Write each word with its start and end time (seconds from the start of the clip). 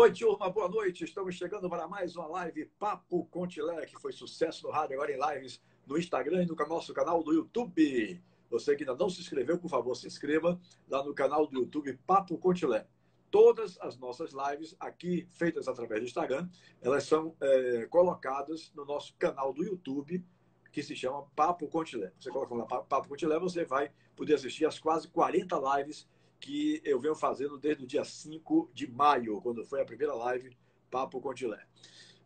Oi, 0.00 0.12
turma, 0.12 0.48
boa 0.48 0.68
noite. 0.68 1.02
Estamos 1.02 1.34
chegando 1.34 1.68
para 1.68 1.88
mais 1.88 2.14
uma 2.14 2.28
live 2.28 2.66
Papo 2.78 3.26
Contilé, 3.32 3.84
que 3.84 4.00
foi 4.00 4.12
sucesso 4.12 4.64
no 4.64 4.72
rádio, 4.72 4.94
agora 4.94 5.10
em 5.10 5.18
lives 5.18 5.60
no 5.84 5.98
Instagram 5.98 6.44
e 6.44 6.46
no 6.46 6.54
nosso 6.54 6.94
canal 6.94 7.20
do 7.20 7.32
YouTube. 7.32 8.22
Você 8.48 8.76
que 8.76 8.84
ainda 8.84 8.94
não 8.94 9.10
se 9.10 9.20
inscreveu, 9.20 9.58
por 9.58 9.68
favor, 9.68 9.96
se 9.96 10.06
inscreva 10.06 10.56
lá 10.88 11.02
no 11.02 11.12
canal 11.12 11.48
do 11.48 11.58
YouTube 11.58 11.98
Papo 12.06 12.38
Contilé. 12.38 12.86
Todas 13.28 13.76
as 13.80 13.98
nossas 13.98 14.30
lives 14.32 14.76
aqui, 14.78 15.26
feitas 15.32 15.66
através 15.66 16.00
do 16.00 16.06
Instagram, 16.06 16.48
elas 16.80 17.02
são 17.02 17.34
é, 17.40 17.86
colocadas 17.86 18.70
no 18.76 18.84
nosso 18.84 19.16
canal 19.16 19.52
do 19.52 19.64
YouTube, 19.64 20.24
que 20.70 20.80
se 20.80 20.94
chama 20.94 21.26
Papo 21.34 21.66
Contilé. 21.66 22.12
Você 22.20 22.30
coloca 22.30 22.54
lá 22.54 22.66
Papo 22.84 23.08
Contilé, 23.08 23.36
você 23.40 23.64
vai 23.64 23.90
poder 24.14 24.34
assistir 24.34 24.64
as 24.64 24.78
quase 24.78 25.08
40 25.08 25.76
lives 25.76 26.06
que 26.40 26.80
eu 26.84 27.00
venho 27.00 27.14
fazendo 27.14 27.58
desde 27.58 27.84
o 27.84 27.86
dia 27.86 28.04
5 28.04 28.70
de 28.72 28.90
maio, 28.90 29.40
quando 29.40 29.64
foi 29.64 29.80
a 29.80 29.84
primeira 29.84 30.14
live 30.14 30.56
Papo 30.90 31.20
Contilé. 31.20 31.64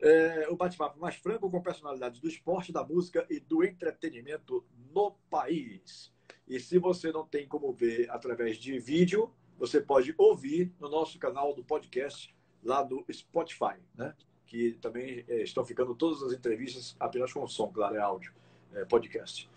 É, 0.01 0.49
o 0.49 0.57
bate-papo 0.57 0.99
mais 0.99 1.15
franco 1.17 1.49
com 1.51 1.63
personalidades 1.63 2.21
do 2.21 2.29
esporte, 2.29 2.73
da 2.73 2.85
música 2.85 3.25
e 3.31 3.39
do 3.39 3.63
entretenimento 3.63 4.65
no 4.93 5.13
país. 5.31 6.13
E 6.49 6.59
se 6.59 6.79
você 6.79 7.13
não 7.13 7.25
tem 7.25 7.47
como 7.47 7.73
ver 7.73 8.11
através 8.11 8.57
de 8.57 8.79
vídeo, 8.79 9.33
você 9.57 9.81
pode 9.81 10.13
ouvir 10.19 10.73
no 10.81 10.89
nosso 10.89 11.19
canal 11.19 11.55
do 11.55 11.65
podcast 11.65 12.35
lá 12.65 12.83
do 12.83 13.05
Spotify, 13.13 13.77
né? 13.95 14.15
Que 14.45 14.73
também 14.81 15.25
é, 15.29 15.43
estão 15.43 15.65
ficando 15.65 15.95
todas 15.95 16.23
as 16.23 16.33
entrevistas 16.33 16.97
apenas 16.99 17.33
com 17.33 17.47
som, 17.47 17.69
claro, 17.69 17.95
é 17.95 18.01
áudio, 18.01 18.35
é, 18.73 18.85
podcast. 18.85 19.49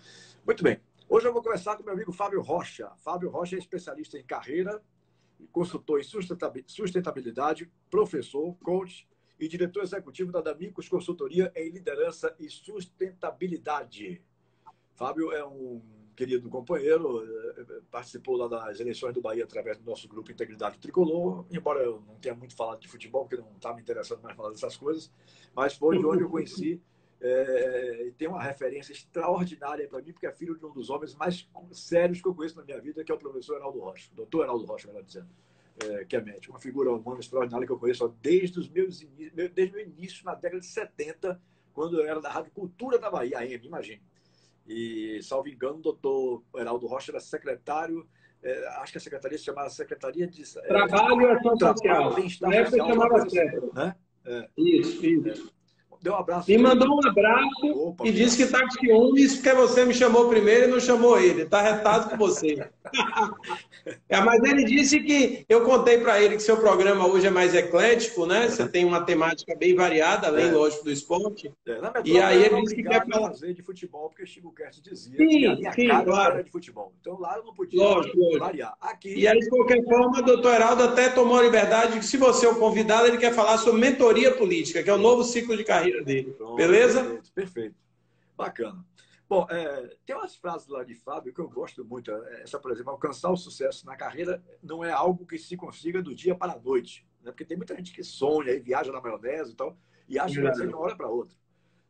Muito 0.45 0.64
bem. 0.64 0.80
Hoje 1.08 1.27
eu 1.27 1.34
vou 1.34 1.44
começar 1.44 1.76
com 1.76 1.84
meu 1.84 1.94
amigo 1.94 2.11
Fábio 2.11 2.42
Rocha. 2.42 2.92
Fábio 2.98 3.30
Rocha 3.30 3.56
é 3.56 3.59
especialista 3.59 4.17
em 4.17 4.23
carreira, 4.23 4.81
consultor 5.52 6.00
em 6.00 6.03
sustentabilidade, 6.03 7.72
professor, 7.92 8.56
coach 8.64 9.08
e 9.39 9.48
diretor 9.48 9.83
executivo 9.83 10.31
da 10.31 10.42
Damicos 10.42 10.89
Consultoria 10.89 11.52
em 11.56 11.70
Liderança 11.70 12.36
e 12.39 12.50
Sustentabilidade. 12.50 14.20
Fábio 14.95 15.31
é 15.31 15.45
um 15.45 15.80
querido 16.16 16.50
companheiro, 16.50 17.23
eh, 17.23 17.81
participou 17.92 18.36
lá 18.36 18.48
das 18.48 18.80
eleições 18.80 19.14
do 19.14 19.22
Bahia 19.22 19.44
através 19.44 19.78
do 19.78 19.86
nosso 19.86 20.08
grupo 20.08 20.31
Integridade 20.31 20.80
Tricolor, 20.80 21.45
embora 21.52 21.83
eu 21.83 22.02
não 22.08 22.16
tenha 22.16 22.33
muito 22.33 22.56
falado 22.56 22.80
de 22.80 22.88
futebol, 22.88 23.28
porque 23.28 23.38
não 23.38 23.52
está 23.52 23.73
me 23.73 23.81
interessando 23.81 24.22
mais 24.22 24.36
falar 24.36 24.50
dessas 24.50 24.76
coisas, 24.76 25.11
mas 25.53 25.76
foi 25.76 26.00
de 26.00 26.06
onde 26.06 26.23
eu 26.23 26.30
conheci 26.30 26.81
é, 27.28 28.12
tem 28.18 28.28
uma 28.28 28.42
referência 28.42 28.94
extraordinária 28.94 29.88
para 29.88 30.00
mim, 30.00 30.12
porque 30.12 30.28
é 30.28 30.31
filho 30.31 30.56
de 30.56 30.64
um 30.64 30.72
dos 30.72 30.92
homens 30.92 31.16
mais 31.16 31.50
sérios 31.72 32.22
que 32.22 32.28
eu 32.28 32.36
conheço 32.36 32.56
na 32.56 32.64
minha 32.64 32.80
vida, 32.80 33.04
que 33.04 33.12
é 33.12 33.16
o 33.16 33.17
professor 33.17 33.56
Heraldo 33.56 33.80
Rocha, 33.80 34.12
doutor 34.14 34.44
Heraldo 34.44 34.66
Rocha, 34.66 34.88
melhor 34.88 35.04
dizendo 35.04 35.30
é, 35.84 36.06
que 36.06 36.16
é 36.16 36.22
médico. 36.22 36.54
Uma 36.54 36.59
figura 36.59 36.92
humana 36.92 37.20
extraordinária 37.20 37.66
que 37.66 37.73
eu 37.73 37.80
conheço 37.80 38.08
desde, 38.22 38.59
os 38.59 38.70
meus, 38.70 39.00
desde 39.54 39.76
o 39.76 39.80
início, 39.80 40.23
na 40.23 40.36
década 40.36 40.59
de 40.59 40.67
70, 40.67 41.42
quando 41.73 42.00
eu 42.00 42.08
era 42.08 42.22
da 42.22 42.30
Rádio 42.30 42.52
Cultura 42.52 43.00
da 43.00 43.09
Bahia, 43.09 43.39
AM, 43.39 43.66
imagine. 43.66 44.04
E, 44.67 45.20
salvo 45.23 45.50
engano, 45.50 45.80
o 45.80 45.82
doutor 45.82 46.44
Heraldo 46.56 46.86
Rocha 46.86 47.12
era 47.12 47.20
secretário, 47.20 48.08
é, 48.44 48.67
acho 48.78 48.92
que 48.92 49.00
a 49.00 49.02
secretaria 49.02 49.38
se 49.38 49.45
chamava 49.45 49.70
Secretaria 49.72 50.28
de... 50.28 50.44
É, 50.44 50.67
Trabalho 50.67 51.22
e 51.22 51.26
Ação 51.26 51.58
Social. 51.58 52.14
Bem-estar 52.14 52.66
social. 52.66 52.88
Chamava 52.88 53.17
assim, 53.17 53.38
né? 53.73 53.95
É. 54.28 54.50
Isso, 54.58 55.06
isso. 55.06 55.55
Deu 56.06 56.14
um 56.14 56.17
abraço. 56.17 56.52
Me 56.52 56.58
mandou 56.59 56.88
um 56.88 57.08
abraço 57.08 57.66
Opa, 57.66 58.08
e 58.08 58.11
disse 58.11 58.38
que 58.38 58.44
está 58.44 58.61
com 58.61 58.70
ciúmes 58.70 59.38
porque 59.38 59.52
você 59.53 59.84
me 59.86 59.94
chamou 59.94 60.30
primeiro 60.30 60.66
e 60.66 60.67
não 60.67 60.80
chamou 60.80 61.20
ele. 61.20 61.42
Está 61.42 61.64
retado 61.64 62.11
com 62.11 62.16
você. 62.16 62.70
é, 64.08 64.22
mas 64.22 64.44
ele 64.44 64.64
disse 64.66 65.00
que 65.00 65.44
eu 65.50 65.64
contei 65.64 65.98
para 65.98 66.21
ele 66.21 66.36
que 66.36 66.43
seu 66.43 66.58
programa 66.58 67.08
hoje 67.08 67.26
é 67.26 67.32
mais 67.32 67.55
eclético, 67.55 68.27
né? 68.27 68.48
Você 68.48 68.67
tem 68.70 68.86
uma 68.86 69.02
temática 69.02 69.55
bem 69.55 69.73
variada, 69.73 70.27
além, 70.27 70.49
é. 70.49 70.52
lógico, 70.52 70.83
do 70.83 70.92
esporte. 70.92 71.52
É. 71.67 71.80
e 72.05 72.20
aí 72.20 72.43
ele 72.43 72.61
disse 72.61 72.76
que 72.76 72.83
quer 72.83 73.04
falar 73.08 73.32
de 73.32 73.64
futebol, 73.64 74.10
porque 74.10 74.27
Chico 74.27 74.54
Kert 74.54 74.80
dizia 74.83 75.17
sim, 75.17 75.27
que 75.27 75.48
a 75.48 75.55
minha 75.55 75.73
sim, 75.73 75.87
claro. 75.87 76.33
era 76.33 76.43
de 76.43 76.52
futebol. 76.52 76.93
Então 77.02 77.20
lá 77.20 77.36
eu 77.37 77.45
não 77.45 77.54
podia 77.55 77.82
lógico, 77.82 78.37
variar. 78.37 78.76
Aqui... 78.80 79.16
E 79.16 79.27
aí, 79.27 79.39
de 79.39 79.49
qualquer 79.49 79.83
forma, 79.83 80.20
o 80.20 80.22
doutor 80.22 80.54
Heraldo 80.54 80.83
até 80.83 81.10
tomou 81.10 81.39
a 81.39 81.42
liberdade 81.42 81.93
de 81.93 81.99
que, 81.99 82.05
se 82.05 82.17
você 82.17 82.45
é 82.45 82.49
o 82.49 82.60
convidado, 82.60 83.08
ele 83.08 83.17
quer 83.17 83.33
falar 83.33 83.58
sobre 83.58 83.82
mentoria 83.82 84.32
política, 84.36 84.83
que 84.83 84.89
é 84.89 84.93
o 84.93 84.99
novo 84.99 85.23
ciclo 85.23 85.58
de 85.58 85.64
carreira 85.64 85.95
dele. 86.04 86.33
Pronto, 86.33 86.56
Beleza? 86.56 87.04
Perfeito, 87.04 87.32
perfeito. 87.33 87.76
Bacana. 88.36 88.86
Bom, 89.28 89.48
é, 89.50 89.98
tem 90.06 90.16
umas 90.16 90.36
frases 90.36 90.67
lá 90.67 90.83
de 90.83 90.94
Fábio 90.94 91.33
que 91.33 91.39
eu 91.39 91.50
gosto 91.50 91.83
muito. 91.83 92.11
É, 92.11 92.44
essa, 92.44 92.60
por 92.60 92.72
exemplo, 92.72 92.92
alcançar 92.92 93.32
o 93.32 93.38
sucesso 93.38 93.86
na 93.86 93.95
carreira 93.95 94.44
não 94.61 94.84
é 94.84 94.92
algo 94.92 95.26
que 95.26 95.38
se 95.38 95.58
consiga 95.58 96.02
do 96.02 96.14
dia 96.14 96.36
para 96.36 96.54
a 96.54 96.60
noite. 96.60 97.08
Né? 97.22 97.32
Porque 97.32 97.44
tem 97.44 97.58
muita 97.58 97.76
gente 97.76 97.92
que 97.92 98.04
sonha 98.04 98.52
e 98.52 98.60
viaja 98.60 98.92
na 98.92 99.02
maionese 99.02 99.54
e 99.54 99.55
tal, 99.55 99.76
e 100.08 100.20
acha 100.20 100.36
que 100.36 100.42
vai 100.42 100.54
ser 100.54 100.67
de 100.67 100.73
uma 100.73 100.80
hora 100.80 100.95
para 100.95 101.08
outra. 101.08 101.36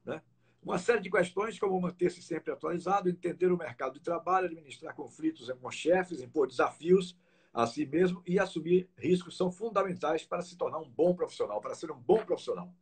Né? 0.05 0.21
Uma 0.63 0.77
série 0.77 1.01
de 1.01 1.09
questões, 1.09 1.59
como 1.59 1.79
manter-se 1.79 2.21
sempre 2.21 2.53
atualizado, 2.53 3.09
entender 3.09 3.51
o 3.51 3.57
mercado 3.57 3.95
de 3.95 3.99
trabalho, 3.99 4.47
administrar 4.47 4.95
conflitos 4.95 5.51
com 5.51 5.69
chefes, 5.69 6.21
impor 6.21 6.47
desafios 6.47 7.17
a 7.53 7.67
si 7.67 7.85
mesmo 7.85 8.21
e 8.25 8.39
assumir 8.39 8.89
riscos 8.97 9.37
são 9.37 9.51
fundamentais 9.51 10.25
para 10.25 10.41
se 10.41 10.57
tornar 10.57 10.79
um 10.79 10.89
bom 10.89 11.13
profissional, 11.13 11.61
para 11.61 11.75
ser 11.75 11.91
um 11.91 11.97
bom 11.97 12.23
profissional. 12.25 12.73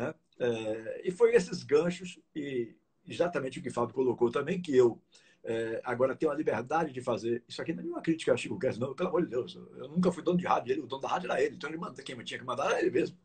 Né? 0.00 0.14
É, 0.38 1.02
e 1.04 1.10
foi 1.10 1.34
esses 1.34 1.62
ganchos, 1.62 2.18
e 2.34 2.74
exatamente 3.06 3.58
o 3.58 3.62
que 3.62 3.68
o 3.68 3.72
Fábio 3.72 3.94
colocou 3.94 4.30
também, 4.30 4.60
que 4.60 4.74
eu 4.74 4.98
é, 5.44 5.80
agora 5.84 6.16
tenho 6.16 6.32
a 6.32 6.34
liberdade 6.34 6.90
de 6.90 7.02
fazer. 7.02 7.44
Isso 7.46 7.60
aqui 7.60 7.74
não 7.74 7.82
é 7.82 7.86
uma 7.86 8.00
crítica 8.00 8.32
a 8.32 8.36
Chico 8.36 8.56
Guedes, 8.56 8.78
não, 8.78 8.94
pelo 8.94 9.10
amor 9.10 9.22
de 9.22 9.28
Deus. 9.28 9.58
Eu 9.76 9.88
nunca 9.88 10.10
fui 10.10 10.22
dono 10.22 10.38
de 10.38 10.46
rádio, 10.46 10.72
ele, 10.72 10.80
o 10.80 10.86
dono 10.86 11.02
da 11.02 11.08
rádio 11.08 11.30
era 11.30 11.42
ele, 11.42 11.56
então 11.56 11.68
ele 11.68 11.78
manda, 11.78 12.02
quem 12.02 12.16
tinha 12.24 12.40
que 12.40 12.46
mandar 12.46 12.70
era 12.70 12.80
ele 12.80 12.90
mesmo. 12.90 13.18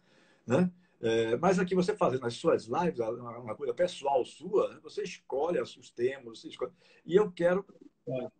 Né? 0.45 0.69
É, 1.01 1.37
mas 1.37 1.59
aqui 1.59 1.73
você 1.73 1.95
fazendo 1.95 2.25
as 2.25 2.33
suas 2.33 2.65
lives, 2.65 2.99
uma 2.99 3.55
coisa 3.55 3.73
pessoal 3.73 4.25
sua, 4.25 4.77
você 4.81 5.03
escolhe 5.03 5.61
os 5.61 5.89
temas, 5.91 6.39
você 6.39 6.49
escolhe. 6.49 6.73
E 7.05 7.15
eu 7.15 7.31
quero 7.31 7.65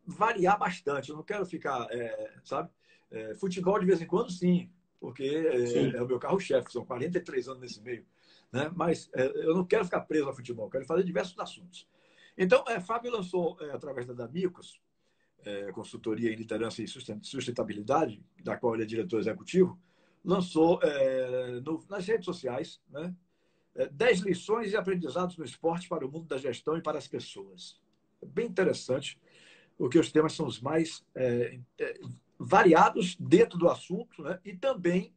variar 0.06 0.60
bastante, 0.60 1.10
eu 1.10 1.16
não 1.16 1.24
quero 1.24 1.46
ficar, 1.46 1.88
é, 1.90 2.34
sabe? 2.44 2.70
É, 3.10 3.34
futebol 3.36 3.80
de 3.80 3.86
vez 3.86 4.02
em 4.02 4.06
quando, 4.06 4.30
sim, 4.30 4.70
porque 5.00 5.24
é, 5.24 5.98
é 5.98 6.02
o 6.02 6.08
meu 6.08 6.20
carro-chefe, 6.20 6.72
são 6.72 6.86
43 6.86 7.48
anos 7.48 7.62
nesse 7.62 7.82
meio. 7.82 8.06
Né? 8.56 8.72
Mas 8.74 9.10
é, 9.14 9.26
eu 9.46 9.54
não 9.54 9.66
quero 9.66 9.84
ficar 9.84 10.00
preso 10.02 10.30
ao 10.30 10.34
futebol, 10.34 10.70
quero 10.70 10.86
fazer 10.86 11.04
diversos 11.04 11.38
assuntos. 11.38 11.86
Então, 12.38 12.64
é, 12.70 12.80
Fábio 12.80 13.12
lançou, 13.12 13.58
é, 13.60 13.72
através 13.72 14.08
da 14.08 14.14
Damicos, 14.14 14.80
é, 15.44 15.74
consultoria 15.74 16.32
em 16.32 16.38
liderança 16.38 16.82
e 16.82 16.88
sustentabilidade, 16.88 18.24
da 18.42 18.56
qual 18.56 18.74
ele 18.74 18.84
é 18.84 18.86
diretor 18.86 19.20
executivo, 19.20 19.78
lançou 20.24 20.80
é, 20.82 21.60
no, 21.60 21.86
nas 21.90 22.08
redes 22.08 22.24
sociais 22.24 22.82
né, 22.90 23.14
10 23.92 24.22
é, 24.22 24.24
lições 24.24 24.72
e 24.72 24.78
aprendizados 24.78 25.36
no 25.36 25.44
esporte 25.44 25.90
para 25.90 26.08
o 26.08 26.10
mundo 26.10 26.26
da 26.26 26.38
gestão 26.38 26.78
e 26.78 26.82
para 26.82 26.98
as 26.98 27.10
pessoas. 27.10 27.78
É 28.22 28.26
bem 28.26 28.48
interessante, 28.48 29.20
porque 29.78 30.00
os 30.00 30.14
temas 30.14 30.32
são 30.32 30.48
os 30.48 30.62
mais 30.62 31.06
variados 32.40 33.18
dentro 33.18 33.60
do 33.60 33.68
assunto 33.68 34.24
né, 34.24 34.40
e 34.46 34.56
também 34.56 35.14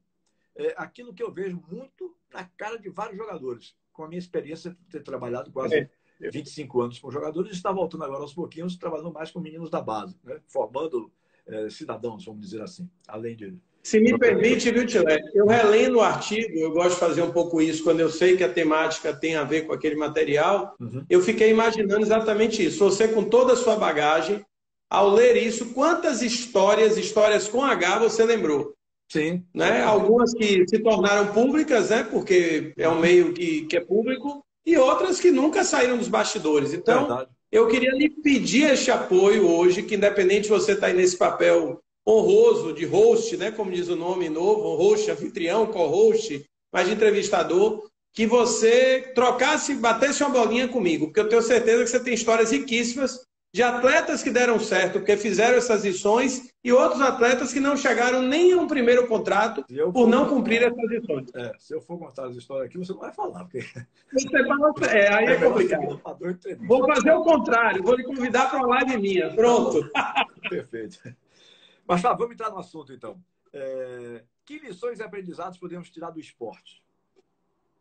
aquilo 0.77 1.15
que 1.15 1.22
eu 1.22 1.32
vejo 1.32 1.62
muito 1.71 2.17
na 2.33 2.44
cara 2.44 2.78
de 2.78 2.89
vários 2.89 3.16
jogadores. 3.16 3.75
Com 3.93 4.05
a 4.05 4.09
minha 4.09 4.19
experiência 4.19 4.71
de 4.71 4.77
ter 4.91 5.03
trabalhado 5.03 5.50
quase 5.50 5.75
é. 5.75 5.91
25 6.21 6.81
anos 6.81 6.99
com 6.99 7.11
jogadores, 7.11 7.53
está 7.53 7.71
voltando 7.71 8.05
agora 8.05 8.22
aos 8.22 8.34
pouquinhos, 8.34 8.77
trabalhando 8.77 9.12
mais 9.12 9.31
com 9.31 9.41
meninos 9.41 9.71
da 9.71 9.81
base, 9.81 10.16
né? 10.25 10.41
formando 10.49 11.12
é, 11.47 11.71
cidadãos, 11.71 12.25
vamos 12.25 12.43
dizer 12.43 12.61
assim, 12.61 12.89
além 13.06 13.37
de. 13.37 13.56
Se 13.83 14.00
me 14.00 14.19
permite, 14.19 14.71
viu, 14.71 14.84
Tilé? 14.84 15.19
Eu 15.33 15.47
relendo 15.47 15.97
o 15.97 16.00
artigo, 16.00 16.59
eu 16.59 16.72
gosto 16.72 16.94
de 16.94 17.00
fazer 17.00 17.22
um 17.22 17.31
pouco 17.31 17.62
isso 17.62 17.84
quando 17.84 18.00
eu 18.00 18.11
sei 18.11 18.37
que 18.37 18.45
a 18.45 18.53
temática 18.53 19.15
tem 19.15 19.37
a 19.37 19.45
ver 19.45 19.62
com 19.62 19.72
aquele 19.72 19.95
material. 19.95 20.77
Uhum. 20.78 21.06
Eu 21.09 21.22
fiquei 21.22 21.50
imaginando 21.50 22.03
exatamente 22.03 22.63
isso. 22.63 22.81
Você, 22.81 23.09
com 23.09 23.24
toda 23.24 23.54
a 23.54 23.57
sua 23.57 23.77
bagagem, 23.77 24.45
ao 24.91 25.09
ler 25.09 25.36
isso, 25.36 25.72
quantas 25.72 26.21
histórias, 26.21 26.98
histórias 26.98 27.48
com 27.48 27.65
H, 27.65 28.01
você 28.01 28.24
lembrou? 28.24 28.74
Sim. 29.10 29.43
Né? 29.55 29.83
Algumas 29.83 30.34
que 30.34 30.66
se 30.69 30.78
tornaram 30.81 31.33
públicas, 31.33 31.91
né? 31.91 32.03
porque 32.05 32.72
é 32.77 32.89
um 32.89 33.01
meio 33.01 33.33
que, 33.33 33.63
que 33.63 33.77
é 33.77 33.81
público, 33.81 34.45
e 34.66 34.77
outras 34.77 35.19
que 35.19 35.31
nunca 35.31 35.65
saíram 35.65 35.97
dos 35.97 36.09
bastidores. 36.09 36.75
Então, 36.75 37.07
Verdade. 37.07 37.31
eu 37.51 37.66
queria 37.69 37.93
lhe 37.93 38.10
pedir 38.10 38.71
este 38.71 38.91
apoio 38.91 39.49
hoje, 39.49 39.83
que 39.83 39.95
independente 39.95 40.43
de 40.43 40.49
você 40.51 40.72
estar 40.72 40.89
tá 40.89 40.93
nesse 40.93 41.16
papel 41.16 41.81
honroso 42.07 42.75
de 42.75 42.84
host, 42.84 43.37
né? 43.37 43.51
como 43.51 43.72
diz 43.72 43.89
o 43.89 43.97
nome 43.97 44.28
novo, 44.28 44.77
host, 44.77 45.10
anfitrião, 45.10 45.66
co-host, 45.66 46.45
mas 46.72 46.87
de 46.87 46.95
entrevistador, 46.95 47.89
que 48.15 48.27
você 48.27 49.13
trocasse, 49.15 49.75
batesse 49.75 50.22
uma 50.22 50.31
bolinha 50.31 50.69
comigo, 50.69 51.07
porque 51.07 51.21
eu 51.21 51.28
tenho 51.28 51.43
certeza 51.43 51.84
que 51.84 51.91
você 51.91 52.01
tem 52.01 52.15
histórias 52.15 52.51
riquíssimas 52.51 53.21
de 53.53 53.62
atletas 53.62 54.22
que 54.22 54.30
deram 54.30 54.60
certo 54.60 54.98
porque 54.98 55.16
fizeram 55.16 55.56
essas 55.56 55.84
lições 55.84 56.53
e 56.62 56.72
outros 56.72 57.00
atletas 57.00 57.53
que 57.53 57.60
não 57.60 57.77
chegaram 57.77 58.21
nem 58.21 58.53
a 58.53 58.59
um 58.59 58.66
primeiro 58.66 59.06
contrato 59.06 59.65
por 59.92 60.06
não 60.06 60.28
cumprir 60.28 60.62
essas 60.62 60.91
lições. 60.91 61.30
É, 61.34 61.53
se 61.59 61.74
eu 61.74 61.80
for 61.80 61.98
contar 61.98 62.27
as 62.27 62.36
histórias 62.36 62.66
aqui, 62.66 62.77
você 62.77 62.92
não 62.92 63.00
vai 63.00 63.12
falar. 63.12 63.45
Porque... 63.45 63.60
Você 64.12 64.47
fala, 64.47 64.72
é, 64.91 65.15
aí 65.15 65.27
é, 65.27 65.33
é 65.33 65.36
complicado. 65.36 66.00
Vou 66.66 66.86
fazer 66.86 67.12
o 67.12 67.22
contrário, 67.22 67.83
vou 67.83 67.95
lhe 67.95 68.04
convidar 68.04 68.50
para 68.50 68.59
uma 68.59 68.68
live 68.77 68.97
minha. 68.98 69.34
Pronto. 69.34 69.91
Perfeito. 70.48 70.98
Mas 71.86 72.03
tá, 72.03 72.12
vamos 72.12 72.33
entrar 72.33 72.50
no 72.50 72.59
assunto 72.59 72.92
então. 72.92 73.18
É, 73.53 74.24
que 74.45 74.59
lições 74.59 74.98
e 74.98 75.03
aprendizados 75.03 75.59
podemos 75.59 75.91
tirar 75.91 76.10
do 76.10 76.21
esporte? 76.21 76.83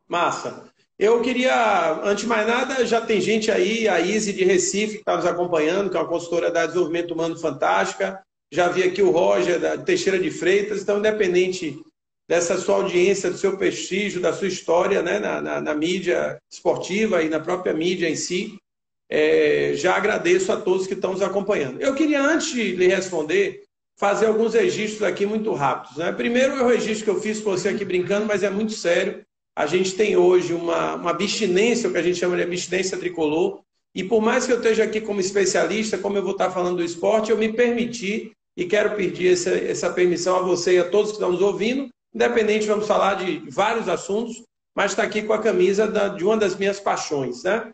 Massa. 0.07 0.65
Eu 0.97 1.21
queria, 1.21 2.01
antes 2.03 2.23
de 2.23 2.27
mais 2.27 2.47
nada, 2.47 2.85
já 2.85 2.99
tem 2.99 3.21
gente 3.21 3.51
aí, 3.51 3.87
a 3.87 3.99
Izzy 3.99 4.33
de 4.33 4.43
Recife, 4.43 4.93
que 4.93 4.99
está 4.99 5.15
nos 5.15 5.25
acompanhando, 5.25 5.89
que 5.89 5.97
é 5.97 5.99
uma 5.99 6.09
consultora 6.09 6.49
da 6.49 6.65
desenvolvimento 6.65 7.13
humano 7.13 7.37
fantástica. 7.37 8.19
Já 8.51 8.67
vi 8.69 8.83
aqui 8.83 9.01
o 9.03 9.11
Roger, 9.11 9.59
da 9.59 9.77
Teixeira 9.77 10.17
de 10.17 10.31
Freitas. 10.31 10.81
Então, 10.81 10.97
independente 10.97 11.79
dessa 12.27 12.57
sua 12.57 12.77
audiência, 12.77 13.29
do 13.29 13.37
seu 13.37 13.57
prestígio, 13.57 14.19
da 14.19 14.33
sua 14.33 14.47
história 14.47 15.01
né, 15.03 15.19
na, 15.19 15.39
na, 15.39 15.61
na 15.61 15.75
mídia 15.75 16.39
esportiva 16.51 17.21
e 17.21 17.29
na 17.29 17.39
própria 17.39 17.73
mídia 17.73 18.09
em 18.09 18.15
si, 18.15 18.57
é, 19.09 19.73
já 19.75 19.95
agradeço 19.95 20.51
a 20.51 20.57
todos 20.59 20.87
que 20.87 20.93
estão 20.93 21.13
nos 21.13 21.21
acompanhando. 21.21 21.79
Eu 21.79 21.93
queria, 21.93 22.21
antes 22.21 22.51
de 22.51 22.75
lhe 22.75 22.87
responder, 22.87 23.63
fazer 23.97 24.25
alguns 24.25 24.53
registros 24.53 25.03
aqui 25.03 25.25
muito 25.25 25.53
rápidos. 25.53 25.97
Né? 25.97 26.11
Primeiro 26.11 26.63
o 26.63 26.67
registro 26.67 27.05
que 27.05 27.09
eu 27.11 27.21
fiz 27.21 27.39
com 27.39 27.51
você 27.51 27.69
aqui 27.69 27.85
brincando, 27.85 28.25
mas 28.25 28.43
é 28.43 28.49
muito 28.49 28.73
sério. 28.73 29.25
A 29.57 29.65
gente 29.65 29.95
tem 29.95 30.15
hoje 30.15 30.53
uma, 30.53 30.93
uma 30.93 31.09
abstinência, 31.09 31.89
o 31.89 31.91
que 31.91 31.97
a 31.97 32.03
gente 32.03 32.19
chama 32.19 32.35
de 32.35 32.43
abstinência 32.43 32.95
tricolor, 32.95 33.61
e 33.95 34.03
por 34.03 34.21
mais 34.21 34.45
que 34.45 34.51
eu 34.51 34.57
esteja 34.57 34.83
aqui 34.83 35.01
como 35.01 35.19
especialista, 35.19 35.97
como 35.97 36.15
eu 36.15 36.21
vou 36.21 36.33
estar 36.33 36.51
falando 36.51 36.77
do 36.77 36.83
esporte, 36.83 37.31
eu 37.31 37.37
me 37.39 37.51
permiti 37.51 38.33
e 38.55 38.65
quero 38.65 38.95
pedir 38.95 39.33
essa, 39.33 39.49
essa 39.49 39.89
permissão 39.91 40.35
a 40.35 40.41
você 40.43 40.75
e 40.75 40.77
a 40.77 40.87
todos 40.87 41.09
que 41.09 41.17
estão 41.17 41.31
nos 41.31 41.41
ouvindo, 41.41 41.89
independente, 42.13 42.67
vamos 42.67 42.85
falar 42.85 43.15
de 43.15 43.49
vários 43.49 43.89
assuntos, 43.89 44.43
mas 44.75 44.91
está 44.91 45.01
aqui 45.01 45.23
com 45.23 45.33
a 45.33 45.41
camisa 45.41 45.87
da, 45.87 46.07
de 46.07 46.23
uma 46.23 46.37
das 46.37 46.55
minhas 46.55 46.79
paixões. 46.79 47.41
Né? 47.41 47.71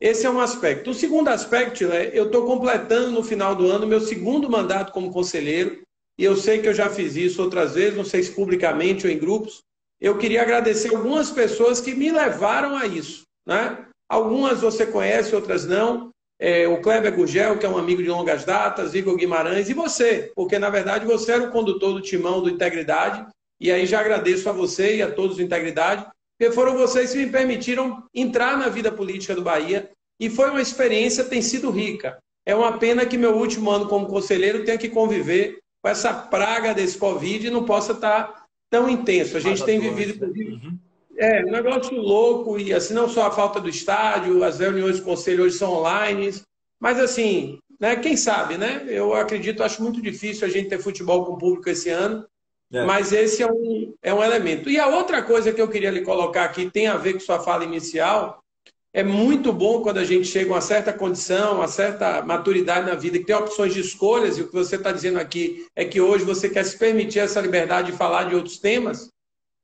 Esse 0.00 0.26
é 0.26 0.30
um 0.30 0.40
aspecto. 0.40 0.90
O 0.90 0.94
segundo 0.94 1.28
aspecto, 1.28 1.86
né, 1.86 2.10
eu 2.12 2.26
estou 2.26 2.44
completando 2.44 3.12
no 3.12 3.22
final 3.22 3.54
do 3.54 3.70
ano 3.70 3.86
meu 3.86 4.00
segundo 4.00 4.50
mandato 4.50 4.92
como 4.92 5.12
conselheiro, 5.12 5.80
e 6.18 6.24
eu 6.24 6.36
sei 6.36 6.60
que 6.60 6.66
eu 6.66 6.74
já 6.74 6.90
fiz 6.90 7.14
isso 7.14 7.40
outras 7.40 7.76
vezes, 7.76 7.96
não 7.96 8.04
sei 8.04 8.20
se 8.20 8.32
publicamente 8.32 9.06
ou 9.06 9.12
em 9.12 9.16
grupos. 9.16 9.62
Eu 10.00 10.16
queria 10.16 10.42
agradecer 10.42 10.94
algumas 10.94 11.30
pessoas 11.30 11.80
que 11.80 11.94
me 11.94 12.10
levaram 12.10 12.76
a 12.76 12.86
isso. 12.86 13.24
Né? 13.46 13.86
Algumas 14.08 14.60
você 14.60 14.86
conhece, 14.86 15.34
outras 15.34 15.66
não. 15.66 16.10
É, 16.40 16.66
o 16.66 16.80
Kleber 16.80 17.14
Gurgel, 17.14 17.58
que 17.58 17.66
é 17.66 17.68
um 17.68 17.76
amigo 17.76 18.02
de 18.02 18.08
longas 18.08 18.44
datas, 18.44 18.94
Igor 18.94 19.14
Guimarães, 19.14 19.68
e 19.68 19.74
você, 19.74 20.32
porque 20.34 20.58
na 20.58 20.70
verdade 20.70 21.04
você 21.04 21.32
era 21.32 21.44
o 21.44 21.50
condutor 21.50 21.92
do 21.92 22.00
timão 22.00 22.40
do 22.40 22.48
Integridade, 22.48 23.26
e 23.60 23.70
aí 23.70 23.84
já 23.84 24.00
agradeço 24.00 24.48
a 24.48 24.52
você 24.52 24.96
e 24.96 25.02
a 25.02 25.12
todos 25.12 25.36
do 25.36 25.42
Integridade, 25.42 26.06
porque 26.38 26.54
foram 26.54 26.78
vocês 26.78 27.12
que 27.12 27.18
me 27.18 27.30
permitiram 27.30 28.02
entrar 28.14 28.56
na 28.56 28.70
vida 28.70 28.90
política 28.90 29.34
do 29.34 29.42
Bahia 29.42 29.90
e 30.18 30.30
foi 30.30 30.48
uma 30.48 30.62
experiência, 30.62 31.24
tem 31.24 31.42
sido 31.42 31.70
rica. 31.70 32.18
É 32.46 32.54
uma 32.54 32.78
pena 32.78 33.04
que 33.04 33.18
meu 33.18 33.36
último 33.36 33.70
ano 33.70 33.86
como 33.86 34.06
conselheiro 34.06 34.64
tenha 34.64 34.78
que 34.78 34.88
conviver 34.88 35.58
com 35.82 35.90
essa 35.90 36.14
praga 36.14 36.72
desse 36.72 36.96
Covid 36.96 37.46
e 37.46 37.50
não 37.50 37.66
possa 37.66 37.92
estar 37.92 38.39
tão 38.70 38.88
intenso. 38.88 39.36
A 39.36 39.40
gente 39.40 39.64
tem 39.64 39.80
vivido, 39.80 40.24
uhum. 40.24 40.78
é, 41.18 41.44
um 41.44 41.50
negócio 41.50 41.94
louco, 41.96 42.58
e 42.58 42.72
assim, 42.72 42.94
não 42.94 43.08
só 43.08 43.26
a 43.26 43.30
falta 43.30 43.60
do 43.60 43.68
estádio, 43.68 44.42
as 44.44 44.60
reuniões 44.60 44.98
do 45.00 45.04
conselho 45.04 45.44
hoje 45.44 45.58
são 45.58 45.72
online, 45.72 46.32
mas 46.78 46.98
assim, 46.98 47.58
né, 47.78 47.96
quem 47.96 48.16
sabe, 48.16 48.56
né? 48.56 48.84
Eu 48.86 49.12
acredito, 49.12 49.62
acho 49.62 49.82
muito 49.82 50.00
difícil 50.00 50.46
a 50.46 50.50
gente 50.50 50.68
ter 50.68 50.78
futebol 50.78 51.26
com 51.26 51.36
público 51.36 51.68
esse 51.68 51.90
ano, 51.90 52.24
é. 52.72 52.84
Mas 52.84 53.12
esse 53.12 53.42
é 53.42 53.50
um, 53.50 53.94
é 54.00 54.14
um 54.14 54.22
elemento. 54.22 54.70
E 54.70 54.78
a 54.78 54.86
outra 54.86 55.22
coisa 55.22 55.52
que 55.52 55.60
eu 55.60 55.68
queria 55.68 55.90
lhe 55.90 56.02
colocar 56.02 56.44
aqui 56.44 56.70
tem 56.70 56.86
a 56.86 56.96
ver 56.96 57.14
com 57.14 57.20
sua 57.20 57.40
fala 57.40 57.64
inicial. 57.64 58.42
É 58.92 59.04
muito 59.04 59.52
bom 59.52 59.82
quando 59.82 59.98
a 59.98 60.04
gente 60.04 60.26
chega 60.26 60.50
a 60.50 60.54
uma 60.54 60.60
certa 60.60 60.92
condição, 60.92 61.56
uma 61.56 61.68
certa 61.68 62.22
maturidade 62.22 62.86
na 62.86 62.96
vida, 62.96 63.18
que 63.18 63.24
tem 63.24 63.36
opções 63.36 63.72
de 63.72 63.80
escolhas, 63.80 64.36
e 64.36 64.42
o 64.42 64.48
que 64.48 64.52
você 64.52 64.74
está 64.74 64.90
dizendo 64.90 65.20
aqui 65.20 65.64
é 65.76 65.84
que 65.84 66.00
hoje 66.00 66.24
você 66.24 66.50
quer 66.50 66.64
se 66.64 66.76
permitir 66.76 67.20
essa 67.20 67.40
liberdade 67.40 67.92
de 67.92 67.96
falar 67.96 68.24
de 68.24 68.34
outros 68.34 68.58
temas, 68.58 69.08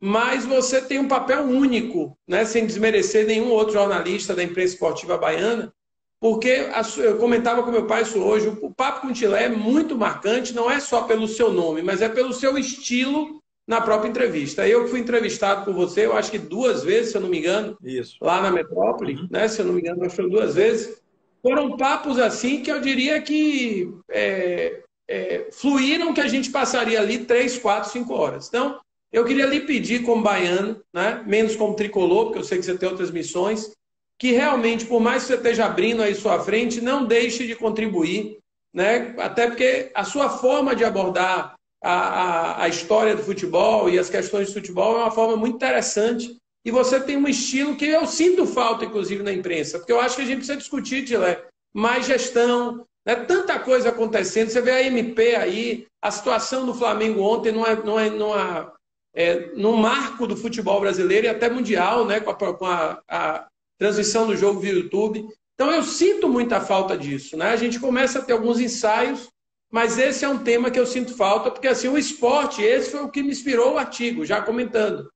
mas 0.00 0.44
você 0.44 0.80
tem 0.80 1.00
um 1.00 1.08
papel 1.08 1.42
único, 1.42 2.16
né, 2.28 2.44
sem 2.44 2.66
desmerecer 2.66 3.26
nenhum 3.26 3.50
outro 3.50 3.72
jornalista 3.72 4.32
da 4.32 4.44
imprensa 4.44 4.74
esportiva 4.74 5.18
baiana, 5.18 5.72
porque 6.20 6.68
eu 6.98 7.18
comentava 7.18 7.62
com 7.64 7.70
meu 7.70 7.86
pai 7.86 8.02
isso 8.02 8.20
hoje, 8.20 8.56
o 8.62 8.72
Papo 8.72 9.00
com 9.00 9.12
Tilé 9.12 9.44
é 9.44 9.48
muito 9.48 9.96
marcante, 9.96 10.54
não 10.54 10.70
é 10.70 10.78
só 10.78 11.02
pelo 11.02 11.26
seu 11.26 11.52
nome, 11.52 11.82
mas 11.82 12.00
é 12.00 12.08
pelo 12.08 12.32
seu 12.32 12.56
estilo 12.56 13.42
na 13.66 13.80
própria 13.80 14.08
entrevista. 14.08 14.66
Eu 14.66 14.86
fui 14.88 15.00
entrevistado 15.00 15.64
por 15.64 15.74
você, 15.74 16.06
eu 16.06 16.16
acho 16.16 16.30
que 16.30 16.38
duas 16.38 16.84
vezes, 16.84 17.10
se 17.10 17.16
eu 17.16 17.20
não 17.20 17.28
me 17.28 17.38
engano, 17.38 17.76
isso. 17.82 18.16
lá 18.20 18.40
na 18.40 18.50
Metrópole, 18.50 19.16
uhum. 19.16 19.28
né? 19.30 19.48
Se 19.48 19.60
eu 19.60 19.66
não 19.66 19.72
me 19.72 19.80
engano, 19.80 20.04
acho 20.04 20.16
que 20.16 20.28
duas 20.28 20.54
vezes. 20.54 21.00
Foram 21.42 21.76
papos 21.76 22.18
assim 22.18 22.62
que 22.62 22.70
eu 22.70 22.80
diria 22.80 23.20
que 23.20 23.92
é, 24.10 24.82
é, 25.08 25.48
fluíram 25.52 26.14
que 26.14 26.20
a 26.20 26.28
gente 26.28 26.50
passaria 26.50 27.00
ali 27.00 27.18
três, 27.18 27.58
quatro, 27.58 27.90
cinco 27.90 28.14
horas. 28.14 28.48
Então, 28.48 28.80
eu 29.12 29.24
queria 29.24 29.46
lhe 29.46 29.60
pedir 29.60 30.02
como 30.02 30.22
baiano, 30.22 30.80
né? 30.92 31.22
menos 31.26 31.56
como 31.56 31.74
tricolor, 31.74 32.26
porque 32.26 32.38
eu 32.38 32.44
sei 32.44 32.58
que 32.58 32.64
você 32.64 32.76
tem 32.76 32.88
outras 32.88 33.10
missões, 33.10 33.72
que 34.18 34.32
realmente, 34.32 34.86
por 34.86 35.00
mais 35.00 35.22
que 35.22 35.28
você 35.28 35.34
esteja 35.34 35.66
abrindo 35.66 36.02
aí 36.02 36.14
sua 36.14 36.40
frente, 36.40 36.80
não 36.80 37.04
deixe 37.04 37.46
de 37.46 37.54
contribuir, 37.54 38.38
né? 38.72 39.14
Até 39.18 39.46
porque 39.46 39.90
a 39.94 40.04
sua 40.04 40.28
forma 40.28 40.74
de 40.74 40.84
abordar 40.84 41.55
a, 41.86 41.92
a, 41.92 42.64
a 42.64 42.68
história 42.68 43.14
do 43.14 43.22
futebol 43.22 43.88
e 43.88 43.96
as 43.96 44.10
questões 44.10 44.48
de 44.48 44.54
futebol 44.54 44.96
é 44.96 45.02
uma 45.04 45.10
forma 45.12 45.36
muito 45.36 45.54
interessante. 45.54 46.36
E 46.64 46.70
você 46.72 46.98
tem 46.98 47.16
um 47.16 47.28
estilo 47.28 47.76
que 47.76 47.84
eu 47.84 48.04
sinto 48.08 48.44
falta, 48.44 48.84
inclusive, 48.84 49.22
na 49.22 49.32
imprensa, 49.32 49.78
porque 49.78 49.92
eu 49.92 50.00
acho 50.00 50.16
que 50.16 50.22
a 50.22 50.24
gente 50.24 50.38
precisa 50.38 50.58
discutir, 50.58 51.04
Tilé, 51.04 51.44
mais 51.72 52.04
gestão, 52.04 52.84
né? 53.06 53.14
tanta 53.14 53.60
coisa 53.60 53.90
acontecendo. 53.90 54.50
Você 54.50 54.60
vê 54.60 54.72
a 54.72 54.82
MP 54.82 55.36
aí, 55.36 55.86
a 56.02 56.10
situação 56.10 56.66
do 56.66 56.74
Flamengo 56.74 57.22
ontem 57.22 57.52
não 57.52 57.64
é, 57.64 57.76
não 57.76 58.00
é, 58.00 58.10
não 58.10 58.36
é, 58.36 58.68
é 59.14 59.50
no 59.54 59.76
marco 59.76 60.26
do 60.26 60.36
futebol 60.36 60.80
brasileiro 60.80 61.26
e 61.26 61.30
até 61.30 61.48
mundial, 61.48 62.04
né? 62.04 62.18
com, 62.18 62.30
a, 62.30 62.34
com 62.34 62.66
a, 62.66 63.00
a 63.08 63.46
transmissão 63.78 64.26
do 64.26 64.36
jogo 64.36 64.58
via 64.58 64.72
YouTube. 64.72 65.24
Então 65.54 65.70
eu 65.70 65.84
sinto 65.84 66.28
muita 66.28 66.60
falta 66.60 66.98
disso, 66.98 67.36
né? 67.36 67.50
A 67.50 67.56
gente 67.56 67.78
começa 67.78 68.18
a 68.18 68.22
ter 68.22 68.32
alguns 68.32 68.58
ensaios, 68.58 69.30
mas 69.76 69.98
esse 69.98 70.24
é 70.24 70.28
um 70.28 70.38
tema 70.38 70.70
que 70.70 70.80
eu 70.80 70.86
sinto 70.86 71.14
falta, 71.14 71.50
porque 71.50 71.68
assim, 71.68 71.86
o 71.86 71.98
esporte, 71.98 72.62
esse 72.62 72.92
foi 72.92 73.02
o 73.02 73.10
que 73.10 73.22
me 73.22 73.28
inspirou 73.28 73.74
o 73.74 73.78
artigo, 73.78 74.24
já 74.24 74.40
comentando. 74.40 75.06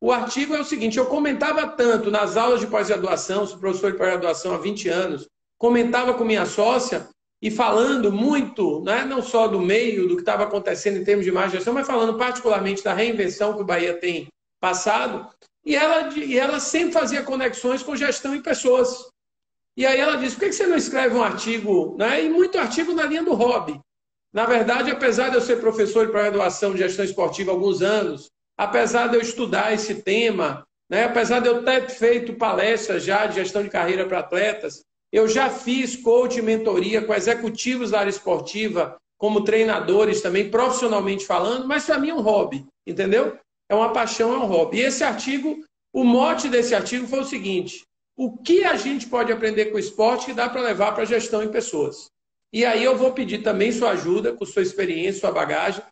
O 0.00 0.10
artigo 0.10 0.54
é 0.54 0.60
o 0.60 0.64
seguinte, 0.64 0.96
eu 0.96 1.04
comentava 1.04 1.66
tanto 1.66 2.10
nas 2.10 2.34
aulas 2.34 2.60
de 2.60 2.66
pós-graduação, 2.68 3.46
sou 3.46 3.58
professor 3.58 3.92
de 3.92 3.98
pós-graduação 3.98 4.54
há 4.54 4.56
20 4.56 4.88
anos, 4.88 5.28
comentava 5.58 6.14
com 6.14 6.24
minha 6.24 6.46
sócia 6.46 7.06
e 7.42 7.50
falando 7.50 8.10
muito, 8.10 8.82
né, 8.82 9.04
não 9.04 9.20
só 9.20 9.46
do 9.46 9.60
meio, 9.60 10.08
do 10.08 10.14
que 10.14 10.22
estava 10.22 10.44
acontecendo 10.44 10.96
em 10.96 11.04
termos 11.04 11.26
de 11.26 11.50
gestão, 11.50 11.74
mas 11.74 11.86
falando 11.86 12.16
particularmente 12.16 12.82
da 12.82 12.94
reinvenção 12.94 13.52
que 13.52 13.60
o 13.60 13.66
Bahia 13.66 13.92
tem 13.92 14.28
passado, 14.58 15.28
e 15.66 15.76
ela, 15.76 16.14
e 16.14 16.38
ela 16.38 16.60
sempre 16.60 16.92
fazia 16.94 17.22
conexões 17.22 17.82
com 17.82 17.94
gestão 17.94 18.34
e 18.34 18.40
pessoas. 18.40 19.06
E 19.76 19.84
aí 19.84 20.00
ela 20.00 20.16
disse: 20.16 20.34
por 20.34 20.46
que 20.46 20.52
você 20.54 20.66
não 20.66 20.78
escreve 20.78 21.14
um 21.14 21.22
artigo? 21.22 21.94
Né? 21.98 22.24
E 22.24 22.30
muito 22.30 22.58
artigo 22.58 22.94
na 22.94 23.04
linha 23.04 23.22
do 23.22 23.34
hobby. 23.34 23.78
Na 24.32 24.44
verdade, 24.44 24.90
apesar 24.90 25.30
de 25.30 25.36
eu 25.36 25.40
ser 25.40 25.60
professor 25.60 26.06
de 26.06 26.12
graduação 26.12 26.72
de 26.72 26.78
gestão 26.78 27.04
esportiva 27.04 27.50
há 27.50 27.54
alguns 27.54 27.82
anos, 27.82 28.30
apesar 28.56 29.08
de 29.08 29.16
eu 29.16 29.22
estudar 29.22 29.72
esse 29.72 30.02
tema, 30.02 30.66
né? 30.90 31.04
apesar 31.04 31.40
de 31.40 31.48
eu 31.48 31.64
ter 31.64 31.88
feito 31.88 32.34
palestras 32.34 33.04
já 33.04 33.26
de 33.26 33.36
gestão 33.36 33.62
de 33.62 33.70
carreira 33.70 34.06
para 34.06 34.18
atletas, 34.18 34.82
eu 35.10 35.26
já 35.26 35.48
fiz 35.48 35.96
coach 35.96 36.38
e 36.38 36.42
mentoria 36.42 37.02
com 37.02 37.14
executivos 37.14 37.90
da 37.90 38.00
área 38.00 38.10
esportiva, 38.10 38.96
como 39.16 39.42
treinadores 39.42 40.20
também, 40.20 40.50
profissionalmente 40.50 41.26
falando, 41.26 41.66
mas 41.66 41.86
para 41.86 41.98
mim 41.98 42.10
é 42.10 42.14
um 42.14 42.20
hobby, 42.20 42.66
entendeu? 42.86 43.38
é 43.68 43.74
uma 43.74 43.92
paixão, 43.92 44.32
é 44.32 44.38
um 44.38 44.46
hobby. 44.46 44.78
E 44.78 44.82
esse 44.82 45.04
artigo, 45.04 45.62
o 45.92 46.02
mote 46.02 46.48
desse 46.48 46.74
artigo 46.74 47.06
foi 47.06 47.20
o 47.20 47.24
seguinte: 47.24 47.82
o 48.16 48.36
que 48.36 48.64
a 48.64 48.76
gente 48.76 49.06
pode 49.06 49.30
aprender 49.30 49.66
com 49.66 49.76
o 49.76 49.80
esporte 49.80 50.26
que 50.26 50.32
dá 50.32 50.48
para 50.48 50.62
levar 50.62 50.92
para 50.92 51.02
a 51.02 51.06
gestão 51.06 51.42
em 51.42 51.50
pessoas? 51.50 52.06
E 52.52 52.64
aí 52.64 52.82
eu 52.82 52.96
vou 52.96 53.12
pedir 53.12 53.38
também 53.38 53.70
sua 53.72 53.90
ajuda, 53.90 54.32
com 54.32 54.44
sua 54.46 54.62
experiência, 54.62 55.20
sua 55.20 55.32
bagagem, 55.32 55.82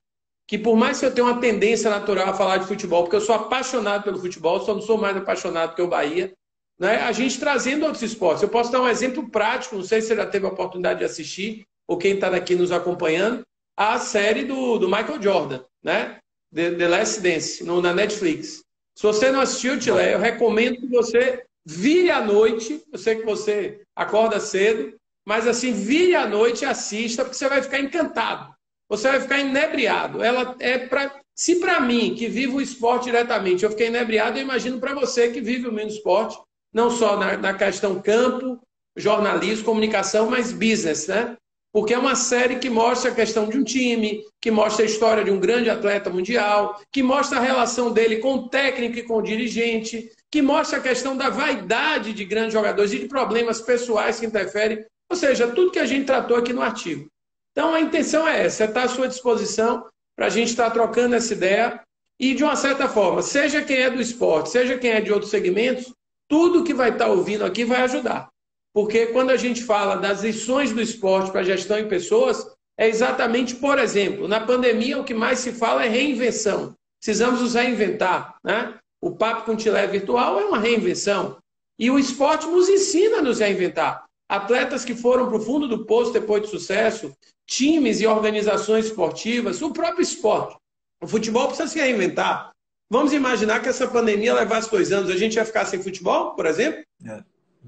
que 0.48 0.56
por 0.56 0.76
mais 0.76 0.98
que 0.98 1.06
eu 1.06 1.12
tenha 1.12 1.26
uma 1.26 1.40
tendência 1.40 1.90
natural 1.90 2.28
a 2.28 2.34
falar 2.34 2.58
de 2.58 2.66
futebol, 2.66 3.02
porque 3.02 3.16
eu 3.16 3.20
sou 3.20 3.34
apaixonado 3.34 4.04
pelo 4.04 4.18
futebol, 4.18 4.60
só 4.60 4.74
não 4.74 4.80
sou 4.80 4.96
mais 4.96 5.16
apaixonado 5.16 5.74
que 5.74 5.82
o 5.82 5.88
Bahia, 5.88 6.32
né? 6.78 6.96
a 7.02 7.12
gente 7.12 7.38
trazendo 7.38 7.84
outros 7.84 8.02
esportes. 8.02 8.42
Eu 8.42 8.48
posso 8.48 8.70
dar 8.70 8.80
um 8.80 8.88
exemplo 8.88 9.28
prático, 9.28 9.76
não 9.76 9.84
sei 9.84 10.00
se 10.00 10.08
você 10.08 10.16
já 10.16 10.26
teve 10.26 10.46
a 10.46 10.50
oportunidade 10.50 11.00
de 11.00 11.04
assistir, 11.04 11.66
ou 11.86 11.98
quem 11.98 12.14
está 12.14 12.28
aqui 12.28 12.54
nos 12.54 12.72
acompanhando, 12.72 13.42
a 13.76 13.98
série 13.98 14.44
do, 14.44 14.78
do 14.78 14.88
Michael 14.88 15.20
Jordan, 15.20 15.64
né? 15.82 16.18
The, 16.54 16.72
The 16.72 16.88
Last 16.88 17.20
Dance, 17.20 17.64
no, 17.64 17.82
na 17.82 17.92
Netflix. 17.92 18.64
Se 18.96 19.02
você 19.02 19.30
não 19.30 19.40
assistiu, 19.40 19.78
Tilé, 19.78 20.14
eu 20.14 20.18
recomendo 20.18 20.80
que 20.80 20.86
você 20.86 21.44
vire 21.64 22.10
à 22.10 22.24
noite. 22.24 22.82
Eu 22.90 22.98
sei 22.98 23.16
que 23.16 23.26
você 23.26 23.82
acorda 23.94 24.40
cedo, 24.40 24.96
mas 25.26 25.46
assim, 25.46 25.72
vire 25.72 26.14
à 26.14 26.26
noite 26.26 26.62
e 26.62 26.66
assista, 26.66 27.24
porque 27.24 27.36
você 27.36 27.48
vai 27.48 27.62
ficar 27.62 27.80
encantado. 27.80 28.54
Você 28.88 29.08
vai 29.08 29.20
ficar 29.20 29.40
inebriado. 29.40 30.22
Ela 30.22 30.54
é 30.60 30.78
para. 30.78 31.20
Se 31.34 31.56
para 31.56 31.80
mim, 31.80 32.14
que 32.14 32.28
vivo 32.28 32.56
o 32.56 32.62
esporte 32.62 33.04
diretamente, 33.06 33.62
eu 33.62 33.70
fiquei 33.70 33.88
inebriado, 33.88 34.38
eu 34.38 34.42
imagino 34.42 34.80
para 34.80 34.94
você 34.94 35.28
que 35.30 35.40
vive 35.40 35.68
o 35.68 35.72
menos 35.72 35.94
esporte, 35.94 36.38
não 36.72 36.90
só 36.90 37.18
na, 37.18 37.36
na 37.36 37.52
questão 37.52 38.00
campo, 38.00 38.58
jornalismo, 38.96 39.66
comunicação, 39.66 40.30
mas 40.30 40.50
business, 40.50 41.08
né? 41.08 41.36
porque 41.76 41.92
é 41.92 41.98
uma 41.98 42.14
série 42.14 42.56
que 42.56 42.70
mostra 42.70 43.10
a 43.10 43.14
questão 43.14 43.50
de 43.50 43.58
um 43.58 43.62
time, 43.62 44.24
que 44.40 44.50
mostra 44.50 44.82
a 44.82 44.88
história 44.88 45.22
de 45.22 45.30
um 45.30 45.38
grande 45.38 45.68
atleta 45.68 46.08
mundial, 46.08 46.80
que 46.90 47.02
mostra 47.02 47.36
a 47.36 47.42
relação 47.42 47.92
dele 47.92 48.16
com 48.16 48.32
o 48.32 48.48
técnico 48.48 48.98
e 48.98 49.02
com 49.02 49.18
o 49.18 49.22
dirigente, 49.22 50.10
que 50.30 50.40
mostra 50.40 50.78
a 50.78 50.82
questão 50.82 51.14
da 51.14 51.28
vaidade 51.28 52.14
de 52.14 52.24
grandes 52.24 52.54
jogadores 52.54 52.94
e 52.94 53.00
de 53.00 53.08
problemas 53.08 53.60
pessoais 53.60 54.18
que 54.18 54.24
interferem. 54.24 54.86
Ou 55.10 55.16
seja, 55.16 55.48
tudo 55.48 55.70
que 55.70 55.78
a 55.78 55.86
gente 55.86 56.06
tratou 56.06 56.36
aqui 56.36 56.52
no 56.52 56.62
artigo. 56.62 57.08
Então 57.52 57.74
a 57.74 57.80
intenção 57.80 58.26
é 58.26 58.44
essa, 58.44 58.64
é 58.64 58.66
estar 58.66 58.82
à 58.82 58.88
sua 58.88 59.08
disposição 59.08 59.86
para 60.16 60.26
a 60.26 60.30
gente 60.30 60.48
estar 60.48 60.70
trocando 60.70 61.14
essa 61.14 61.32
ideia 61.32 61.80
e, 62.18 62.34
de 62.34 62.42
uma 62.42 62.56
certa 62.56 62.88
forma, 62.88 63.22
seja 63.22 63.62
quem 63.62 63.78
é 63.78 63.90
do 63.90 64.00
esporte, 64.00 64.50
seja 64.50 64.78
quem 64.78 64.90
é 64.90 65.00
de 65.00 65.12
outros 65.12 65.30
segmentos, 65.30 65.92
tudo 66.28 66.64
que 66.64 66.74
vai 66.74 66.90
estar 66.90 67.06
ouvindo 67.06 67.44
aqui 67.44 67.64
vai 67.64 67.82
ajudar. 67.82 68.28
Porque 68.74 69.06
quando 69.06 69.30
a 69.30 69.36
gente 69.36 69.64
fala 69.64 69.96
das 69.96 70.22
lições 70.22 70.72
do 70.72 70.82
esporte 70.82 71.30
para 71.30 71.42
gestão 71.42 71.78
em 71.78 71.88
pessoas, 71.88 72.46
é 72.78 72.88
exatamente, 72.88 73.54
por 73.54 73.78
exemplo, 73.78 74.28
na 74.28 74.40
pandemia 74.40 74.98
o 74.98 75.04
que 75.04 75.14
mais 75.14 75.38
se 75.38 75.52
fala 75.52 75.84
é 75.84 75.88
reinvenção. 75.88 76.74
Precisamos 77.00 77.40
nos 77.40 77.54
reinventar. 77.54 78.36
Né? 78.44 78.78
O 79.00 79.12
Papo 79.16 79.44
com 79.44 79.56
Tilé 79.56 79.86
Virtual 79.86 80.40
é 80.40 80.44
uma 80.44 80.58
reinvenção. 80.58 81.38
E 81.78 81.90
o 81.90 81.98
esporte 81.98 82.46
nos 82.46 82.68
ensina 82.68 83.18
a 83.18 83.22
nos 83.22 83.40
reinventar. 83.40 84.05
Atletas 84.28 84.84
que 84.84 84.94
foram 84.94 85.28
para 85.28 85.38
o 85.38 85.40
fundo 85.40 85.68
do 85.68 85.86
poço 85.86 86.12
depois 86.12 86.42
de 86.42 86.48
sucesso, 86.48 87.16
times 87.46 88.00
e 88.00 88.06
organizações 88.06 88.86
esportivas, 88.86 89.62
o 89.62 89.72
próprio 89.72 90.02
esporte. 90.02 90.56
O 91.00 91.06
futebol 91.06 91.46
precisa 91.48 91.68
se 91.68 91.78
reinventar. 91.78 92.50
Vamos 92.90 93.12
imaginar 93.12 93.60
que 93.60 93.68
essa 93.68 93.86
pandemia 93.86 94.34
levasse 94.34 94.70
dois 94.70 94.92
anos, 94.92 95.10
a 95.10 95.16
gente 95.16 95.36
ia 95.36 95.44
ficar 95.44 95.64
sem 95.64 95.82
futebol, 95.82 96.34
por 96.34 96.46
exemplo? 96.46 96.82
É 97.04 97.22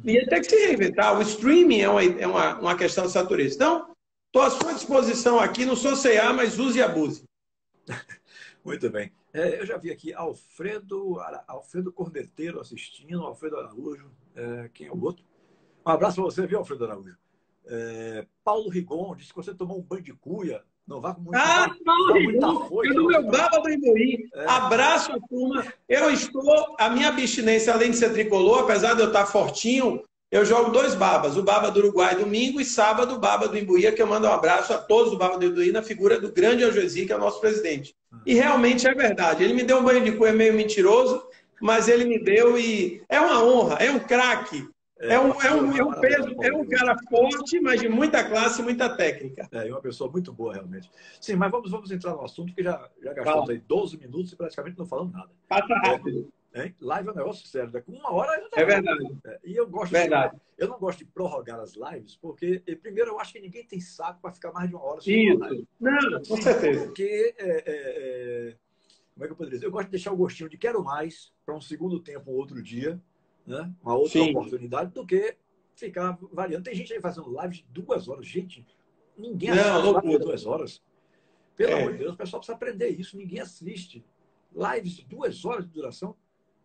ia 0.05 0.27
ter 0.27 0.41
que 0.41 0.51
se 0.51 0.67
reinventar. 0.67 1.19
O 1.19 1.23
streaming 1.23 1.81
é 1.81 1.89
uma, 1.89 2.05
é 2.05 2.27
uma, 2.27 2.59
uma 2.59 2.77
questão 2.77 3.09
natureza. 3.09 3.55
Então, 3.55 3.95
estou 4.27 4.43
à 4.43 4.51
sua 4.51 4.75
disposição 4.75 5.41
aqui, 5.41 5.65
não 5.65 5.77
sou 5.77 5.97
CA, 6.01 6.33
mas 6.33 6.59
use 6.59 6.79
e 6.79 6.83
abuse. 6.83 7.25
Muito 8.65 8.91
bem. 8.91 9.13
É, 9.33 9.61
eu 9.61 9.67
já 9.67 9.77
vi 9.77 9.91
aqui 9.91 10.13
Alfredo, 10.13 11.19
Alfredo 11.47 11.93
Corneteiro 11.93 12.61
assistindo, 12.61 13.23
Alfredo 13.23 13.57
Araújo. 13.57 14.11
É, 14.35 14.71
quem 14.73 14.87
é 14.87 14.93
o 14.93 15.01
outro? 15.03 15.25
Um 15.89 15.93
abraço 15.93 16.17
para 16.17 16.25
você, 16.25 16.47
viu, 16.47 16.59
Alfredo 16.59 16.85
Araújo? 16.85 17.17
É, 17.67 18.27
Paulo 18.45 18.69
Rigon 18.69 19.17
disse 19.17 19.31
que 19.31 19.37
você 19.37 19.55
tomou 19.55 19.79
um 19.79 19.83
banho 19.83 20.03
de 20.03 20.13
cuia. 20.13 20.61
Não 20.87 21.01
vá 21.01 21.15
com 21.15 21.23
muito 21.23 21.35
Ah, 21.35 21.75
Paulo 21.83 22.13
Rigon, 22.13 22.85
eu 22.85 22.95
do 22.95 23.07
meu 23.07 23.23
baba 23.23 23.59
do 23.61 23.71
Imbuí. 23.71 24.29
É. 24.35 24.45
Abraço 24.47 25.13
a 25.13 25.19
turma. 25.19 25.65
Eu 25.89 26.11
estou, 26.11 26.77
a 26.79 26.91
minha 26.91 27.09
abstinência, 27.09 27.73
além 27.73 27.91
de 27.91 27.97
ser 27.97 28.13
tricolor, 28.13 28.61
apesar 28.61 28.95
de 28.95 29.01
eu 29.01 29.07
estar 29.07 29.25
fortinho, 29.25 30.03
eu 30.31 30.45
jogo 30.45 30.71
dois 30.71 30.95
babas. 30.95 31.39
O 31.39 31.43
baba 31.43 31.71
do 31.71 31.81
Uruguai 31.81 32.17
domingo 32.17 32.61
e 32.61 32.67
sábado 32.67 33.15
o 33.15 33.19
baba 33.19 33.49
do 33.49 33.57
Imbuí, 33.57 33.91
que 33.93 34.03
eu 34.03 34.07
mando 34.07 34.27
um 34.27 34.33
abraço 34.33 34.75
a 34.75 34.79
todos 34.79 35.13
do 35.13 35.19
baba 35.19 35.39
do 35.39 35.47
Imbuí 35.47 35.73
na 35.73 35.83
figura 35.83 36.21
do 36.21 36.31
grande 36.31 36.65
Algesi, 36.65 37.07
que 37.07 37.13
é 37.13 37.17
o 37.17 37.21
nosso 37.21 37.41
presidente. 37.41 37.95
E 38.27 38.35
realmente 38.35 38.87
é 38.87 38.95
verdade. 38.95 39.43
Ele 39.43 39.55
me 39.55 39.63
deu 39.63 39.79
um 39.79 39.85
banho 39.85 40.05
de 40.05 40.13
cuia 40.13 40.35
meio 40.35 40.53
mentiroso, 40.53 41.23
mas 41.63 41.89
ele 41.89 42.05
me 42.05 42.19
deu 42.19 42.59
e 42.59 43.03
é 43.09 43.19
uma 43.19 43.43
honra, 43.43 43.77
é 43.77 43.91
um 43.91 43.99
craque. 43.99 44.69
É, 45.01 45.15
é, 45.15 45.21
um, 45.21 45.41
é, 45.41 45.55
um, 45.55 45.77
é 45.77 45.85
um 45.85 46.01
peso, 46.01 46.37
é 46.43 46.53
um 46.53 46.67
cara 46.67 46.97
forte, 47.09 47.61
mas 47.61 47.81
de 47.81 47.89
muita 47.89 48.25
classe 48.29 48.61
e 48.61 48.65
muita 48.65 48.89
técnica. 48.89 49.49
É, 49.53 49.71
uma 49.71 49.81
pessoa 49.81 50.11
muito 50.11 50.33
boa, 50.33 50.55
realmente. 50.55 50.91
Sim, 51.21 51.37
mas 51.37 51.51
vamos, 51.51 51.71
vamos 51.71 51.91
entrar 51.91 52.13
no 52.13 52.25
assunto, 52.25 52.53
que 52.53 52.63
já, 52.63 52.91
já 53.01 53.13
gastamos 53.13 53.51
aí 53.51 53.59
12 53.59 53.97
minutos 53.97 54.33
e 54.33 54.37
praticamente 54.37 54.77
não 54.77 54.87
falamos 54.87 55.13
nada. 55.13 55.31
Passa 55.49 55.73
rápido. 55.75 56.33
É, 56.53 56.73
live 56.81 57.09
é 57.09 57.13
um 57.13 57.15
negócio 57.15 57.47
sério, 57.47 57.71
daqui 57.71 57.91
uma 57.91 58.13
hora 58.13 58.41
já 58.41 58.49
tá 58.49 58.61
É 58.61 58.65
verdade. 58.65 59.19
É, 59.25 59.39
e 59.45 59.55
eu 59.55 59.69
gosto 59.69 59.93
verdade. 59.93 60.35
De, 60.35 60.43
eu 60.57 60.67
não 60.67 60.79
gosto 60.79 60.99
de 60.99 61.05
prorrogar 61.05 61.61
as 61.61 61.75
lives, 61.75 62.17
porque, 62.17 62.61
primeiro, 62.83 63.11
eu 63.11 63.21
acho 63.21 63.33
que 63.33 63.41
ninguém 63.41 63.65
tem 63.65 63.81
saco 63.81 64.21
para 64.21 64.33
ficar 64.33 64.51
mais 64.51 64.69
de 64.69 64.75
uma 64.75 64.83
hora. 64.83 64.99
Isso. 65.07 65.67
Não, 65.79 66.23
com 66.23 66.43
certeza. 66.43 66.87
Porque, 66.87 67.35
é, 67.39 67.49
é, 67.49 67.63
é, 67.67 68.57
como 69.15 69.25
é 69.25 69.27
que 69.27 69.33
eu 69.33 69.37
poderia 69.37 69.59
dizer? 69.59 69.67
Eu 69.67 69.71
gosto 69.71 69.87
de 69.87 69.93
deixar 69.93 70.13
o 70.13 70.17
gostinho 70.17 70.49
de 70.49 70.57
quero 70.57 70.83
mais 70.83 71.33
para 71.47 71.55
um 71.55 71.61
segundo 71.61 72.01
tempo, 72.01 72.33
um 72.33 72.35
outro 72.35 72.61
dia 72.61 73.01
né? 73.49 73.73
uma 73.83 73.95
outra 73.97 74.13
Sim. 74.13 74.31
oportunidade, 74.31 74.93
do 74.93 75.07
que 75.07 75.37
ficar 75.75 76.19
variando. 76.33 76.65
Tem 76.65 76.75
gente 76.75 76.93
aí 76.93 77.01
fazendo 77.01 77.31
live 77.31 77.57
de 77.57 77.65
duas 77.71 78.09
horas. 78.09 78.27
Gente, 78.27 78.67
ninguém 79.17 79.51
assiste 79.51 80.19
duas 80.19 80.47
horas. 80.47 80.83
Pelo 81.57 81.73
é. 81.73 81.81
amor 81.81 81.93
de 81.93 81.99
Deus, 81.99 82.15
o 82.15 82.17
pessoal 82.17 82.41
precisa 82.41 82.55
aprender 82.55 82.89
isso. 82.89 83.17
Ninguém 83.17 83.41
assiste. 83.41 84.05
Lives 84.55 84.93
de 84.93 85.05
duas 85.05 85.45
horas 85.45 85.65
de 85.65 85.73
duração. 85.73 86.15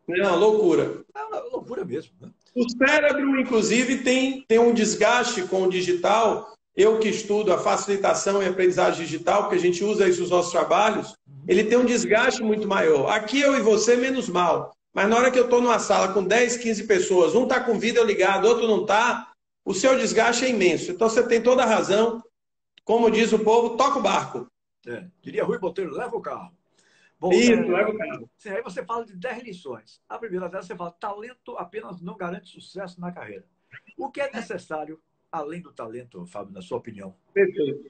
Não, 0.08 0.38
loucura. 0.38 1.04
É 1.16 1.24
uma 1.24 1.40
loucura 1.40 1.86
mesmo. 1.86 2.14
Né? 2.20 2.30
O 2.56 2.70
cérebro, 2.70 3.40
inclusive, 3.40 4.04
tem, 4.04 4.44
tem 4.48 4.60
um 4.60 4.74
desgaste 4.74 5.44
com 5.44 5.64
o 5.64 5.70
digital. 5.70 6.54
Eu 6.76 7.00
que 7.00 7.08
estudo 7.08 7.54
a 7.54 7.58
facilitação 7.58 8.42
e 8.42 8.48
aprendizagem 8.48 9.06
digital, 9.06 9.44
porque 9.44 9.56
a 9.56 9.60
gente 9.60 9.84
usa 9.84 10.08
isso 10.08 10.22
nos 10.22 10.32
nossos 10.32 10.52
trabalhos, 10.52 11.12
uhum. 11.28 11.44
ele 11.48 11.64
tem 11.64 11.78
um 11.78 11.86
desgaste 11.86 12.42
muito 12.42 12.68
maior. 12.68 13.10
Aqui 13.12 13.40
eu 13.40 13.56
e 13.56 13.62
você, 13.62 13.96
menos 13.96 14.28
mal. 14.28 14.76
Mas 14.94 15.10
na 15.10 15.18
hora 15.18 15.32
que 15.32 15.40
eu 15.40 15.46
estou 15.46 15.60
numa 15.60 15.80
sala 15.80 16.14
com 16.14 16.24
10, 16.24 16.58
15 16.58 16.86
pessoas, 16.86 17.34
um 17.34 17.44
está 17.44 17.60
com 17.60 17.80
vídeo 17.80 18.04
ligado, 18.04 18.46
outro 18.46 18.68
não 18.68 18.82
está, 18.82 19.34
o 19.66 19.74
seu 19.74 19.98
desgaste 19.98 20.46
é 20.46 20.50
imenso. 20.50 20.92
Então 20.92 21.10
você 21.10 21.28
tem 21.28 21.42
toda 21.42 21.64
a 21.64 21.66
razão. 21.66 22.24
Como 22.84 23.10
diz 23.10 23.34
o 23.34 23.40
povo, 23.40 23.76
toca 23.76 23.98
o 23.98 24.02
barco. 24.02 24.48
É, 24.86 25.08
diria 25.22 25.44
Rui 25.44 25.58
Botelho, 25.58 25.92
leva 25.92 26.16
o 26.16 26.22
carro. 26.22 26.54
Bom, 27.20 27.32
Isso, 27.32 27.54
é, 27.54 27.56
leva 27.56 27.90
o 27.90 27.98
carro. 27.98 28.30
Aí 28.46 28.62
você 28.62 28.86
fala 28.86 29.06
de 29.06 29.16
10 29.16 29.44
lições. 29.44 30.02
A 30.08 30.20
primeira 30.20 30.50
delas 30.50 30.68
você 30.68 30.76
fala, 30.76 30.92
talento 30.92 31.58
apenas 31.58 32.02
não 32.02 32.16
garante 32.16 32.50
sucesso 32.50 33.00
na 33.00 33.12
carreira. 33.12 33.46
O 33.98 34.12
que 34.12 34.22
é 34.22 34.30
necessário, 34.32 35.02
além 35.32 35.62
do 35.62 35.72
talento, 35.72 36.26
Fábio, 36.26 36.54
na 36.54 36.62
sua 36.62 36.78
opinião? 36.78 37.16
Perfeito. 37.34 37.90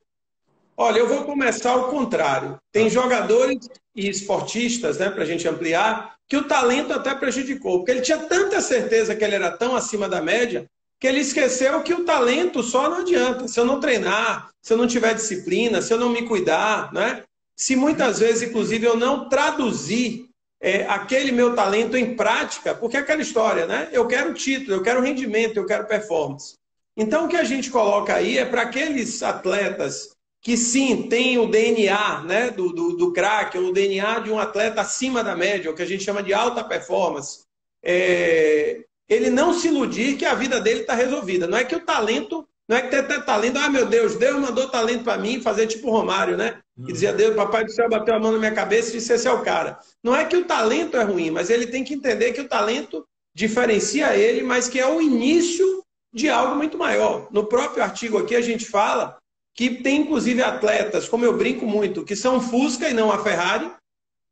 Olha, 0.76 1.00
eu 1.00 1.08
vou 1.08 1.24
começar 1.24 1.72
ao 1.72 1.90
contrário. 1.90 2.58
Tem 2.72 2.90
jogadores 2.90 3.70
e 3.96 4.10
esportistas, 4.10 4.98
né, 4.98 5.10
para 5.10 5.24
a 5.24 5.26
gente 5.26 5.48
ampliar, 5.48 6.16
que 6.28 6.36
o 6.36 6.48
talento 6.48 6.92
até 6.92 7.14
prejudicou, 7.14 7.80
porque 7.80 7.92
ele 7.92 8.02
tinha 8.02 8.18
tanta 8.18 8.60
certeza 8.60 9.16
que 9.16 9.24
ele 9.24 9.36
era 9.36 9.52
tão 9.52 9.76
acima 9.76 10.10
da 10.10 10.22
média 10.22 10.66
que 11.00 11.08
ele 11.08 11.20
esqueceu 11.20 11.84
que 11.84 11.94
o 11.94 12.06
talento 12.06 12.64
só 12.64 12.90
não 12.90 13.00
adianta. 13.00 13.46
Se 13.46 13.60
eu 13.60 13.66
não 13.66 13.80
treinar, 13.80 14.50
se 14.62 14.72
eu 14.72 14.78
não 14.78 14.88
tiver 14.88 15.14
disciplina, 15.14 15.82
se 15.82 15.94
eu 15.94 15.98
não 15.98 16.10
me 16.10 16.22
cuidar, 16.22 16.94
né? 16.94 17.24
Se 17.58 17.76
muitas 17.76 18.20
vezes, 18.20 18.50
inclusive, 18.50 18.88
eu 18.88 18.96
não 18.96 19.28
traduzir 19.28 20.30
é, 20.62 20.86
aquele 20.88 21.34
meu 21.34 21.54
talento 21.54 21.98
em 21.98 22.16
prática, 22.16 22.74
porque 22.74 22.96
é 22.96 23.02
aquela 23.02 23.22
história, 23.22 23.66
né? 23.66 23.90
Eu 23.92 24.08
quero 24.08 24.34
título, 24.34 24.78
eu 24.78 24.82
quero 24.82 25.02
rendimento, 25.02 25.58
eu 25.58 25.66
quero 25.66 25.86
performance. 25.86 26.54
Então, 26.96 27.26
o 27.26 27.28
que 27.28 27.36
a 27.36 27.44
gente 27.44 27.70
coloca 27.70 28.16
aí 28.16 28.38
é 28.38 28.46
para 28.46 28.62
aqueles 28.62 29.22
atletas 29.22 30.14
que 30.44 30.58
sim 30.58 31.04
tem 31.04 31.38
o 31.38 31.48
DNA 31.48 32.22
né, 32.24 32.52
do, 32.52 32.74
do, 32.74 32.98
do 32.98 33.14
craque, 33.14 33.58
o 33.58 33.72
DNA 33.72 34.20
de 34.20 34.30
um 34.30 34.38
atleta 34.38 34.82
acima 34.82 35.24
da 35.24 35.38
média, 35.38 35.72
o 35.72 35.74
que 35.74 35.82
a 35.82 35.86
gente 35.86 36.04
chama 36.04 36.22
de 36.22 36.34
alta 36.34 36.62
performance, 36.62 37.46
é, 37.82 38.84
ele 39.08 39.30
não 39.30 39.54
se 39.54 39.70
iludir 39.70 40.18
que 40.18 40.26
a 40.26 40.36
vida 40.36 40.60
dele 40.60 40.82
está 40.82 40.96
resolvida. 40.96 41.48
Não 41.48 41.58
é 41.58 41.64
que 41.64 41.76
o 41.76 41.80
talento, 41.80 42.46
não 42.68 42.76
é 42.76 42.82
que 42.82 42.90
ter 42.90 43.24
talento, 43.24 43.58
ah, 43.58 43.70
meu 43.70 43.86
Deus, 43.86 44.18
Deus 44.18 44.38
mandou 44.38 44.68
talento 44.68 45.06
para 45.06 45.18
mim 45.18 45.42
fazer 45.42 45.66
tipo 45.66 45.90
Romário, 45.90 46.36
né? 46.36 46.60
Que 46.86 46.92
dizia, 46.92 47.12
uhum. 47.12 47.18
Deus, 47.18 47.36
papai 47.36 47.64
do 47.64 47.72
céu 47.72 47.90
bateu 47.90 48.14
a 48.14 48.20
mão 48.20 48.34
na 48.34 48.40
minha 48.40 48.54
cabeça 48.54 48.90
e 48.90 48.94
disse, 48.94 49.14
esse 49.14 49.28
é 49.28 49.32
o 49.32 49.44
cara. 49.44 49.80
Não 50.04 50.14
é 50.14 50.26
que 50.26 50.36
o 50.36 50.44
talento 50.44 50.98
é 50.98 51.04
ruim, 51.04 51.32
mas 51.32 51.50
ele 51.50 51.68
tem 51.68 51.86
que 51.86 51.94
entender 51.94 52.34
que 52.34 52.42
o 52.42 52.50
talento 52.50 53.06
diferencia 53.34 54.14
ele, 54.14 54.44
mas 54.44 54.68
que 54.68 54.80
é 54.80 54.86
o 54.86 55.02
início 55.02 55.84
de 56.14 56.28
algo 56.30 56.56
muito 56.56 56.78
maior. 56.78 57.30
No 57.32 57.46
próprio 57.46 57.82
artigo 57.82 58.18
aqui 58.18 58.36
a 58.36 58.42
gente 58.42 58.66
fala 58.66 59.18
que 59.54 59.82
tem 59.82 60.02
inclusive 60.02 60.42
atletas, 60.42 61.08
como 61.08 61.26
eu 61.26 61.38
brinco 61.38 61.66
muito, 61.66 62.04
que 62.04 62.16
são 62.16 62.42
Fusca 62.42 62.90
e 62.90 62.94
não 62.94 63.12
a 63.12 63.22
Ferrari, 63.24 63.72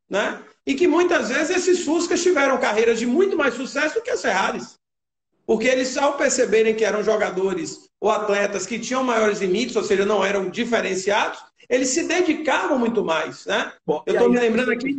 né? 0.08 0.42
E 0.66 0.74
que 0.74 0.86
muitas 0.86 1.28
vezes 1.28 1.56
esses 1.56 1.84
Fuscas 1.84 2.22
tiveram 2.22 2.58
carreiras 2.58 2.98
de 2.98 3.06
muito 3.06 3.36
mais 3.36 3.54
sucesso 3.54 3.96
do 3.96 4.02
que 4.02 4.10
as 4.10 4.22
Ferraris. 4.22 4.78
Porque 5.46 5.66
eles, 5.66 5.96
ao 5.96 6.16
perceberem 6.16 6.74
que 6.74 6.84
eram 6.84 7.02
jogadores 7.02 7.88
ou 8.00 8.10
atletas 8.10 8.66
que 8.66 8.78
tinham 8.78 9.02
maiores 9.02 9.40
limites, 9.40 9.74
ou 9.74 9.82
seja, 9.82 10.04
não 10.04 10.24
eram 10.24 10.48
diferenciados, 10.48 11.40
eles 11.68 11.88
se 11.88 12.04
dedicavam 12.04 12.78
muito 12.78 13.04
mais, 13.04 13.46
né? 13.46 13.72
Bom, 13.86 14.02
eu 14.06 14.14
estou 14.14 14.30
me 14.30 14.38
lembrando 14.38 14.70
aqui. 14.70 14.94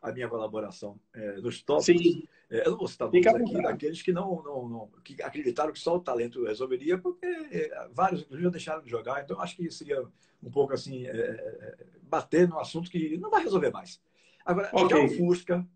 A 0.00 0.12
minha 0.12 0.28
colaboração 0.28 0.98
é, 1.14 1.40
nos 1.40 1.62
tópicos. 1.62 2.02
Sim. 2.02 2.28
É, 2.50 2.66
eu 2.66 2.70
não 2.72 2.78
vou 2.78 2.88
citar 2.88 3.10
nomes 3.10 3.26
aqui 3.26 3.62
daqueles 3.62 4.02
que 4.02 4.12
não, 4.12 4.42
não, 4.42 4.68
não, 4.68 4.90
que 5.04 5.20
acreditaram 5.22 5.72
que 5.72 5.78
só 5.78 5.96
o 5.96 6.00
talento 6.00 6.44
resolveria, 6.44 6.96
porque 6.96 7.26
é, 7.26 7.88
vários 7.92 8.26
já 8.30 8.48
deixaram 8.48 8.82
de 8.82 8.90
jogar. 8.90 9.22
Então, 9.22 9.40
acho 9.40 9.56
que 9.56 9.70
seria 9.70 10.02
um 10.42 10.50
pouco 10.50 10.72
assim, 10.72 11.06
é, 11.06 11.10
é, 11.10 11.76
bater 12.02 12.48
no 12.48 12.58
assunto 12.58 12.90
que 12.90 13.18
não 13.18 13.30
vai 13.30 13.42
resolver 13.42 13.70
mais. 13.70 14.00
Agora, 14.46 14.70
okay. 14.72 14.88
já 14.88 15.04
o 15.04 15.08
Fusca, 15.10 15.68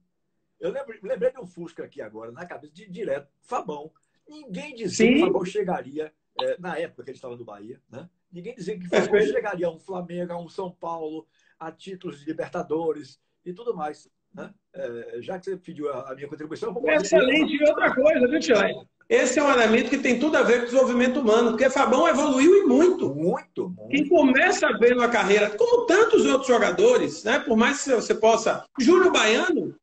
eu 0.58 0.70
lembro, 0.70 0.98
lembrei 1.02 1.30
de 1.30 1.40
um 1.40 1.46
Fusca 1.46 1.84
aqui 1.84 2.00
agora, 2.00 2.32
na 2.32 2.46
cabeça, 2.46 2.72
de 2.72 2.88
direto, 2.88 3.28
Fabão. 3.42 3.92
Ninguém 4.26 4.74
dizia 4.74 5.06
Sim. 5.06 5.14
que 5.14 5.22
o 5.22 5.26
Fabão 5.26 5.44
chegaria, 5.44 6.12
é, 6.40 6.56
na 6.58 6.78
época 6.78 7.04
que 7.04 7.10
ele 7.10 7.18
estava 7.18 7.36
no 7.36 7.44
Bahia, 7.44 7.82
né? 7.90 8.08
Ninguém 8.32 8.54
dizia 8.54 8.78
que 8.78 8.86
o 8.86 8.88
Fabão 8.88 9.20
chegaria 9.20 9.66
a 9.66 9.70
um 9.70 9.78
Flamengo, 9.78 10.32
a 10.32 10.40
um 10.40 10.48
São 10.48 10.70
Paulo, 10.70 11.28
a 11.58 11.70
títulos 11.70 12.20
de 12.20 12.24
Libertadores 12.24 13.20
e 13.44 13.52
tudo 13.52 13.74
mais. 13.74 14.08
Né? 14.34 14.50
É, 14.74 15.18
já 15.20 15.38
que 15.38 15.44
você 15.44 15.56
pediu 15.56 15.92
a, 15.92 16.14
minha 16.14 16.28
contribuição, 16.28 16.72
vou 16.72 16.88
Excelente. 16.90 17.54
E 17.54 17.68
outra 17.68 17.94
coisa, 17.94 18.26
viu, 18.26 18.40
Tilé? 18.40 18.72
esse 19.08 19.38
é 19.38 19.42
um 19.42 19.50
elemento 19.50 19.90
que 19.90 19.98
tem 19.98 20.18
tudo 20.18 20.36
a 20.38 20.42
ver 20.42 20.58
com 20.58 20.62
o 20.62 20.64
desenvolvimento 20.66 21.20
humano, 21.20 21.50
porque 21.50 21.68
Fabão 21.68 22.08
evoluiu 22.08 22.62
e 22.62 22.66
muito. 22.66 23.14
Muito, 23.14 23.68
muito. 23.68 23.88
Quem 23.88 24.08
começa 24.08 24.66
a 24.66 24.78
ver 24.78 24.96
na 24.96 25.08
carreira, 25.08 25.50
como 25.50 25.84
tantos 25.84 26.24
outros 26.24 26.46
jogadores, 26.46 27.22
né? 27.24 27.38
por 27.40 27.56
mais 27.56 27.84
que 27.84 27.94
você 27.94 28.14
possa. 28.14 28.64
Júnior 28.78 29.12
Baiano. 29.12 29.74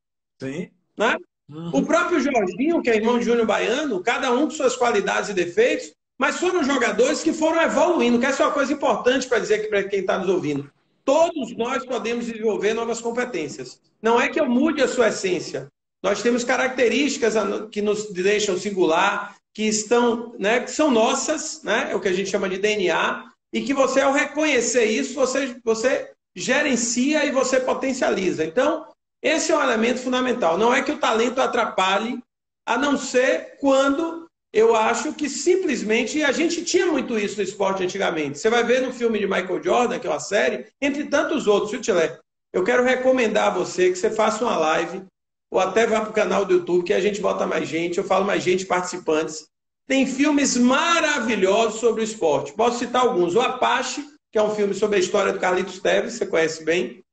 Sim. 0.42 0.72
Né? 0.98 1.16
Uhum. 1.48 1.70
O 1.74 1.86
próprio 1.86 2.20
Jorginho, 2.20 2.82
que 2.82 2.90
é 2.90 2.96
irmão 2.96 3.20
de 3.20 3.26
Júnior 3.26 3.46
Baiano, 3.46 4.02
cada 4.02 4.32
um 4.32 4.46
com 4.46 4.52
suas 4.52 4.76
qualidades 4.76 5.30
e 5.30 5.34
defeitos, 5.34 5.94
mas 6.18 6.40
foram 6.40 6.64
jogadores 6.64 7.24
que 7.24 7.32
foram 7.32 7.62
evoluindo, 7.62 8.20
que 8.20 8.26
essa 8.26 8.44
é 8.44 8.46
uma 8.46 8.54
coisa 8.54 8.74
importante 8.74 9.28
para 9.28 9.40
dizer 9.40 9.70
para 9.70 9.84
quem 9.84 10.00
está 10.00 10.18
nos 10.18 10.28
ouvindo. 10.28 10.70
Todos 11.10 11.58
nós 11.58 11.84
podemos 11.84 12.28
desenvolver 12.28 12.76
novas 12.76 13.02
competências. 13.02 13.82
Não 14.00 14.22
é 14.22 14.30
que 14.30 14.40
eu 14.40 14.48
mude 14.48 14.84
a 14.84 14.88
sua 14.88 15.08
essência. 15.08 15.68
Nós 16.04 16.22
temos 16.22 16.44
características 16.44 17.34
que 17.72 17.82
nos 17.82 18.14
deixam 18.14 18.56
singular, 18.56 19.36
que 19.52 19.64
estão, 19.64 20.36
né, 20.38 20.60
que 20.60 20.70
são 20.70 20.92
nossas, 20.92 21.64
né, 21.64 21.90
é 21.92 21.96
o 21.96 22.00
que 22.00 22.10
a 22.10 22.14
gente 22.14 22.30
chama 22.30 22.48
de 22.48 22.60
DNA, 22.60 23.26
e 23.52 23.64
que 23.64 23.74
você, 23.74 24.02
ao 24.02 24.14
reconhecer 24.14 24.86
isso, 24.86 25.16
você, 25.16 25.60
você 25.64 26.12
gerencia 26.36 27.26
e 27.26 27.32
você 27.32 27.60
potencializa. 27.60 28.46
Então, 28.46 28.86
esse 29.20 29.52
é 29.52 29.58
um 29.58 29.64
elemento 29.64 30.02
fundamental. 30.02 30.60
Não 30.60 30.72
é 30.72 30.84
que 30.84 30.92
o 30.92 31.00
talento 31.00 31.42
atrapalhe, 31.42 32.22
a 32.68 32.78
não 32.78 32.96
ser 32.96 33.58
quando 33.60 34.29
eu 34.52 34.76
acho 34.76 35.14
que 35.14 35.30
simplesmente, 35.30 36.24
a 36.24 36.32
gente 36.32 36.64
tinha 36.64 36.88
muito 36.88 37.18
isso 37.18 37.38
no 37.38 37.44
esporte 37.44 37.84
antigamente. 37.84 38.40
Você 38.40 38.50
vai 38.50 38.64
ver 38.64 38.82
no 38.82 38.92
filme 38.92 39.20
de 39.20 39.28
Michael 39.28 39.64
Jordan, 39.64 40.00
que 40.00 40.08
é 40.08 40.10
uma 40.10 40.20
série, 40.20 40.66
entre 40.82 41.06
tantos 41.06 41.46
outros, 41.46 41.72
viu, 41.72 41.82
Tilé? 41.82 42.18
Eu 42.52 42.64
quero 42.64 42.84
recomendar 42.84 43.48
a 43.48 43.56
você 43.56 43.90
que 43.90 43.96
você 43.96 44.10
faça 44.10 44.44
uma 44.44 44.58
live, 44.58 45.04
ou 45.52 45.60
até 45.60 45.86
vá 45.86 46.02
para 46.02 46.10
o 46.10 46.14
canal 46.14 46.46
do 46.46 46.54
YouTube, 46.54 46.86
que 46.86 46.94
a 46.94 47.00
gente 47.00 47.22
bota 47.22 47.46
mais 47.46 47.68
gente, 47.68 48.00
eu 48.00 48.04
falo 48.04 48.26
mais 48.26 48.44
gente, 48.44 48.66
participantes. 48.66 49.48
Tem 49.88 50.06
filmes 50.06 50.58
maravilhosos 50.58 51.80
sobre 51.80 52.02
o 52.02 52.04
esporte. 52.04 52.54
Posso 52.54 52.80
citar 52.80 53.04
alguns. 53.04 53.36
O 53.36 53.42
Apache, 53.42 54.04
que 54.32 54.38
é 54.38 54.44
um 54.44 54.54
filme 54.54 54.74
sobre 54.74 54.98
a 54.98 55.00
história 55.00 55.34
do 55.34 55.40
Carlitos 55.40 55.80
Teves, 55.80 56.14
você 56.14 56.26
conhece 56.26 56.64
bem, 56.64 57.04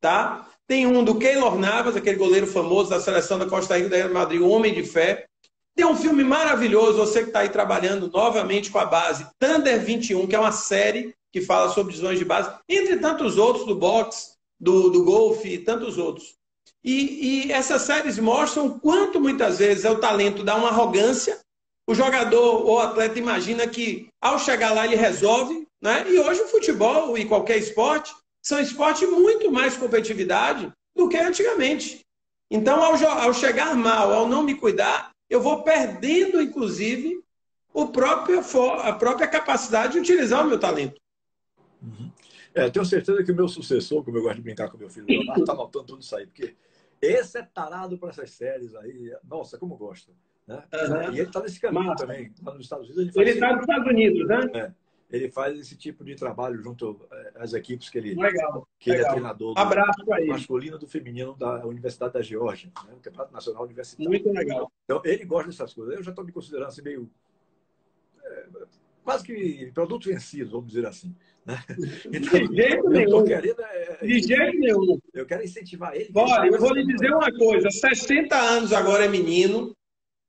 tá? 0.00 0.48
Tem 0.66 0.86
um 0.86 1.02
do 1.02 1.18
Keylor 1.18 1.58
Navas, 1.58 1.96
aquele 1.96 2.16
goleiro 2.16 2.46
famoso 2.46 2.90
da 2.90 3.00
seleção 3.00 3.38
da 3.38 3.46
Costa 3.46 3.76
Rica 3.76 3.88
da 3.90 4.08
Madrid, 4.08 4.40
o 4.40 4.48
Homem 4.48 4.72
de 4.72 4.84
Fé. 4.84 5.26
Tem 5.80 5.88
um 5.88 5.96
filme 5.96 6.22
maravilhoso, 6.22 6.98
você 6.98 7.22
que 7.22 7.28
está 7.28 7.40
aí 7.40 7.48
trabalhando 7.48 8.10
novamente 8.10 8.70
com 8.70 8.78
a 8.78 8.84
base, 8.84 9.26
Thunder 9.38 9.82
21, 9.82 10.26
que 10.26 10.36
é 10.36 10.38
uma 10.38 10.52
série 10.52 11.14
que 11.32 11.40
fala 11.40 11.70
sobre 11.70 11.94
visões 11.94 12.18
de 12.18 12.24
base, 12.26 12.52
entre 12.68 12.98
tantos 12.98 13.38
outros 13.38 13.64
do 13.64 13.74
boxe, 13.74 14.32
do, 14.60 14.90
do 14.90 15.02
golfe 15.02 15.48
e 15.48 15.58
tantos 15.58 15.96
outros. 15.96 16.34
E, 16.84 17.46
e 17.46 17.50
essas 17.52 17.80
séries 17.80 18.18
mostram 18.18 18.78
quanto 18.78 19.18
muitas 19.18 19.58
vezes 19.58 19.86
é 19.86 19.90
o 19.90 19.98
talento 19.98 20.44
dá 20.44 20.54
uma 20.54 20.68
arrogância, 20.68 21.40
o 21.88 21.94
jogador 21.94 22.66
ou 22.66 22.78
atleta 22.78 23.18
imagina 23.18 23.66
que 23.66 24.06
ao 24.20 24.38
chegar 24.38 24.74
lá 24.74 24.84
ele 24.84 24.96
resolve, 24.96 25.66
né? 25.80 26.04
E 26.10 26.20
hoje 26.20 26.42
o 26.42 26.48
futebol 26.48 27.16
e 27.16 27.24
qualquer 27.24 27.56
esporte 27.56 28.14
são 28.42 28.60
esportes 28.60 29.08
muito 29.08 29.50
mais 29.50 29.78
competitividade 29.78 30.70
do 30.94 31.08
que 31.08 31.16
antigamente. 31.16 32.04
Então, 32.50 32.84
ao, 32.84 33.02
ao 33.18 33.32
chegar 33.32 33.74
mal, 33.74 34.12
ao 34.12 34.28
não 34.28 34.42
me 34.42 34.54
cuidar, 34.54 35.10
eu 35.30 35.40
vou 35.40 35.62
perdendo, 35.62 36.42
inclusive, 36.42 37.24
o 37.72 37.86
próprio, 37.88 38.40
a 38.80 38.92
própria 38.92 39.28
capacidade 39.28 39.92
de 39.92 40.00
utilizar 40.00 40.44
o 40.44 40.48
meu 40.48 40.58
talento. 40.58 41.00
Uhum. 41.80 42.10
É, 42.52 42.68
tenho 42.68 42.84
certeza 42.84 43.22
que 43.22 43.30
o 43.30 43.34
meu 43.34 43.48
sucessor, 43.48 44.02
como 44.04 44.18
eu 44.18 44.22
gosto 44.22 44.36
de 44.36 44.42
brincar 44.42 44.68
com 44.68 44.76
meu 44.76 44.90
filho 44.90 45.06
Leonardo, 45.08 45.40
está 45.40 45.52
anotando 45.52 45.86
tudo 45.86 46.02
isso 46.02 46.16
aí, 46.16 46.26
porque 46.26 46.56
esse 47.00 47.38
é 47.38 47.42
tarado 47.42 47.96
para 47.96 48.10
essas 48.10 48.30
séries 48.32 48.74
aí. 48.74 49.14
Nossa, 49.24 49.56
como 49.56 49.76
gosta. 49.76 50.12
Né? 50.46 50.62
Uhum. 50.74 51.14
E 51.14 51.20
ele 51.20 51.22
está 51.22 51.40
nesse 51.40 51.60
caminho 51.60 51.86
Massa. 51.86 52.04
também. 52.04 52.34
Lá 52.42 52.52
nos 52.52 52.64
Estados 52.64 52.90
Unidos. 52.90 53.16
Ele 53.16 53.30
está 53.30 53.52
nos 53.52 53.60
Estados 53.60 53.86
Unidos, 53.86 54.26
né? 54.26 54.40
É, 54.54 54.72
ele 55.10 55.30
faz 55.30 55.58
esse 55.58 55.76
tipo 55.76 56.04
de 56.04 56.14
trabalho 56.14 56.62
junto 56.62 57.06
é, 57.10 57.32
às 57.36 57.52
equipes 57.52 57.88
que 57.88 57.98
ele, 57.98 58.14
legal, 58.14 58.66
que 58.78 58.90
legal. 58.90 59.04
ele 59.04 59.08
é 59.08 59.12
treinador 59.12 59.54
do, 59.54 59.60
Abraço 59.60 60.04
do 60.04 60.26
masculino 60.26 60.78
do 60.78 60.86
feminino 60.86 61.34
da 61.36 61.66
Universidade 61.66 62.12
da 62.12 62.22
Geórgia, 62.22 62.70
né? 62.86 62.94
o 62.94 63.00
Campeonato 63.00 63.32
Nacional 63.32 63.64
Universitário. 63.64 64.08
Muito 64.08 64.30
legal. 64.32 64.70
Então, 64.84 65.02
ele 65.04 65.24
gosta 65.24 65.48
dessas 65.48 65.74
coisas. 65.74 65.96
Eu 65.96 66.02
já 66.02 66.10
estou 66.10 66.24
me 66.24 66.32
considerando 66.32 66.68
assim 66.68 66.82
meio. 66.82 67.10
É, 68.22 68.46
quase 69.02 69.24
que 69.24 69.70
produto 69.72 70.08
vencido, 70.08 70.50
vamos 70.50 70.68
dizer 70.68 70.86
assim. 70.86 71.14
Né? 71.44 71.62
Então, 72.12 72.46
de 72.46 72.56
jeito 72.56 72.88
nenhum. 72.88 73.24
Querendo, 73.24 73.62
é, 73.62 73.98
de 74.02 74.22
jeito 74.22 74.58
nenhum. 74.58 75.00
Eu 75.12 75.26
quero 75.26 75.42
incentivar 75.42 75.94
ele. 75.94 76.10
Olha, 76.14 76.48
eu 76.48 76.60
vou 76.60 76.72
lhe 76.72 76.86
dizer 76.86 77.12
uma 77.12 77.32
coisa: 77.32 77.70
60 77.70 78.36
anos 78.36 78.72
agora 78.72 79.04
é 79.04 79.08
menino, 79.08 79.74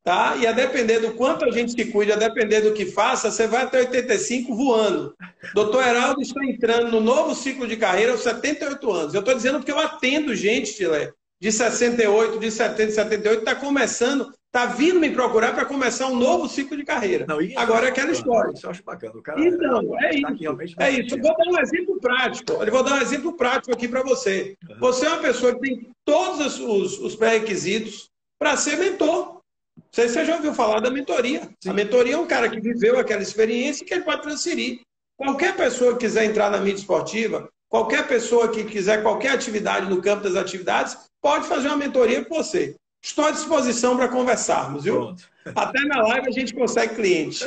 tá? 0.04 0.36
E 0.38 0.48
a 0.48 0.52
depender 0.52 1.00
do 1.00 1.14
quanto 1.14 1.46
a 1.46 1.52
gente 1.52 1.72
se 1.72 1.86
cuide, 1.92 2.12
a 2.12 2.16
depender 2.16 2.62
do 2.62 2.74
que 2.74 2.86
faça, 2.86 3.32
você 3.32 3.48
vai 3.48 3.64
até 3.64 3.80
85 3.80 4.56
voando. 4.56 5.16
Doutor 5.54 5.86
Heraldo 5.86 6.22
está 6.22 6.44
entrando 6.44 6.92
no 6.92 7.02
novo 7.02 7.36
ciclo 7.36 7.68
de 7.68 7.78
carreira 7.78 8.12
aos 8.12 8.22
78 8.22 8.92
anos. 8.92 9.14
Eu 9.14 9.20
estou 9.20 9.36
dizendo 9.36 9.60
porque 9.60 9.72
eu 9.72 9.80
atendo 9.80 10.36
gente, 10.36 10.74
Tilé, 10.76 11.12
de 11.40 11.52
68, 11.52 12.40
de 12.40 12.52
70, 12.52 12.92
78, 12.92 13.40
está 13.40 13.56
começando 13.56 14.32
Está 14.54 14.66
vindo 14.66 15.00
me 15.00 15.10
procurar 15.10 15.54
para 15.54 15.64
começar 15.64 16.08
um 16.08 16.16
novo 16.18 16.46
ciclo 16.50 16.76
de 16.76 16.84
carreira. 16.84 17.26
Não, 17.26 17.38
Agora 17.56 17.86
é 17.86 17.90
aquela 17.90 18.12
história. 18.12 18.52
Isso 18.52 18.66
eu 18.66 18.70
acho 18.70 18.84
bacana. 18.84 19.14
O 19.16 19.22
cara 19.22 19.40
então, 19.40 19.98
é, 19.98 20.08
é 20.08 20.16
isso. 20.18 20.76
É 20.78 20.90
isso. 20.92 21.18
Vou 21.18 21.38
dar 21.38 21.48
um 21.48 21.58
exemplo 21.58 21.98
prático. 22.02 22.52
Eu 22.52 22.70
vou 22.70 22.84
dar 22.84 22.96
um 22.96 23.02
exemplo 23.02 23.38
prático 23.38 23.74
aqui 23.74 23.88
para 23.88 24.04
você. 24.04 24.58
Você 24.78 25.06
é 25.06 25.10
uma 25.10 25.22
pessoa 25.22 25.54
que 25.54 25.62
tem 25.62 25.90
todos 26.04 26.60
os, 26.60 27.00
os 27.00 27.16
pré-requisitos 27.16 28.10
para 28.38 28.58
ser 28.58 28.76
mentor. 28.76 29.40
Não 29.78 29.84
sei 29.92 30.08
se 30.08 30.14
você 30.14 30.26
já 30.26 30.36
ouviu 30.36 30.54
falar 30.54 30.80
da 30.80 30.90
mentoria. 30.90 31.50
Sim. 31.62 31.70
A 31.70 31.74
mentoria 31.74 32.14
é 32.14 32.18
um 32.18 32.28
cara 32.28 32.50
que 32.50 32.60
viveu 32.60 33.00
aquela 33.00 33.22
experiência 33.22 33.86
que 33.86 33.94
ele 33.94 34.04
pode 34.04 34.22
transferir. 34.22 34.82
Qualquer 35.18 35.56
pessoa 35.56 35.94
que 35.94 36.00
quiser 36.00 36.26
entrar 36.26 36.50
na 36.50 36.60
mídia 36.60 36.80
esportiva, 36.80 37.50
qualquer 37.70 38.08
pessoa 38.08 38.50
que 38.50 38.64
quiser 38.64 39.02
qualquer 39.02 39.32
atividade 39.32 39.90
no 39.90 40.02
campo 40.02 40.24
das 40.24 40.36
atividades, 40.36 40.98
pode 41.22 41.48
fazer 41.48 41.68
uma 41.68 41.78
mentoria 41.78 42.26
com 42.26 42.36
você. 42.36 42.76
Estou 43.02 43.26
à 43.26 43.32
disposição 43.32 43.98
para 43.98 44.08
conversarmos, 44.08 44.84
viu? 44.84 44.96
Pronto. 44.96 45.30
Até 45.56 45.80
na 45.86 46.02
live 46.04 46.28
a 46.28 46.32
gente 46.32 46.54
consegue 46.54 46.96
cliente. 46.96 47.44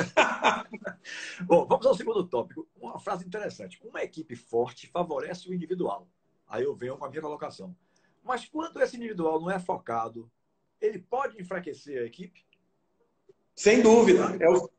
Bom, 1.45 1.65
vamos 1.65 1.85
ao 1.85 1.95
segundo 1.95 2.25
tópico. 2.25 2.67
Uma 2.75 2.99
frase 2.99 3.25
interessante. 3.25 3.79
Uma 3.81 4.03
equipe 4.03 4.35
forte 4.35 4.87
favorece 4.87 5.49
o 5.49 5.53
individual. 5.53 6.07
Aí 6.47 6.63
eu 6.63 6.75
venho 6.75 6.97
com 6.97 7.05
a 7.05 7.09
minha 7.09 7.21
colocação. 7.21 7.73
Mas 8.21 8.45
quando 8.45 8.81
esse 8.81 8.97
individual 8.97 9.39
não 9.39 9.49
é 9.49 9.59
focado, 9.59 10.29
ele 10.85 10.99
pode 10.99 11.41
enfraquecer 11.41 12.01
a 12.01 12.05
equipe? 12.05 12.43
Sem 13.55 13.81
dúvida. 13.81 14.35
É 14.39 14.49
o... 14.49 14.69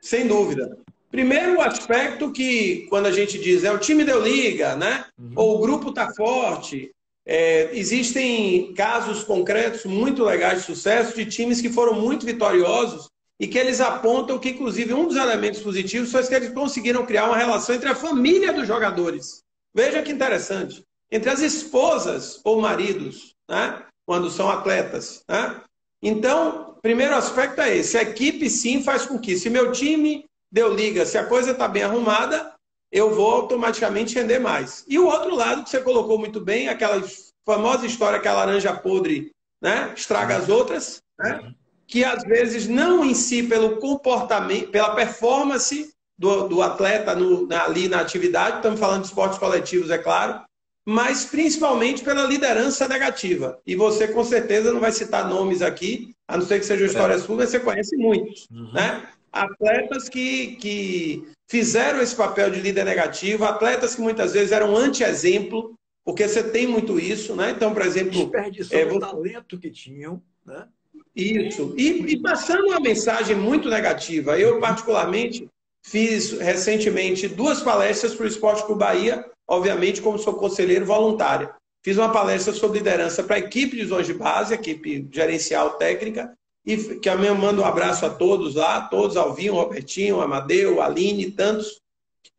Sem 0.00 0.26
dúvida. 0.26 0.78
Primeiro 1.10 1.60
aspecto 1.60 2.30
que, 2.30 2.86
quando 2.88 3.06
a 3.06 3.12
gente 3.12 3.38
diz 3.38 3.64
é 3.64 3.72
o 3.72 3.78
time 3.78 4.04
deu 4.04 4.22
liga, 4.22 4.76
né? 4.76 5.06
Uhum. 5.18 5.32
Ou 5.36 5.56
o 5.56 5.58
grupo 5.60 5.88
está 5.88 6.12
forte, 6.14 6.94
é, 7.24 7.70
existem 7.76 8.72
casos 8.74 9.24
concretos 9.24 9.84
muito 9.84 10.24
legais 10.24 10.60
de 10.60 10.66
sucesso 10.66 11.16
de 11.16 11.26
times 11.26 11.60
que 11.60 11.70
foram 11.70 11.94
muito 11.94 12.24
vitoriosos 12.24 13.08
e 13.40 13.46
que 13.46 13.58
eles 13.58 13.80
apontam 13.80 14.38
que, 14.38 14.50
inclusive, 14.50 14.92
um 14.92 15.06
dos 15.06 15.16
elementos 15.16 15.60
positivos 15.60 16.10
foi 16.10 16.26
que 16.26 16.34
eles 16.34 16.52
conseguiram 16.52 17.06
criar 17.06 17.26
uma 17.26 17.36
relação 17.36 17.74
entre 17.74 17.88
a 17.88 17.94
família 17.94 18.52
dos 18.52 18.66
jogadores. 18.66 19.42
Veja 19.74 20.02
que 20.02 20.12
interessante. 20.12 20.82
Entre 21.10 21.30
as 21.30 21.40
esposas 21.40 22.40
ou 22.44 22.60
maridos, 22.60 23.34
né? 23.48 23.84
Quando 24.08 24.30
são 24.30 24.48
atletas. 24.48 25.22
Né? 25.28 25.60
Então, 26.02 26.78
primeiro 26.80 27.14
aspecto 27.14 27.60
é 27.60 27.76
esse. 27.76 27.98
A 27.98 28.02
equipe, 28.02 28.48
sim, 28.48 28.82
faz 28.82 29.04
com 29.04 29.18
que, 29.18 29.36
se 29.36 29.50
meu 29.50 29.70
time 29.70 30.24
deu 30.50 30.74
liga, 30.74 31.04
se 31.04 31.18
a 31.18 31.26
coisa 31.26 31.50
está 31.50 31.68
bem 31.68 31.82
arrumada, 31.82 32.54
eu 32.90 33.14
vou 33.14 33.30
automaticamente 33.30 34.14
render 34.14 34.38
mais. 34.38 34.82
E 34.88 34.98
o 34.98 35.04
outro 35.04 35.36
lado 35.36 35.62
que 35.62 35.68
você 35.68 35.82
colocou 35.82 36.18
muito 36.18 36.40
bem, 36.40 36.68
aquela 36.70 37.06
famosa 37.46 37.84
história 37.84 38.18
que 38.18 38.26
a 38.26 38.32
laranja 38.32 38.74
podre 38.74 39.30
né, 39.60 39.92
estraga 39.94 40.38
as 40.38 40.48
outras, 40.48 41.02
né, 41.18 41.52
que 41.86 42.02
às 42.02 42.22
vezes 42.22 42.66
não 42.66 43.04
em 43.04 43.12
si 43.12 43.42
pelo 43.42 43.76
comportamento, 43.76 44.70
pela 44.70 44.94
performance 44.94 45.92
do, 46.18 46.48
do 46.48 46.62
atleta 46.62 47.14
no, 47.14 47.46
ali 47.54 47.88
na 47.88 48.00
atividade, 48.00 48.56
estamos 48.56 48.80
falando 48.80 49.02
de 49.02 49.08
esportes 49.08 49.38
coletivos, 49.38 49.90
é 49.90 49.98
claro, 49.98 50.47
mas 50.88 51.26
principalmente 51.26 52.02
pela 52.02 52.22
liderança 52.22 52.88
negativa. 52.88 53.60
E 53.66 53.76
você 53.76 54.08
com 54.08 54.24
certeza 54.24 54.72
não 54.72 54.80
vai 54.80 54.90
citar 54.90 55.28
nomes 55.28 55.60
aqui, 55.60 56.14
a 56.26 56.34
não 56.38 56.46
ser 56.46 56.58
que 56.58 56.64
seja 56.64 56.86
história 56.86 57.12
é. 57.12 57.18
sua, 57.18 57.36
mas 57.36 57.50
você 57.50 57.60
conhece 57.60 57.94
muitos. 57.94 58.48
Uhum. 58.50 58.72
Né? 58.72 59.06
Atletas 59.30 60.08
que, 60.08 60.56
que 60.56 61.28
fizeram 61.46 62.00
esse 62.00 62.16
papel 62.16 62.50
de 62.50 62.60
líder 62.60 62.86
negativo, 62.86 63.44
atletas 63.44 63.96
que 63.96 64.00
muitas 64.00 64.32
vezes 64.32 64.50
eram 64.50 64.74
anti-exemplo, 64.74 65.74
porque 66.06 66.26
você 66.26 66.42
tem 66.42 66.66
muito 66.66 66.98
isso, 66.98 67.36
né? 67.36 67.50
Então, 67.50 67.74
por 67.74 67.82
exemplo. 67.82 68.12
Desperdiçou 68.12 68.78
é, 68.78 68.90
o 68.90 68.98
talento 68.98 69.58
que 69.58 69.70
tinham, 69.70 70.22
né? 70.46 70.68
Isso. 71.14 71.74
E, 71.76 72.14
e, 72.14 72.22
passando 72.22 72.66
uma 72.68 72.80
mensagem 72.80 73.36
muito 73.36 73.68
negativa. 73.68 74.38
Eu, 74.38 74.58
particularmente, 74.58 75.46
fiz 75.90 76.32
recentemente 76.32 77.26
duas 77.26 77.60
palestras 77.60 78.14
para 78.14 78.24
o 78.24 78.28
Esporte 78.28 78.64
Clube 78.64 78.80
Bahia, 78.80 79.24
obviamente, 79.48 80.02
como 80.02 80.18
sou 80.18 80.34
conselheiro 80.34 80.84
voluntário. 80.84 81.50
Fiz 81.82 81.96
uma 81.96 82.12
palestra 82.12 82.52
sobre 82.52 82.78
liderança 82.78 83.22
para 83.22 83.36
a 83.36 83.38
equipe 83.38 83.76
de 83.76 83.86
zonas 83.86 84.06
de 84.06 84.14
base, 84.14 84.52
equipe 84.52 85.08
gerencial 85.10 85.70
técnica, 85.70 86.32
e 86.66 86.76
que 86.76 87.08
eu 87.08 87.34
mando 87.34 87.62
um 87.62 87.64
abraço 87.64 88.04
a 88.04 88.10
todos 88.10 88.54
lá, 88.54 88.82
todos, 88.82 89.16
Alvinho, 89.16 89.54
Robertinho, 89.54 90.20
Amadeu, 90.20 90.82
Aline, 90.82 91.30
tantos. 91.30 91.80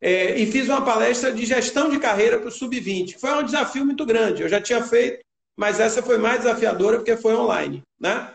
É, 0.00 0.38
e 0.38 0.46
fiz 0.46 0.68
uma 0.68 0.82
palestra 0.82 1.32
de 1.32 1.44
gestão 1.44 1.90
de 1.90 1.98
carreira 1.98 2.38
para 2.38 2.48
o 2.48 2.52
Sub-20. 2.52 3.18
Foi 3.18 3.32
um 3.32 3.42
desafio 3.42 3.84
muito 3.84 4.06
grande. 4.06 4.42
Eu 4.42 4.48
já 4.48 4.60
tinha 4.60 4.82
feito, 4.82 5.18
mas 5.58 5.80
essa 5.80 6.02
foi 6.02 6.16
mais 6.16 6.38
desafiadora 6.38 6.98
porque 6.98 7.16
foi 7.16 7.34
online. 7.34 7.82
Né? 7.98 8.32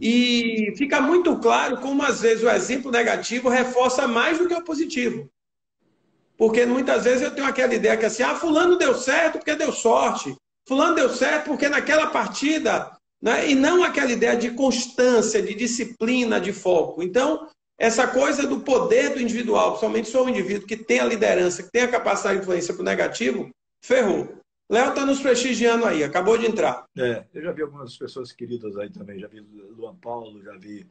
E 0.00 0.74
fica 0.76 1.00
muito 1.00 1.38
claro 1.38 1.78
como, 1.78 2.02
às 2.02 2.20
vezes, 2.20 2.44
o 2.44 2.50
exemplo 2.50 2.90
negativo 2.90 3.48
reforça 3.48 4.06
mais 4.06 4.38
do 4.38 4.46
que 4.46 4.54
o 4.54 4.64
positivo. 4.64 5.30
Porque 6.36 6.66
muitas 6.66 7.04
vezes 7.04 7.22
eu 7.22 7.30
tenho 7.30 7.46
aquela 7.46 7.74
ideia 7.74 7.96
que 7.96 8.04
assim, 8.04 8.22
ah, 8.22 8.34
fulano 8.34 8.76
deu 8.76 8.94
certo 8.94 9.38
porque 9.38 9.54
deu 9.54 9.72
sorte. 9.72 10.36
Fulano 10.68 10.94
deu 10.94 11.08
certo 11.08 11.46
porque 11.46 11.68
naquela 11.68 12.08
partida, 12.08 12.92
né? 13.22 13.48
e 13.48 13.54
não 13.54 13.82
aquela 13.82 14.12
ideia 14.12 14.36
de 14.36 14.50
constância, 14.50 15.40
de 15.40 15.54
disciplina, 15.54 16.38
de 16.38 16.52
foco. 16.52 17.02
Então, 17.02 17.48
essa 17.78 18.06
coisa 18.06 18.46
do 18.46 18.60
poder 18.60 19.14
do 19.14 19.20
individual, 19.20 19.70
principalmente 19.70 20.06
se 20.06 20.12
for 20.12 20.26
um 20.26 20.28
indivíduo 20.28 20.66
que 20.66 20.76
tem 20.76 21.00
a 21.00 21.04
liderança, 21.04 21.62
que 21.62 21.70
tem 21.70 21.82
a 21.82 21.90
capacidade 21.90 22.36
de 22.36 22.42
influência 22.42 22.74
para 22.74 22.82
o 22.82 22.84
negativo, 22.84 23.50
ferrou. 23.82 24.38
Léo 24.68 24.88
está 24.88 25.06
nos 25.06 25.20
prestigiando 25.20 25.84
aí, 25.84 26.02
acabou 26.02 26.36
de 26.36 26.46
entrar. 26.46 26.86
É, 26.98 27.24
eu 27.32 27.42
já 27.42 27.52
vi 27.52 27.62
algumas 27.62 27.96
pessoas 27.96 28.32
queridas 28.32 28.76
aí 28.76 28.90
também, 28.90 29.18
já 29.20 29.28
vi 29.28 29.40
Luan 29.40 29.94
Paulo, 29.94 30.42
já 30.42 30.56
vi 30.56 30.84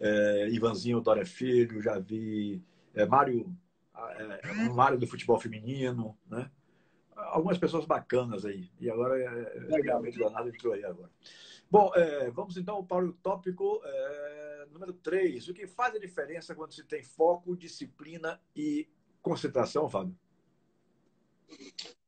é, 0.00 0.48
Ivanzinho 0.50 1.02
Dória 1.02 1.26
Filho, 1.26 1.82
já 1.82 1.98
vi 1.98 2.62
é, 2.94 3.04
Mário 3.04 3.54
é, 3.94 4.40
é 4.42 4.80
área 4.80 4.96
do 4.96 5.06
futebol 5.06 5.38
feminino, 5.38 6.16
né? 6.26 6.50
Algumas 7.14 7.58
pessoas 7.58 7.84
bacanas 7.84 8.46
aí. 8.46 8.70
E 8.80 8.90
agora 8.90 9.18
é, 9.18 9.76
é 9.76 9.82
realmente 9.82 10.18
danado 10.18 10.48
entrou 10.48 10.72
aí 10.72 10.82
agora. 10.82 11.10
Bom, 11.70 11.92
é, 11.94 12.30
vamos 12.30 12.56
então 12.56 12.84
para 12.84 13.04
o 13.04 13.12
tópico 13.12 13.82
é, 13.84 14.66
número 14.72 14.94
3. 14.94 15.46
O 15.48 15.54
que 15.54 15.66
faz 15.66 15.94
a 15.94 15.98
diferença 15.98 16.54
quando 16.54 16.72
se 16.72 16.82
tem 16.84 17.02
foco, 17.02 17.54
disciplina 17.54 18.40
e 18.56 18.88
concentração, 19.20 19.88
Fábio? 19.90 20.16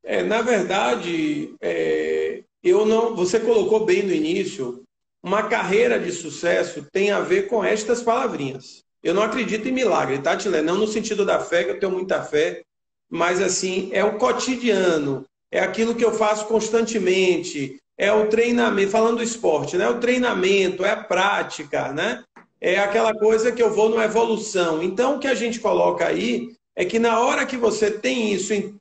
É, 0.03 0.21
na 0.21 0.41
verdade, 0.41 1.55
é, 1.61 2.43
eu 2.63 2.85
não. 2.85 3.15
Você 3.15 3.39
colocou 3.39 3.85
bem 3.85 4.03
no 4.03 4.13
início. 4.13 4.83
Uma 5.23 5.43
carreira 5.43 5.97
de 5.97 6.11
sucesso 6.11 6.85
tem 6.91 7.11
a 7.11 7.21
ver 7.21 7.47
com 7.47 7.63
estas 7.63 8.01
palavrinhas. 8.01 8.83
Eu 9.01 9.13
não 9.13 9.23
acredito 9.23 9.67
em 9.67 9.71
milagre, 9.71 10.19
tá, 10.19 10.35
Tilé? 10.35 10.61
Não 10.61 10.77
no 10.77 10.87
sentido 10.87 11.25
da 11.25 11.39
fé, 11.39 11.63
que 11.63 11.71
eu 11.71 11.79
tenho 11.79 11.91
muita 11.91 12.21
fé, 12.21 12.61
mas 13.09 13.41
assim, 13.41 13.89
é 13.93 14.03
o 14.03 14.17
cotidiano, 14.17 15.25
é 15.51 15.59
aquilo 15.59 15.95
que 15.95 16.03
eu 16.03 16.13
faço 16.13 16.45
constantemente, 16.47 17.77
é 17.97 18.11
o 18.11 18.27
treinamento, 18.27 18.91
falando 18.91 19.17
do 19.17 19.23
esporte, 19.23 19.77
né? 19.77 19.87
O 19.87 19.99
treinamento, 19.99 20.83
é 20.83 20.91
a 20.91 21.03
prática, 21.03 21.93
né? 21.93 22.23
É 22.59 22.79
aquela 22.79 23.13
coisa 23.13 23.51
que 23.51 23.61
eu 23.61 23.73
vou 23.73 23.89
numa 23.89 24.05
evolução. 24.05 24.81
Então, 24.81 25.15
o 25.15 25.19
que 25.19 25.27
a 25.27 25.35
gente 25.35 25.59
coloca 25.59 26.07
aí 26.07 26.55
é 26.75 26.85
que 26.85 26.97
na 26.97 27.19
hora 27.19 27.45
que 27.45 27.57
você 27.57 27.91
tem 27.91 28.33
isso 28.33 28.53
em 28.53 28.75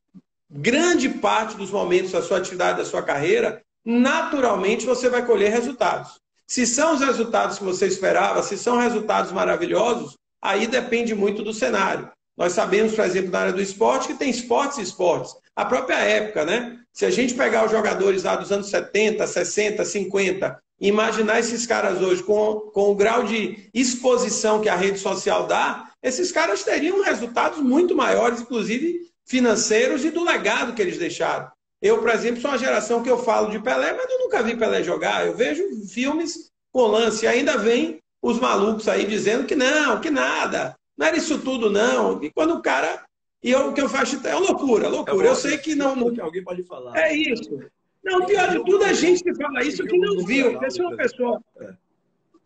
grande 0.52 1.08
parte 1.08 1.56
dos 1.56 1.70
momentos 1.70 2.12
da 2.12 2.20
sua 2.20 2.36
atividade, 2.36 2.78
da 2.78 2.84
sua 2.84 3.02
carreira, 3.02 3.62
naturalmente 3.84 4.84
você 4.84 5.08
vai 5.08 5.24
colher 5.24 5.50
resultados. 5.50 6.20
Se 6.46 6.66
são 6.66 6.94
os 6.94 7.00
resultados 7.00 7.58
que 7.58 7.64
você 7.64 7.86
esperava, 7.86 8.42
se 8.42 8.58
são 8.58 8.76
resultados 8.76 9.32
maravilhosos, 9.32 10.16
aí 10.40 10.66
depende 10.66 11.14
muito 11.14 11.42
do 11.42 11.54
cenário. 11.54 12.10
Nós 12.36 12.52
sabemos, 12.52 12.94
por 12.94 13.04
exemplo, 13.04 13.30
na 13.30 13.40
área 13.40 13.52
do 13.52 13.62
esporte, 13.62 14.08
que 14.08 14.14
tem 14.14 14.28
esportes 14.28 14.78
e 14.78 14.82
esportes. 14.82 15.34
A 15.56 15.64
própria 15.64 15.98
época, 15.98 16.44
né? 16.44 16.78
Se 16.92 17.06
a 17.06 17.10
gente 17.10 17.34
pegar 17.34 17.64
os 17.64 17.70
jogadores 17.70 18.24
lá 18.24 18.36
dos 18.36 18.52
anos 18.52 18.68
70, 18.68 19.26
60, 19.26 19.84
50, 19.84 20.58
e 20.80 20.88
imaginar 20.88 21.38
esses 21.38 21.64
caras 21.64 22.02
hoje 22.02 22.22
com, 22.22 22.70
com 22.72 22.90
o 22.90 22.94
grau 22.94 23.22
de 23.22 23.70
exposição 23.72 24.60
que 24.60 24.68
a 24.68 24.74
rede 24.74 24.98
social 24.98 25.46
dá, 25.46 25.90
esses 26.02 26.32
caras 26.32 26.64
teriam 26.64 27.02
resultados 27.02 27.60
muito 27.60 27.94
maiores, 27.94 28.40
inclusive 28.40 29.11
financeiros 29.32 30.04
e 30.04 30.10
do 30.10 30.22
legado 30.22 30.74
que 30.74 30.82
eles 30.82 30.98
deixaram. 30.98 31.50
Eu, 31.80 31.98
por 31.98 32.10
exemplo, 32.10 32.42
sou 32.42 32.50
uma 32.50 32.58
geração 32.58 33.02
que 33.02 33.10
eu 33.10 33.16
falo 33.16 33.50
de 33.50 33.58
Pelé, 33.58 33.94
mas 33.94 34.10
eu 34.10 34.18
nunca 34.18 34.42
vi 34.42 34.54
Pelé 34.54 34.84
jogar. 34.84 35.26
Eu 35.26 35.34
vejo 35.34 35.64
filmes 35.88 36.50
com 36.70 36.86
lance 36.86 37.24
e 37.24 37.28
ainda 37.28 37.56
vem 37.56 37.98
os 38.20 38.38
malucos 38.38 38.86
aí 38.88 39.06
dizendo 39.06 39.46
que 39.46 39.56
não, 39.56 40.00
que 40.02 40.10
nada, 40.10 40.76
não 40.96 41.06
era 41.06 41.16
isso 41.16 41.38
tudo 41.38 41.70
não. 41.70 42.22
E 42.22 42.30
quando 42.30 42.54
o 42.54 42.62
cara 42.62 43.02
e 43.42 43.50
eu, 43.50 43.70
o 43.70 43.72
que 43.72 43.80
eu 43.80 43.88
faço 43.88 44.20
é 44.24 44.34
loucura, 44.34 44.86
loucura. 44.86 45.26
Eu 45.26 45.34
sei 45.34 45.56
que 45.56 45.74
não, 45.74 45.96
não. 45.96 46.12
Que 46.12 46.20
alguém 46.20 46.44
pode 46.44 46.62
falar. 46.64 46.96
É 46.96 47.16
isso. 47.16 47.58
Não, 48.04 48.26
pior 48.26 48.50
de 48.50 48.64
tudo, 48.64 48.84
a 48.84 48.92
gente 48.92 49.24
que 49.24 49.34
fala 49.34 49.64
isso 49.64 49.82
que 49.84 49.98
não 49.98 50.24
viu. 50.24 50.52
Porque 50.52 50.70
se 50.70 50.80
uma 50.80 50.94
pessoa. 50.94 51.40
É. 51.58 51.72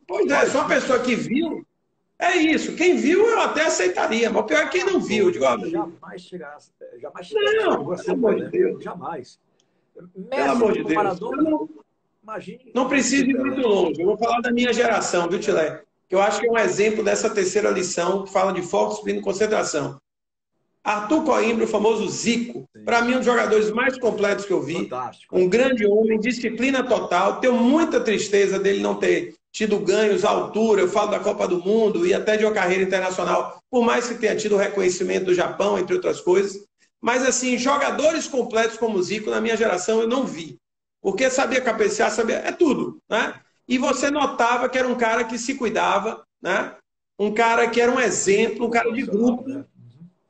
Pois 0.07 0.31
é, 0.31 0.47
se 0.47 0.57
uma 0.57 0.69
pessoa 0.69 1.01
que 1.01 1.17
viu, 1.17 1.67
é 2.19 2.37
isso. 2.37 2.75
Quem 2.75 2.97
viu 2.97 3.27
eu 3.27 3.41
até 3.41 3.67
aceitaria, 3.67 4.31
mas 4.31 4.43
o 4.43 4.47
pior 4.47 4.63
é 4.63 4.69
quem 4.69 4.85
não 4.85 5.01
viu. 5.01 5.31
Digo, 5.31 5.45
ó, 5.45 5.59
jamais 5.59 6.23
chegar. 6.23 6.57
Jamais 7.01 7.27
chegar 7.27 7.53
não, 7.53 7.97
pelo 7.97 8.13
amor 8.13 8.35
de 8.37 8.51
Deus. 8.51 8.83
Jamais. 8.83 9.39
Messi, 10.15 10.29
pelo 10.31 10.51
amor 10.51 10.73
de 10.73 10.85
Deus. 10.85 11.21
Não, 11.21 11.69
imagine. 12.23 12.73
Não 12.75 12.89
precisa 12.89 13.25
ir 13.25 13.37
muito 13.37 13.61
longe. 13.61 14.01
Eu 14.01 14.07
vou 14.07 14.17
falar 14.17 14.41
da 14.41 14.51
minha 14.51 14.73
geração, 14.73 15.29
viu, 15.29 15.39
Tilé? 15.39 15.83
Que 16.09 16.15
eu 16.15 16.21
acho 16.21 16.41
que 16.41 16.47
é 16.47 16.51
um 16.51 16.59
exemplo 16.59 17.05
dessa 17.05 17.29
terceira 17.29 17.71
lição 17.71 18.25
que 18.25 18.33
fala 18.33 18.53
de 18.53 18.63
foco, 18.63 18.91
disciplina 18.91 19.19
e 19.19 19.23
concentração. 19.23 20.01
Arthur 20.83 21.25
Coimbra, 21.25 21.65
o 21.65 21.69
famoso 21.69 22.09
Zico, 22.09 22.65
para 22.85 23.03
mim, 23.03 23.15
um 23.15 23.17
dos 23.17 23.27
jogadores 23.27 23.73
mais 23.73 23.99
completos 23.99 24.45
que 24.45 24.53
eu 24.53 24.63
vi. 24.63 24.85
Fantástico. 24.85 25.37
Um 25.37 25.49
grande 25.49 25.85
homem, 25.85 26.21
disciplina 26.21 26.85
total. 26.85 27.41
Tenho 27.41 27.55
muita 27.55 28.01
tristeza 28.01 28.57
dele 28.57 28.81
não 28.81 28.95
ter 28.95 29.35
tido 29.57 29.79
ganhos 29.79 30.23
à 30.23 30.29
altura, 30.29 30.83
eu 30.83 30.89
falo 30.89 31.11
da 31.11 31.19
Copa 31.19 31.49
do 31.49 31.59
Mundo 31.59 32.07
e 32.07 32.13
até 32.13 32.37
de 32.37 32.45
uma 32.45 32.53
carreira 32.53 32.83
internacional, 32.83 33.59
por 33.71 33.83
mais 33.83 34.07
que 34.07 34.15
tenha 34.15 34.37
tido 34.37 34.55
reconhecimento 34.55 35.25
do 35.25 35.35
Japão, 35.35 35.79
entre 35.79 35.95
outras 35.95 36.21
coisas. 36.21 36.63
Mas, 37.01 37.27
assim, 37.27 37.57
jogadores 37.57 38.29
completos 38.29 38.77
como 38.77 38.99
o 38.99 39.03
Zico, 39.03 39.31
na 39.31 39.41
minha 39.41 39.57
geração, 39.57 40.03
eu 40.03 40.07
não 40.07 40.27
vi. 40.27 40.59
Porque 41.01 41.31
sabia 41.31 41.63
cabecear, 41.63 42.11
sabia. 42.11 42.37
É 42.37 42.53
tudo, 42.53 42.99
né? 43.09 43.33
E 43.67 43.79
você 43.79 44.11
notava 44.11 44.69
que 44.69 44.77
era 44.77 44.87
um 44.87 44.95
cara 44.95 45.25
que 45.25 45.39
se 45.39 45.55
cuidava, 45.55 46.23
né? 46.43 46.75
Um 47.19 47.33
cara 47.33 47.67
que 47.67 47.81
era 47.81 47.91
um 47.91 47.99
exemplo, 47.99 48.67
um 48.67 48.71
cara 48.71 48.93
de 48.93 49.03
grupo. 49.05 49.43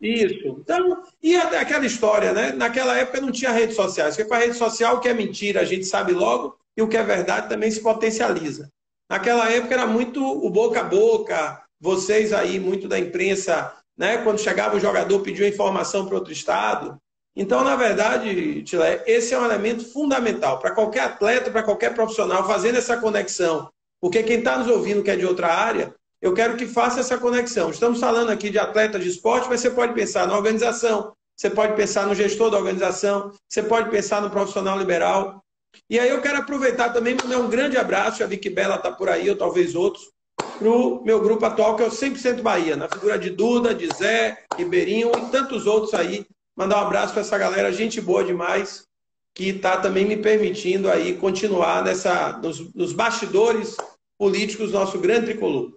Isso. 0.00 0.56
Então, 0.60 1.02
e 1.20 1.34
aquela 1.34 1.84
história, 1.84 2.32
né? 2.32 2.52
Naquela 2.52 2.96
época 2.96 3.20
não 3.20 3.32
tinha 3.32 3.50
redes 3.50 3.74
sociais. 3.74 4.14
Porque 4.14 4.28
com 4.28 4.36
a 4.36 4.38
rede 4.38 4.54
social, 4.54 4.96
o 4.96 5.00
que 5.00 5.08
é 5.08 5.14
mentira, 5.14 5.62
a 5.62 5.64
gente 5.64 5.84
sabe 5.84 6.12
logo, 6.12 6.56
e 6.76 6.82
o 6.82 6.86
que 6.86 6.96
é 6.96 7.02
verdade 7.02 7.48
também 7.48 7.72
se 7.72 7.80
potencializa. 7.80 8.70
Naquela 9.08 9.50
época 9.50 9.74
era 9.74 9.86
muito 9.86 10.22
o 10.22 10.50
boca 10.50 10.80
a 10.80 10.84
boca, 10.84 11.62
vocês 11.80 12.32
aí, 12.32 12.58
muito 12.58 12.88
da 12.88 12.98
imprensa, 12.98 13.72
né? 13.96 14.18
Quando 14.18 14.40
chegava 14.40 14.76
o 14.76 14.80
jogador, 14.80 15.20
pediu 15.20 15.46
informação 15.46 16.06
para 16.06 16.16
outro 16.16 16.32
estado. 16.32 16.96
Então, 17.36 17.62
na 17.62 17.76
verdade, 17.76 18.62
Tilé, 18.62 19.04
esse 19.06 19.34
é 19.34 19.38
um 19.38 19.44
elemento 19.44 19.92
fundamental 19.92 20.58
para 20.58 20.70
qualquer 20.70 21.00
atleta, 21.00 21.50
para 21.50 21.62
qualquer 21.62 21.94
profissional, 21.94 22.46
fazendo 22.46 22.78
essa 22.78 22.96
conexão. 22.96 23.70
Porque 24.00 24.22
quem 24.22 24.38
está 24.38 24.58
nos 24.58 24.68
ouvindo 24.68 25.02
que 25.02 25.10
é 25.10 25.16
de 25.16 25.26
outra 25.26 25.48
área, 25.48 25.94
eu 26.20 26.32
quero 26.32 26.56
que 26.56 26.66
faça 26.66 27.00
essa 27.00 27.18
conexão. 27.18 27.70
Estamos 27.70 28.00
falando 28.00 28.30
aqui 28.30 28.48
de 28.48 28.58
atleta 28.58 28.98
de 28.98 29.08
esporte, 29.08 29.48
mas 29.48 29.60
você 29.60 29.70
pode 29.70 29.92
pensar 29.92 30.26
na 30.26 30.36
organização, 30.36 31.12
você 31.36 31.50
pode 31.50 31.76
pensar 31.76 32.06
no 32.06 32.14
gestor 32.14 32.50
da 32.50 32.56
organização, 32.56 33.30
você 33.46 33.62
pode 33.62 33.90
pensar 33.90 34.22
no 34.22 34.30
profissional 34.30 34.78
liberal. 34.78 35.42
E 35.88 35.98
aí 35.98 36.08
eu 36.08 36.20
quero 36.20 36.38
aproveitar 36.38 36.90
também 36.90 37.14
e 37.14 37.22
mandar 37.22 37.38
um 37.38 37.48
grande 37.48 37.76
abraço, 37.76 38.22
a 38.22 38.26
Vicky 38.26 38.50
Bela 38.50 38.76
está 38.76 38.90
por 38.90 39.08
aí, 39.08 39.28
ou 39.30 39.36
talvez 39.36 39.74
outros, 39.74 40.10
para 40.58 40.68
o 40.68 41.02
meu 41.04 41.20
grupo 41.20 41.44
atual, 41.44 41.76
que 41.76 41.82
é 41.82 41.86
o 41.86 41.90
100% 41.90 42.42
Bahia, 42.42 42.76
na 42.76 42.88
figura 42.88 43.18
de 43.18 43.30
Duda, 43.30 43.74
de 43.74 43.88
Zé, 43.94 44.44
Ribeirinho 44.56 45.10
e 45.16 45.30
tantos 45.30 45.66
outros 45.66 45.94
aí. 45.94 46.26
Mandar 46.56 46.82
um 46.82 46.86
abraço 46.86 47.12
para 47.12 47.22
essa 47.22 47.36
galera, 47.36 47.72
gente 47.72 48.00
boa 48.00 48.24
demais, 48.24 48.86
que 49.34 49.50
está 49.50 49.78
também 49.78 50.06
me 50.06 50.16
permitindo 50.16 50.90
aí 50.90 51.16
continuar 51.18 51.84
nessa, 51.84 52.38
nos, 52.38 52.72
nos 52.74 52.92
bastidores 52.92 53.76
políticos 54.18 54.72
do 54.72 54.78
nosso 54.78 54.98
grande 54.98 55.26
tricolor. 55.26 55.76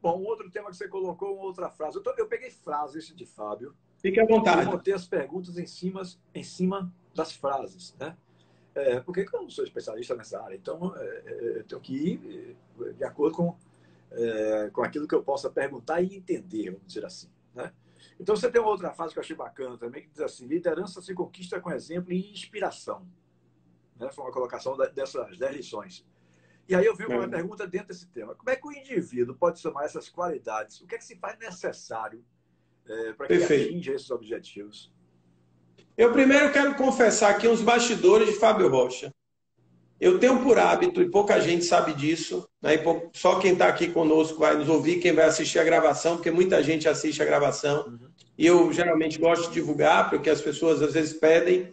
Bom, 0.00 0.20
um 0.20 0.26
outro 0.26 0.50
tema 0.50 0.70
que 0.70 0.76
você 0.76 0.86
colocou, 0.86 1.34
uma 1.34 1.44
outra 1.44 1.70
frase. 1.70 1.96
Eu, 1.96 2.02
tô, 2.02 2.12
eu 2.16 2.28
peguei 2.28 2.50
frases 2.50 3.12
de 3.16 3.26
Fábio. 3.26 3.74
Fique 3.96 4.20
à 4.20 4.26
vontade. 4.26 4.66
Eu 4.66 4.70
botei 4.70 4.94
as 4.94 5.06
perguntas 5.06 5.56
em 5.58 5.66
cima, 5.66 6.02
em 6.34 6.42
cima 6.42 6.92
das 7.14 7.32
frases, 7.32 7.94
né? 7.98 8.16
É, 8.76 9.00
porque 9.00 9.26
eu 9.32 9.40
não 9.40 9.48
sou 9.48 9.64
especialista 9.64 10.14
nessa 10.14 10.38
área, 10.38 10.54
então 10.54 10.94
é, 10.98 11.22
é, 11.24 11.58
eu 11.60 11.64
tenho 11.64 11.80
que 11.80 11.94
ir 11.94 12.56
é, 12.82 12.92
de 12.92 13.04
acordo 13.04 13.34
com, 13.34 13.56
é, 14.10 14.68
com 14.70 14.82
aquilo 14.82 15.08
que 15.08 15.14
eu 15.14 15.22
possa 15.22 15.48
perguntar 15.48 16.02
e 16.02 16.14
entender, 16.14 16.72
vamos 16.72 16.86
dizer 16.86 17.06
assim. 17.06 17.30
Né? 17.54 17.72
Então 18.20 18.36
você 18.36 18.50
tem 18.50 18.60
uma 18.60 18.68
outra 18.68 18.92
frase 18.92 19.14
que 19.14 19.18
eu 19.18 19.22
achei 19.22 19.34
bacana 19.34 19.78
também, 19.78 20.02
que 20.02 20.10
diz 20.10 20.20
assim: 20.20 20.46
liderança 20.46 21.00
se 21.00 21.14
conquista 21.14 21.58
com 21.58 21.72
exemplo 21.72 22.12
e 22.12 22.30
inspiração. 22.30 23.08
Né? 23.98 24.10
Foi 24.12 24.24
uma 24.24 24.32
colocação 24.32 24.76
dessas 24.94 25.38
10 25.38 25.56
lições. 25.56 26.06
E 26.68 26.74
aí 26.74 26.84
eu 26.84 26.94
com 26.94 27.04
uma 27.04 27.28
pergunta 27.28 27.66
dentro 27.66 27.88
desse 27.88 28.06
tema: 28.08 28.34
como 28.34 28.50
é 28.50 28.56
que 28.56 28.68
o 28.68 28.72
indivíduo 28.72 29.34
pode 29.34 29.58
somar 29.58 29.84
essas 29.84 30.10
qualidades? 30.10 30.82
O 30.82 30.86
que 30.86 30.96
é 30.96 30.98
que 30.98 31.04
se 31.04 31.16
faz 31.16 31.38
necessário 31.38 32.22
é, 32.84 33.14
para 33.14 33.26
que 33.26 33.32
ele 33.32 33.44
atinja 33.44 33.94
esses 33.94 34.10
objetivos? 34.10 34.92
Eu 35.96 36.12
primeiro 36.12 36.52
quero 36.52 36.74
confessar 36.74 37.30
aqui 37.30 37.48
uns 37.48 37.62
bastidores 37.62 38.28
de 38.28 38.34
Fábio 38.34 38.68
Rocha. 38.68 39.10
eu 39.98 40.18
tenho 40.18 40.42
por 40.42 40.58
hábito, 40.58 41.00
e 41.00 41.10
pouca 41.10 41.40
gente 41.40 41.64
sabe 41.64 41.94
disso, 41.94 42.46
né? 42.60 42.72
só 43.14 43.38
quem 43.38 43.54
está 43.54 43.66
aqui 43.66 43.88
conosco 43.88 44.38
vai 44.38 44.54
nos 44.54 44.68
ouvir, 44.68 45.00
quem 45.00 45.12
vai 45.12 45.24
assistir 45.24 45.58
a 45.58 45.64
gravação, 45.64 46.16
porque 46.16 46.30
muita 46.30 46.62
gente 46.62 46.86
assiste 46.86 47.22
a 47.22 47.24
gravação. 47.24 47.86
Uhum. 47.86 48.08
E 48.36 48.46
eu 48.46 48.70
geralmente 48.72 49.18
gosto 49.18 49.48
de 49.48 49.54
divulgar, 49.54 50.10
porque 50.10 50.28
as 50.28 50.42
pessoas 50.42 50.82
às 50.82 50.92
vezes 50.92 51.14
pedem. 51.14 51.72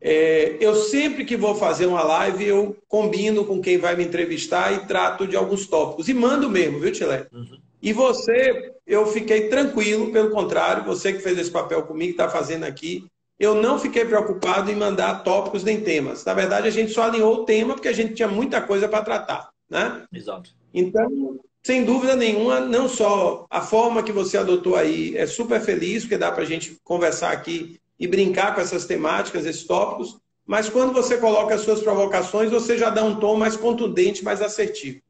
É, 0.00 0.56
eu 0.60 0.74
sempre 0.74 1.24
que 1.24 1.36
vou 1.36 1.54
fazer 1.54 1.84
uma 1.84 2.02
live, 2.02 2.46
eu 2.46 2.76
combino 2.86 3.44
com 3.44 3.60
quem 3.60 3.76
vai 3.76 3.96
me 3.96 4.04
entrevistar 4.04 4.72
e 4.72 4.86
trato 4.86 5.26
de 5.26 5.36
alguns 5.36 5.66
tópicos. 5.66 6.08
E 6.08 6.14
mando 6.14 6.48
mesmo, 6.48 6.80
viu, 6.80 6.92
Tilé? 6.92 7.26
Uhum. 7.30 7.58
E 7.82 7.92
você, 7.92 8.72
eu 8.86 9.06
fiquei 9.06 9.48
tranquilo, 9.48 10.10
pelo 10.10 10.30
contrário, 10.30 10.84
você 10.84 11.12
que 11.12 11.20
fez 11.20 11.36
esse 11.38 11.50
papel 11.50 11.82
comigo, 11.82 12.12
está 12.12 12.28
fazendo 12.28 12.64
aqui, 12.64 13.04
eu 13.38 13.54
não 13.54 13.78
fiquei 13.78 14.04
preocupado 14.04 14.70
em 14.70 14.74
mandar 14.74 15.22
tópicos 15.22 15.62
nem 15.62 15.80
temas. 15.80 16.24
Na 16.24 16.34
verdade, 16.34 16.66
a 16.66 16.70
gente 16.70 16.92
só 16.92 17.04
alinhou 17.04 17.34
o 17.34 17.44
tema 17.44 17.74
porque 17.74 17.88
a 17.88 17.92
gente 17.92 18.14
tinha 18.14 18.28
muita 18.28 18.60
coisa 18.60 18.88
para 18.88 19.04
tratar. 19.04 19.50
Né? 19.70 20.04
Exato. 20.12 20.50
Então, 20.74 21.38
sem 21.62 21.84
dúvida 21.84 22.16
nenhuma, 22.16 22.60
não 22.60 22.88
só 22.88 23.46
a 23.48 23.60
forma 23.60 24.02
que 24.02 24.12
você 24.12 24.38
adotou 24.38 24.74
aí 24.74 25.16
é 25.16 25.26
super 25.26 25.60
feliz, 25.60 26.02
porque 26.02 26.16
dá 26.16 26.32
para 26.32 26.42
a 26.42 26.46
gente 26.46 26.76
conversar 26.82 27.30
aqui 27.30 27.78
e 27.98 28.06
brincar 28.06 28.54
com 28.54 28.60
essas 28.60 28.86
temáticas, 28.86 29.44
esses 29.44 29.64
tópicos, 29.64 30.18
mas 30.46 30.68
quando 30.70 30.92
você 30.92 31.18
coloca 31.18 31.54
as 31.54 31.60
suas 31.60 31.80
provocações, 31.80 32.50
você 32.50 32.78
já 32.78 32.88
dá 32.88 33.04
um 33.04 33.20
tom 33.20 33.36
mais 33.36 33.56
contundente, 33.56 34.24
mais 34.24 34.40
assertivo. 34.40 35.00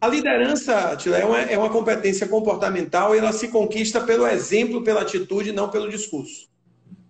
A 0.00 0.06
liderança, 0.06 0.94
Tila, 0.96 1.16
é 1.16 1.24
uma, 1.24 1.40
é 1.40 1.58
uma 1.58 1.70
competência 1.70 2.28
comportamental 2.28 3.14
e 3.14 3.18
ela 3.18 3.32
se 3.32 3.48
conquista 3.48 4.00
pelo 4.00 4.26
exemplo, 4.26 4.84
pela 4.84 5.00
atitude, 5.00 5.50
não 5.50 5.70
pelo 5.70 5.88
discurso. 5.88 6.48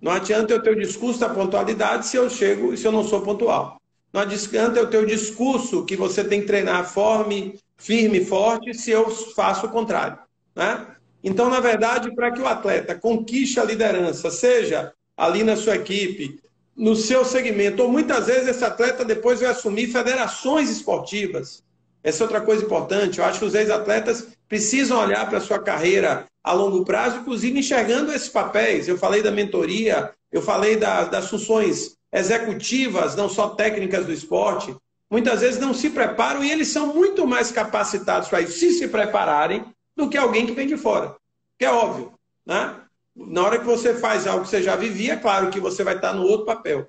Não 0.00 0.12
adianta 0.12 0.52
eu 0.52 0.62
ter 0.62 0.70
o 0.70 0.80
discurso 0.80 1.18
da 1.18 1.28
pontualidade 1.28 2.06
se 2.06 2.16
eu 2.16 2.30
chego 2.30 2.72
e 2.72 2.76
se 2.76 2.86
eu 2.86 2.92
não 2.92 3.02
sou 3.02 3.20
pontual. 3.20 3.80
Não 4.12 4.20
adianta 4.20 4.78
eu 4.78 4.88
ter 4.88 4.98
o 4.98 5.06
discurso 5.06 5.84
que 5.84 5.96
você 5.96 6.24
tem 6.24 6.40
que 6.40 6.46
treinar 6.46 6.88
forme, 6.88 7.58
firme 7.76 8.24
forte 8.24 8.72
se 8.74 8.90
eu 8.90 9.10
faço 9.10 9.66
o 9.66 9.70
contrário. 9.70 10.18
Né? 10.54 10.86
Então, 11.22 11.50
na 11.50 11.60
verdade, 11.60 12.14
para 12.14 12.30
que 12.30 12.40
o 12.40 12.46
atleta 12.46 12.94
conquiste 12.94 13.60
a 13.60 13.64
liderança, 13.64 14.30
seja 14.30 14.92
ali 15.16 15.42
na 15.42 15.56
sua 15.56 15.76
equipe, 15.76 16.40
no 16.76 16.94
seu 16.94 17.24
segmento, 17.24 17.82
ou 17.82 17.90
muitas 17.90 18.26
vezes 18.26 18.48
esse 18.48 18.64
atleta 18.64 19.04
depois 19.04 19.40
vai 19.40 19.50
assumir 19.50 19.88
federações 19.88 20.70
esportivas. 20.70 21.62
Essa 22.04 22.22
é 22.22 22.24
outra 22.24 22.40
coisa 22.40 22.64
importante. 22.64 23.18
Eu 23.18 23.24
acho 23.24 23.40
que 23.40 23.44
os 23.44 23.54
ex-atletas 23.54 24.28
precisam 24.48 24.98
olhar 24.98 25.28
para 25.28 25.38
a 25.38 25.42
sua 25.42 25.58
carreira 25.58 26.26
a 26.42 26.52
longo 26.52 26.84
prazo, 26.84 27.18
inclusive 27.18 27.58
enxergando 27.58 28.12
esses 28.12 28.28
papéis. 28.28 28.88
Eu 28.88 28.96
falei 28.96 29.22
da 29.22 29.30
mentoria, 29.30 30.12
eu 30.32 30.40
falei 30.40 30.76
da, 30.76 31.04
das 31.04 31.28
funções 31.28 31.96
executivas, 32.12 33.14
não 33.14 33.28
só 33.28 33.50
técnicas 33.50 34.06
do 34.06 34.12
esporte. 34.12 34.74
Muitas 35.10 35.40
vezes 35.40 35.60
não 35.60 35.74
se 35.74 35.90
preparam 35.90 36.42
e 36.42 36.50
eles 36.50 36.68
são 36.68 36.94
muito 36.94 37.26
mais 37.26 37.50
capacitados 37.50 38.28
para 38.28 38.40
isso, 38.40 38.58
se 38.58 38.72
se 38.72 38.88
prepararem, 38.88 39.64
do 39.96 40.08
que 40.08 40.16
alguém 40.16 40.46
que 40.46 40.52
vem 40.52 40.66
de 40.66 40.76
fora. 40.76 41.16
Que 41.58 41.64
é 41.64 41.70
óbvio. 41.70 42.12
Né? 42.46 42.74
Na 43.16 43.42
hora 43.42 43.58
que 43.58 43.64
você 43.64 43.94
faz 43.94 44.26
algo 44.26 44.44
que 44.44 44.50
você 44.50 44.62
já 44.62 44.76
vivia, 44.76 45.14
é 45.14 45.16
claro 45.16 45.50
que 45.50 45.60
você 45.60 45.82
vai 45.82 45.96
estar 45.96 46.12
no 46.12 46.22
outro 46.22 46.46
papel. 46.46 46.86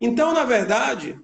Então, 0.00 0.32
na 0.32 0.44
verdade, 0.44 1.18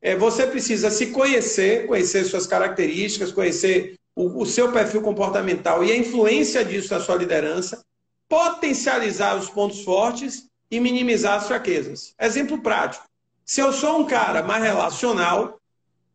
é, 0.00 0.16
você 0.16 0.46
precisa 0.46 0.90
se 0.90 1.08
conhecer, 1.08 1.86
conhecer 1.86 2.24
suas 2.24 2.46
características, 2.46 3.32
conhecer 3.32 3.97
o, 4.18 4.42
o 4.42 4.44
seu 4.44 4.72
perfil 4.72 5.00
comportamental 5.00 5.84
e 5.84 5.92
a 5.92 5.96
influência 5.96 6.64
disso 6.64 6.92
na 6.92 6.98
sua 6.98 7.14
liderança, 7.14 7.84
potencializar 8.28 9.36
os 9.36 9.48
pontos 9.48 9.84
fortes 9.84 10.48
e 10.68 10.80
minimizar 10.80 11.36
as 11.36 11.46
fraquezas. 11.46 12.14
Exemplo 12.20 12.60
prático. 12.60 13.06
Se 13.44 13.60
eu 13.60 13.72
sou 13.72 14.00
um 14.00 14.06
cara 14.06 14.42
mais 14.42 14.64
relacional, 14.64 15.60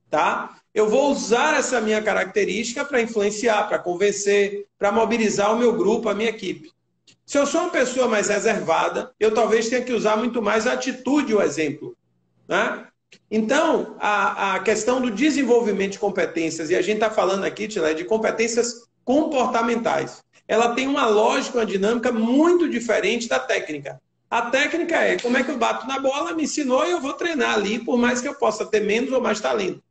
tá? 0.10 0.58
Eu 0.74 0.90
vou 0.90 1.14
usar 1.14 1.58
essa 1.58 1.80
minha 1.80 2.02
característica 2.02 2.84
para 2.84 3.02
influenciar, 3.02 3.70
para 3.70 3.80
convencer, 3.80 4.68
para 4.78 4.92
mobilizar 4.92 5.54
o 5.54 5.58
meu 5.58 5.72
grupo, 5.72 6.10
a 6.10 6.14
minha 6.14 6.30
equipe. 6.30 6.74
Se 7.26 7.38
eu 7.38 7.48
sou 7.48 7.62
uma 7.62 7.70
pessoa 7.70 8.10
mais 8.10 8.28
reservada, 8.28 9.14
eu 9.18 9.34
talvez 9.34 9.70
tenha 9.70 9.82
que 9.82 9.94
usar 9.94 10.18
muito 10.18 10.42
mais 10.42 10.68
a 10.68 10.74
atitude 10.74 11.34
o 11.34 11.42
exemplo. 11.42 11.96
Né? 12.50 12.86
Então, 13.30 13.96
a, 14.00 14.56
a 14.56 14.60
questão 14.60 15.02
do 15.02 15.12
desenvolvimento 15.12 15.94
de 15.94 16.00
competências, 16.00 16.70
e 16.70 16.76
a 16.76 16.82
gente 16.82 16.96
está 16.96 17.10
falando 17.10 17.44
aqui, 17.44 17.68
Tilé, 17.68 17.94
de 17.94 18.06
competências 18.06 18.88
comportamentais, 19.04 20.22
ela 20.48 20.74
tem 20.74 20.88
uma 20.88 21.06
lógica, 21.06 21.58
uma 21.58 21.66
dinâmica 21.66 22.12
muito 22.12 22.70
diferente 22.70 23.28
da 23.28 23.40
técnica. 23.40 24.02
A 24.30 24.42
técnica 24.44 24.96
é 24.96 25.18
como 25.18 25.38
é 25.38 25.44
que 25.44 25.52
eu 25.52 25.58
bato 25.58 25.88
na 25.88 26.00
bola, 26.00 26.34
me 26.34 26.44
ensinou 26.44 26.86
e 26.86 26.92
eu 26.92 27.00
vou 27.00 27.14
treinar 27.14 27.54
ali, 27.54 27.80
por 27.80 27.98
mais 27.98 28.20
que 28.20 28.28
eu 28.28 28.34
possa 28.34 28.66
ter 28.66 28.82
menos 28.82 29.12
ou 29.12 29.22
mais 29.22 29.40
talento. 29.40 29.82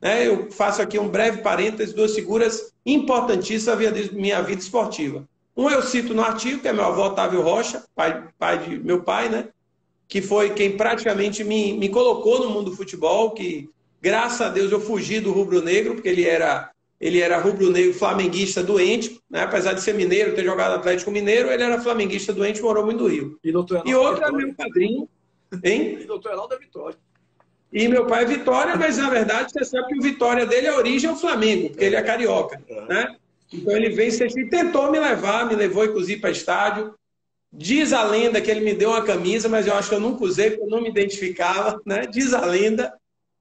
Né? 0.00 0.26
Eu 0.26 0.50
faço 0.50 0.82
aqui 0.82 0.98
um 0.98 1.08
breve 1.08 1.42
parênteses, 1.42 1.94
duas 1.94 2.14
figuras 2.14 2.72
importantíssimas 2.84 3.78
da 3.78 4.12
minha 4.12 4.42
vida 4.42 4.60
esportiva. 4.60 5.26
Um 5.56 5.68
eu 5.68 5.82
cito 5.82 6.14
no 6.14 6.22
artigo, 6.22 6.60
que 6.60 6.68
é 6.68 6.72
meu 6.72 6.84
avô 6.84 7.02
Otávio 7.04 7.42
Rocha, 7.42 7.82
pai, 7.94 8.28
pai 8.38 8.58
de 8.58 8.78
meu 8.78 9.02
pai, 9.02 9.28
né? 9.28 9.48
Que 10.08 10.22
foi 10.22 10.54
quem 10.54 10.76
praticamente 10.76 11.44
me, 11.44 11.74
me 11.74 11.88
colocou 11.90 12.40
no 12.40 12.50
mundo 12.50 12.70
do 12.70 12.76
futebol, 12.76 13.32
que 13.32 13.68
graças 14.00 14.40
a 14.40 14.48
Deus 14.48 14.72
eu 14.72 14.80
fugi 14.80 15.20
do 15.20 15.32
rubro-negro, 15.32 15.94
porque 15.94 16.08
ele 16.08 16.24
era 16.24 16.70
ele 17.00 17.20
era 17.20 17.38
rubro-negro 17.38 17.94
flamenguista 17.94 18.60
doente, 18.60 19.20
né? 19.30 19.42
apesar 19.42 19.72
de 19.72 19.80
ser 19.80 19.94
mineiro, 19.94 20.34
ter 20.34 20.44
jogado 20.44 20.74
Atlético 20.74 21.12
Mineiro, 21.12 21.48
ele 21.48 21.62
era 21.62 21.80
flamenguista 21.80 22.32
doente, 22.32 22.60
morou 22.60 22.84
muito 22.84 23.04
no 23.04 23.08
Rio. 23.08 23.38
E, 23.44 23.90
e 23.90 23.94
outro 23.94 24.24
é 24.24 24.32
meu 24.32 24.52
padrinho, 24.52 25.08
hein? 25.62 25.98
E 26.00 26.04
doutor 26.04 26.32
Heraldo 26.32 26.54
é 26.54 26.58
Vitória. 26.58 26.98
E 27.72 27.86
meu 27.86 28.04
pai 28.06 28.24
é 28.24 28.26
Vitória, 28.26 28.74
mas 28.74 28.98
na 28.98 29.08
verdade 29.10 29.52
você 29.52 29.64
sabe 29.64 29.86
que 29.86 29.98
o 30.00 30.02
Vitória 30.02 30.44
dele, 30.44 30.66
a 30.66 30.76
origem 30.76 31.08
é 31.08 31.12
o 31.12 31.16
Flamengo, 31.16 31.68
porque 31.68 31.84
ele 31.84 31.94
é 31.94 32.02
carioca, 32.02 32.60
né? 32.88 33.14
Então 33.52 33.76
ele 33.76 33.90
vem 33.90 34.08
e 34.08 34.50
tentou 34.50 34.90
me 34.90 34.98
levar, 34.98 35.46
me 35.46 35.54
levou 35.54 35.84
inclusive 35.84 36.20
para 36.20 36.30
estádio, 36.30 36.94
Diz 37.52 37.92
a 37.92 38.04
lenda 38.04 38.40
que 38.40 38.50
ele 38.50 38.60
me 38.60 38.74
deu 38.74 38.90
uma 38.90 39.02
camisa, 39.02 39.48
mas 39.48 39.66
eu 39.66 39.74
acho 39.74 39.88
que 39.88 39.94
eu 39.94 40.00
nunca 40.00 40.24
usei, 40.24 40.50
porque 40.50 40.64
eu 40.64 40.68
não 40.68 40.82
me 40.82 40.90
identificava, 40.90 41.80
né? 41.86 42.06
Diz 42.06 42.34
a 42.34 42.44
lenda. 42.44 42.92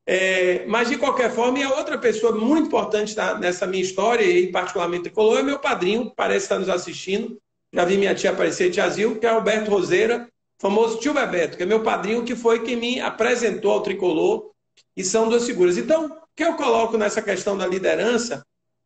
É, 0.06 0.66
mas, 0.66 0.90
de 0.90 0.98
qualquer 0.98 1.30
forma, 1.30 1.60
e 1.60 1.64
a 1.64 1.76
outra 1.76 1.98
pessoa 1.98 2.32
muito 2.32 2.68
importante 2.68 3.14
nessa 3.40 3.68
minha 3.68 3.84
história, 3.84 4.24
e 4.24 4.50
particularmente 4.50 5.04
tricolor, 5.04 5.40
é 5.40 5.44
meu 5.44 5.60
padrinho, 5.60 6.10
que 6.10 6.16
parece 6.16 6.46
estar 6.46 6.58
nos 6.58 6.70
assistindo. 6.70 7.38
Já 7.74 7.84
vi 7.84 7.98
minha 7.98 8.16
tia 8.16 8.32
aparecer, 8.32 8.72
tia 8.72 8.90
que 8.90 9.26
é 9.26 9.30
Alberto 9.30 9.70
Roseira, 9.70 10.30
famoso 10.58 11.00
tio 11.00 11.14
Bebeto, 11.14 11.58
que 11.58 11.64
é 11.64 11.66
meu 11.66 11.84
padrinho, 11.84 12.24
que 12.24 12.36
foi 12.36 12.64
quem 12.64 12.78
me 12.78 13.02
apresentou 13.02 13.72
ao 13.72 13.82
tricolor, 13.82 14.52
e 14.96 15.04
são 15.04 15.28
duas 15.28 15.46
figuras. 15.46 15.78
Então, 15.78 16.06
o 16.06 16.18
que 16.34 16.46
eu 16.46 16.56
coloco 16.56 16.98
nessa 16.98 17.22
questão 17.22 17.58
da 17.58 17.68
liderança 17.68 18.46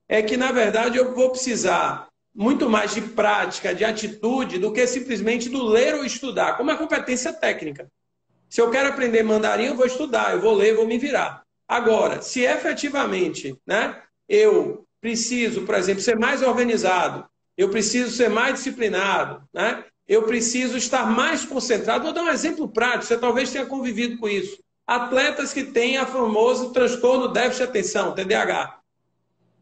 é 0.10 0.24
que, 0.24 0.36
na 0.36 0.52
verdade, 0.52 0.98
eu 0.98 1.14
vou 1.14 1.30
precisar 1.30 2.10
muito 2.34 2.70
mais 2.70 2.94
de 2.94 3.02
prática, 3.02 3.76
de 3.76 3.84
atitude, 3.84 4.58
do 4.58 4.72
que 4.72 4.86
simplesmente 4.88 5.50
do 5.50 5.64
ler 5.64 5.96
ou 5.96 6.06
estudar, 6.06 6.58
como 6.58 6.72
é 6.72 6.78
competência 6.78 7.34
técnica. 7.34 7.90
Se 8.50 8.62
eu 8.62 8.70
quero 8.70 8.90
aprender 8.90 9.24
mandarim, 9.24 9.66
eu 9.66 9.76
vou 9.76 9.86
estudar, 9.86 10.34
eu 10.34 10.42
vou 10.42 10.54
ler, 10.54 10.76
vou 10.76 10.88
me 10.88 10.98
virar. 10.98 11.44
Agora, 11.68 12.22
se 12.22 12.42
efetivamente 12.42 13.56
né, 13.66 14.02
eu 14.28 14.86
preciso, 15.00 15.62
por 15.62 15.76
exemplo, 15.76 16.02
ser 16.02 16.20
mais 16.20 16.42
organizado, 16.42 17.26
eu 17.58 17.70
preciso 17.70 18.12
ser 18.12 18.30
mais 18.30 18.56
disciplinado, 18.56 19.42
né, 19.54 19.86
eu 20.08 20.24
preciso 20.24 20.76
estar 20.78 21.10
mais 21.10 21.46
concentrado. 21.46 22.04
Vou 22.04 22.14
dar 22.14 22.24
um 22.24 22.30
exemplo 22.30 22.68
prático, 22.68 23.06
você 23.06 23.18
talvez 23.18 23.52
tenha 23.52 23.66
convivido 23.66 24.18
com 24.18 24.28
isso. 24.28 24.62
Atletas 24.86 25.54
que 25.54 25.64
têm 25.64 25.98
a 25.98 26.06
famoso 26.06 26.74
transtorno 26.74 27.30
déficit 27.30 27.64
de 27.64 27.70
atenção, 27.70 28.14
TDAH. 28.14 28.81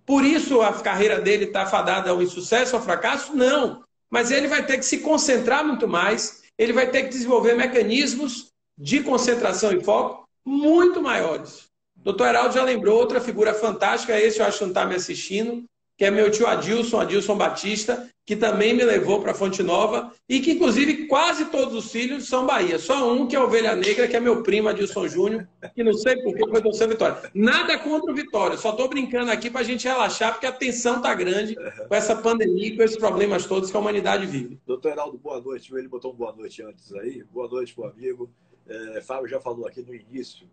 Por 0.10 0.26
isso 0.26 0.60
a 0.64 0.74
carreira 0.74 1.22
dele 1.22 1.44
está 1.46 1.68
fadada 1.68 2.10
ao 2.10 2.20
insucesso, 2.20 2.76
ao 2.76 2.82
fracasso? 2.82 3.36
Não. 3.36 3.84
Mas 4.10 4.32
ele 4.32 4.48
vai 4.48 4.66
ter 4.66 4.80
que 4.80 4.84
se 4.84 5.02
concentrar 5.02 5.64
muito 5.64 5.88
mais, 5.88 6.42
ele 6.58 6.74
vai 6.74 6.90
ter 6.90 7.04
que 7.04 7.10
desenvolver 7.10 7.54
mecanismos 7.54 8.52
de 8.76 9.04
concentração 9.04 9.72
e 9.72 9.84
foco 9.84 10.28
muito 10.44 11.00
maiores. 11.00 11.70
Doutor 11.96 12.28
Heraldo 12.28 12.56
já 12.56 12.64
lembrou 12.64 12.98
outra 12.98 13.22
figura 13.22 13.54
fantástica, 13.54 14.20
esse 14.20 14.40
eu 14.40 14.48
acho 14.48 14.58
que 14.58 14.64
não 14.64 14.72
está 14.72 14.84
me 14.84 14.96
assistindo, 14.96 15.64
que 16.00 16.06
é 16.06 16.10
meu 16.10 16.32
tio 16.32 16.48
Adilson, 16.48 17.02
Adilson 17.02 17.36
Batista, 17.36 18.10
que 18.26 18.34
também 18.34 18.74
me 18.74 18.86
levou 18.86 19.22
para 19.22 19.34
Fonte 19.34 19.62
Nova 19.62 20.14
e 20.30 20.40
que, 20.40 20.52
inclusive, 20.52 21.08
quase 21.08 21.48
todos 21.48 21.76
os 21.76 21.92
filhos 21.92 22.26
são 22.26 22.46
Bahia. 22.46 22.80
Só 22.80 23.12
um 23.12 23.28
que 23.28 23.36
é 23.36 23.40
Ovelha 23.40 23.76
Negra, 23.76 24.08
que 24.08 24.16
é 24.16 24.20
meu 24.22 24.42
primo, 24.42 24.70
Adilson 24.70 25.10
Júnior, 25.10 25.46
que 25.76 25.84
não 25.84 25.92
sei 25.92 26.16
por 26.22 26.34
que 26.34 26.48
foi 26.48 26.62
torcer 26.62 26.88
Vitória. 26.88 27.30
Nada 27.34 27.78
contra 27.78 28.14
o 28.14 28.16
Vitória, 28.16 28.56
só 28.56 28.70
estou 28.70 28.88
brincando 28.88 29.30
aqui 29.30 29.50
para 29.50 29.60
a 29.60 29.64
gente 29.64 29.86
relaxar, 29.86 30.32
porque 30.32 30.46
a 30.46 30.54
tensão 30.54 30.98
está 30.98 31.14
grande 31.14 31.54
com 31.56 31.94
essa 31.94 32.16
pandemia, 32.16 32.78
com 32.78 32.82
esses 32.82 32.96
problemas 32.96 33.46
todos 33.46 33.70
que 33.70 33.76
a 33.76 33.80
humanidade 33.82 34.26
vive. 34.26 34.58
Doutor 34.66 34.94
Heraldo, 34.94 35.18
boa 35.18 35.42
noite. 35.42 35.76
Ele 35.76 35.90
botou 35.90 36.14
um 36.14 36.16
boa 36.16 36.32
noite 36.34 36.64
antes 36.64 36.94
aí. 36.94 37.26
Boa 37.30 37.50
noite, 37.50 37.78
meu 37.78 37.90
amigo. 37.90 38.32
É, 38.70 39.02
Fábio 39.02 39.28
já 39.28 39.42
falou 39.42 39.68
aqui 39.68 39.82
no 39.82 39.94
início 39.94 40.48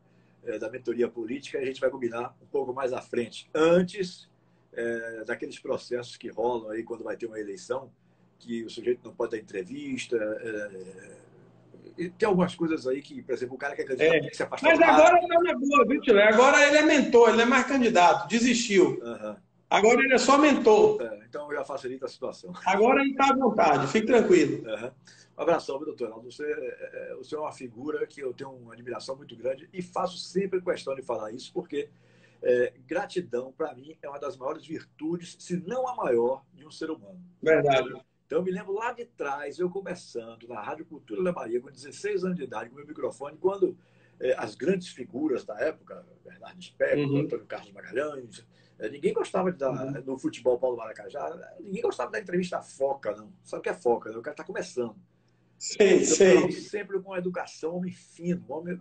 é, 0.44 0.59
da 0.59 0.68
mentoria 0.68 1.06
política, 1.06 1.61
a 1.61 1.64
gente 1.64 1.80
vai 1.80 1.88
combinar 1.88 2.35
um 2.42 2.46
pouco 2.46 2.72
mais 2.72 2.92
à 2.92 3.00
frente. 3.00 3.48
Antes 3.54 4.28
é, 4.76 5.24
daqueles 5.24 5.58
processos 5.58 6.16
que 6.16 6.28
rolam 6.28 6.70
aí 6.70 6.82
quando 6.82 7.02
vai 7.02 7.16
ter 7.16 7.26
uma 7.26 7.40
eleição, 7.40 7.90
que 8.38 8.62
o 8.64 8.70
sujeito 8.70 9.00
não 9.02 9.14
pode 9.14 9.32
dar 9.32 9.38
entrevista, 9.38 10.16
é, 10.16 11.16
tem 12.18 12.26
algumas 12.26 12.54
coisas 12.54 12.86
aí 12.86 13.00
que, 13.00 13.22
por 13.22 13.32
exemplo, 13.32 13.54
o 13.54 13.58
cara 13.58 13.74
quer 13.74 13.82
acreditar 13.82 14.16
é. 14.16 14.20
que 14.20 14.36
se 14.36 14.42
afastar 14.42 14.68
Mas 14.68 14.80
agora 14.80 15.18
está 15.18 15.40
na 15.40 15.54
boa, 15.54 15.86
viu, 15.86 16.00
Tio? 16.00 16.20
Agora 16.20 16.66
ele 16.66 16.76
é 16.76 16.82
mentor, 16.82 17.28
ele 17.28 17.38
não 17.38 17.44
é 17.44 17.46
mais 17.46 17.66
candidato, 17.66 18.28
desistiu. 18.28 19.00
Uhum. 19.02 19.36
Agora 19.68 20.02
ele 20.02 20.14
é 20.14 20.18
só 20.18 20.38
mentor. 20.38 21.00
É, 21.00 21.24
então 21.28 21.50
já 21.50 21.64
facilita 21.64 22.06
a 22.06 22.08
situação. 22.08 22.52
Agora 22.66 23.00
ele 23.00 23.10
está 23.10 23.30
à 23.30 23.36
vontade, 23.36 23.86
fique 23.88 24.06
tranquilo. 24.06 24.64
Uhum. 24.68 24.90
Um 25.38 25.42
abração, 25.42 25.78
doutor 25.78 26.08
Ronaldo. 26.08 26.30
Você, 26.30 26.44
é, 26.44 27.10
é, 27.12 27.14
você 27.16 27.34
é 27.34 27.38
uma 27.38 27.52
figura 27.52 28.06
que 28.06 28.20
eu 28.20 28.32
tenho 28.32 28.50
uma 28.50 28.74
admiração 28.74 29.16
muito 29.16 29.34
grande 29.34 29.68
e 29.72 29.82
faço 29.82 30.18
sempre 30.18 30.60
questão 30.60 30.94
de 30.94 31.02
falar 31.02 31.32
isso, 31.32 31.50
porque 31.52 31.88
é, 32.42 32.75
gratidão, 32.87 33.53
para 33.53 33.75
mim, 33.75 33.96
é 34.03 34.09
uma 34.09 34.18
das 34.18 34.37
maiores 34.37 34.66
virtudes, 34.66 35.37
se 35.38 35.57
não 35.57 35.87
a 35.88 35.94
maior, 35.94 36.44
de 36.53 36.66
um 36.66 36.70
ser 36.70 36.90
humano. 36.90 37.20
Verdade. 37.42 37.88
Então, 38.27 38.38
eu 38.38 38.44
me 38.44 38.51
lembro 38.51 38.72
lá 38.72 38.92
de 38.92 39.05
trás, 39.05 39.59
eu 39.59 39.70
começando 39.70 40.49
na 40.49 40.61
Rádio 40.61 40.85
Cultura 40.85 41.22
da 41.22 41.33
Bahia, 41.33 41.61
com 41.61 41.70
16 41.70 42.25
anos 42.25 42.37
de 42.37 42.44
idade, 42.44 42.70
com 42.70 42.77
meu 42.77 42.87
microfone, 42.87 43.37
quando 43.38 43.77
é, 44.18 44.35
as 44.37 44.55
grandes 44.55 44.88
figuras 44.88 45.44
da 45.44 45.59
época, 45.61 46.05
Bernardo 46.25 46.62
Speck, 46.62 46.99
uhum. 46.99 47.20
Antônio 47.20 47.46
Carlos 47.46 47.72
Magalhães, 47.72 48.44
é, 48.79 48.88
ninguém 48.88 49.12
gostava 49.12 49.53
de 49.53 49.59
dar, 49.59 49.70
uhum. 49.70 50.03
no 50.05 50.18
futebol 50.18 50.59
Paulo 50.59 50.77
Maracajá, 50.77 51.55
ninguém 51.61 51.83
gostava 51.83 52.11
da 52.11 52.20
entrevista 52.20 52.61
foca, 52.61 53.14
não. 53.14 53.33
Sabe 53.42 53.61
o 53.61 53.62
que 53.62 53.68
é 53.68 53.75
foca? 53.75 54.11
Né? 54.11 54.16
O 54.16 54.22
cara 54.22 54.35
está 54.35 54.44
começando. 54.44 54.96
Sei, 55.59 56.05
sei. 56.05 56.53
Sempre 56.53 57.01
com 57.01 57.16
educação, 57.16 57.77
homem 57.77 57.92
fino. 57.92 58.45
Homem... 58.49 58.79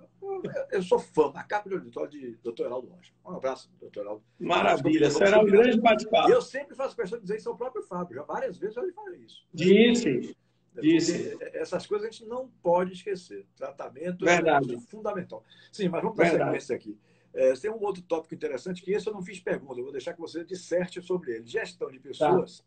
Eu 0.72 0.82
sou 0.82 1.00
fã, 1.00 1.32
macaco 1.32 1.70
de 1.70 1.76
auditório 1.76 2.12
de 2.12 2.38
Dr. 2.44 2.64
Heraldo 2.64 2.88
Rocha. 2.88 3.14
Um 3.26 3.32
abraço, 3.32 3.72
Dr. 3.82 4.00
Heraldo. 4.00 4.24
Maravilha, 4.40 5.10
será 5.10 5.42
um 5.42 5.46
grande 5.46 5.80
bate-papo. 5.80 6.30
Eu 6.30 6.42
sempre 6.42 6.76
faço 6.76 6.96
questão 6.96 7.18
de 7.18 7.24
dizer 7.24 7.38
isso 7.38 7.50
ao 7.50 7.56
próprio 7.56 7.84
Fábio. 7.84 8.16
Já 8.16 8.24
várias 8.24 8.58
vezes 8.58 8.76
eu 8.76 8.86
lhe 8.86 8.92
falei 8.92 9.22
isso. 9.22 9.46
Disse. 9.54 10.36
Disse. 10.82 11.38
Essas 11.54 11.88
coisas 11.88 12.08
a 12.08 12.12
gente 12.12 12.26
não 12.26 12.50
pode 12.62 12.94
esquecer. 12.94 13.46
Tratamento 13.56 14.26
Verdade. 14.26 14.76
é 14.76 14.80
fundamental. 14.80 15.44
Sim, 15.72 15.88
mas 15.90 16.02
vamos 16.02 16.18
para 16.18 16.28
a 16.28 16.32
sequência 16.32 16.76
aqui. 16.76 16.98
É, 17.34 17.54
tem 17.54 17.72
um 17.72 17.82
outro 17.82 18.02
tópico 18.02 18.34
interessante 18.34 18.82
que 18.82 18.92
esse 18.92 19.08
eu 19.08 19.14
não 19.14 19.22
fiz 19.22 19.42
pergunta, 19.42 19.80
eu 19.80 19.84
vou 19.84 19.92
deixar 19.92 20.14
que 20.14 20.22
você 20.22 20.44
disserte 20.46 21.02
sobre 21.02 21.36
ele. 21.36 21.46
Gestão 21.46 21.92
de 21.92 22.00
pessoas 22.00 22.60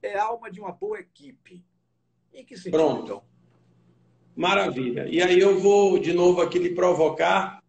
tá. 0.00 0.08
é 0.08 0.18
alma 0.18 0.50
de 0.50 0.58
uma 0.58 0.72
boa 0.72 0.98
equipe. 0.98 1.64
Em 2.32 2.44
que 2.44 2.56
sentido, 2.56 2.78
Pronto. 2.78 3.04
então? 3.04 3.24
Maravilha. 4.36 5.08
E 5.10 5.22
aí 5.22 5.40
eu 5.40 5.58
vou 5.58 5.98
de 5.98 6.12
novo 6.12 6.42
aqui 6.42 6.58
lhe 6.58 6.74
provocar. 6.74 7.62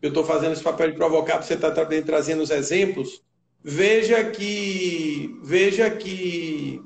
Eu 0.00 0.10
estou 0.10 0.24
fazendo 0.24 0.52
esse 0.52 0.62
papel 0.62 0.92
de 0.92 0.96
provocar 0.96 1.34
para 1.34 1.42
você 1.42 1.54
estar 1.54 1.72
tá 1.72 1.82
também 1.82 2.02
trazendo 2.02 2.42
os 2.42 2.50
exemplos. 2.50 3.20
Veja 3.64 4.24
que 4.30 5.36
veja 5.42 5.90
que 5.90 6.80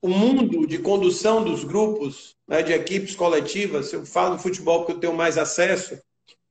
o 0.00 0.08
mundo 0.08 0.66
de 0.66 0.78
condução 0.78 1.42
dos 1.42 1.64
grupos, 1.64 2.36
né, 2.46 2.62
de 2.62 2.72
equipes 2.72 3.16
coletivas, 3.16 3.92
eu 3.92 4.04
falo 4.06 4.38
futebol 4.38 4.80
porque 4.80 4.92
eu 4.92 5.00
tenho 5.00 5.14
mais 5.14 5.38
acesso, 5.38 5.98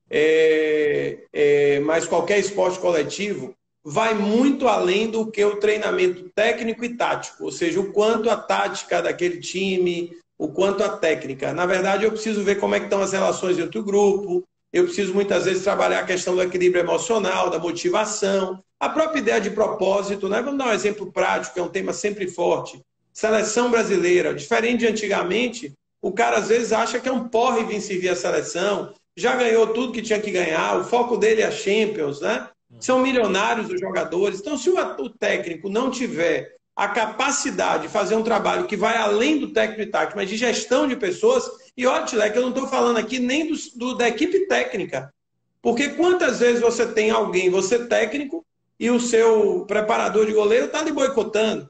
é, 0.09 1.19
é, 1.31 1.79
mas 1.81 2.07
qualquer 2.07 2.39
esporte 2.39 2.79
coletivo 2.79 3.55
vai 3.83 4.13
muito 4.13 4.67
além 4.67 5.09
do 5.09 5.29
que 5.29 5.43
o 5.43 5.57
treinamento 5.57 6.29
técnico 6.33 6.83
e 6.83 6.95
tático, 6.95 7.43
ou 7.43 7.51
seja, 7.51 7.79
o 7.79 7.91
quanto 7.91 8.29
a 8.29 8.37
tática 8.37 9.01
daquele 9.01 9.39
time, 9.39 10.15
o 10.37 10.47
quanto 10.47 10.83
a 10.83 10.89
técnica. 10.89 11.53
Na 11.53 11.65
verdade, 11.65 12.03
eu 12.03 12.11
preciso 12.11 12.43
ver 12.43 12.59
como 12.59 12.75
é 12.75 12.79
que 12.79 12.85
estão 12.85 13.01
as 13.01 13.13
relações 13.13 13.57
entre 13.59 13.79
o 13.79 13.83
grupo, 13.83 14.43
eu 14.73 14.85
preciso 14.85 15.13
muitas 15.13 15.45
vezes 15.45 15.63
trabalhar 15.63 15.99
a 15.99 16.05
questão 16.05 16.35
do 16.35 16.41
equilíbrio 16.41 16.81
emocional, 16.81 17.49
da 17.49 17.59
motivação, 17.59 18.63
a 18.79 18.89
própria 18.89 19.19
ideia 19.19 19.39
de 19.39 19.51
propósito. 19.51 20.27
Né? 20.27 20.41
Vamos 20.41 20.57
dar 20.57 20.69
um 20.69 20.73
exemplo 20.73 21.11
prático, 21.11 21.53
que 21.53 21.59
é 21.59 21.63
um 21.63 21.69
tema 21.69 21.93
sempre 21.93 22.27
forte. 22.27 22.81
Seleção 23.13 23.69
brasileira. 23.69 24.33
Diferente 24.33 24.79
de 24.79 24.87
antigamente, 24.87 25.73
o 26.01 26.11
cara 26.11 26.37
às 26.37 26.47
vezes 26.47 26.73
acha 26.73 26.99
que 26.99 27.07
é 27.07 27.11
um 27.11 27.27
porre 27.29 27.63
vir 27.63 27.79
servir 27.79 28.09
a 28.09 28.15
seleção, 28.15 28.91
já 29.15 29.35
ganhou 29.35 29.67
tudo 29.67 29.93
que 29.93 30.01
tinha 30.01 30.19
que 30.19 30.31
ganhar, 30.31 30.79
o 30.79 30.83
foco 30.83 31.17
dele 31.17 31.43
é 31.43 31.45
a 31.45 31.51
Champions, 31.51 32.19
né? 32.19 32.49
São 32.79 32.99
milionários 32.99 33.69
os 33.69 33.79
jogadores. 33.79 34.39
Então, 34.39 34.57
se 34.57 34.71
o 34.71 35.09
técnico 35.09 35.69
não 35.69 35.91
tiver 35.91 36.55
a 36.75 36.87
capacidade 36.87 37.83
de 37.83 37.89
fazer 37.89 38.15
um 38.15 38.23
trabalho 38.23 38.65
que 38.65 38.75
vai 38.75 38.97
além 38.97 39.39
do 39.39 39.53
técnico 39.53 39.81
e 39.81 39.85
tático, 39.85 40.17
mas 40.17 40.29
de 40.29 40.37
gestão 40.37 40.87
de 40.87 40.95
pessoas. 40.95 41.43
E 41.77 41.85
olha, 41.85 42.05
Tilek, 42.05 42.35
eu 42.35 42.41
não 42.41 42.49
estou 42.49 42.67
falando 42.67 42.97
aqui 42.97 43.19
nem 43.19 43.47
do, 43.47 43.55
do, 43.75 43.95
da 43.95 44.07
equipe 44.07 44.47
técnica. 44.47 45.13
Porque 45.61 45.89
quantas 45.89 46.39
vezes 46.39 46.61
você 46.61 46.85
tem 46.85 47.11
alguém, 47.11 47.49
você 47.49 47.85
técnico, 47.85 48.45
e 48.79 48.89
o 48.89 48.99
seu 48.99 49.65
preparador 49.65 50.25
de 50.25 50.33
goleiro 50.33 50.65
está 50.65 50.81
lhe 50.81 50.91
boicotando, 50.91 51.69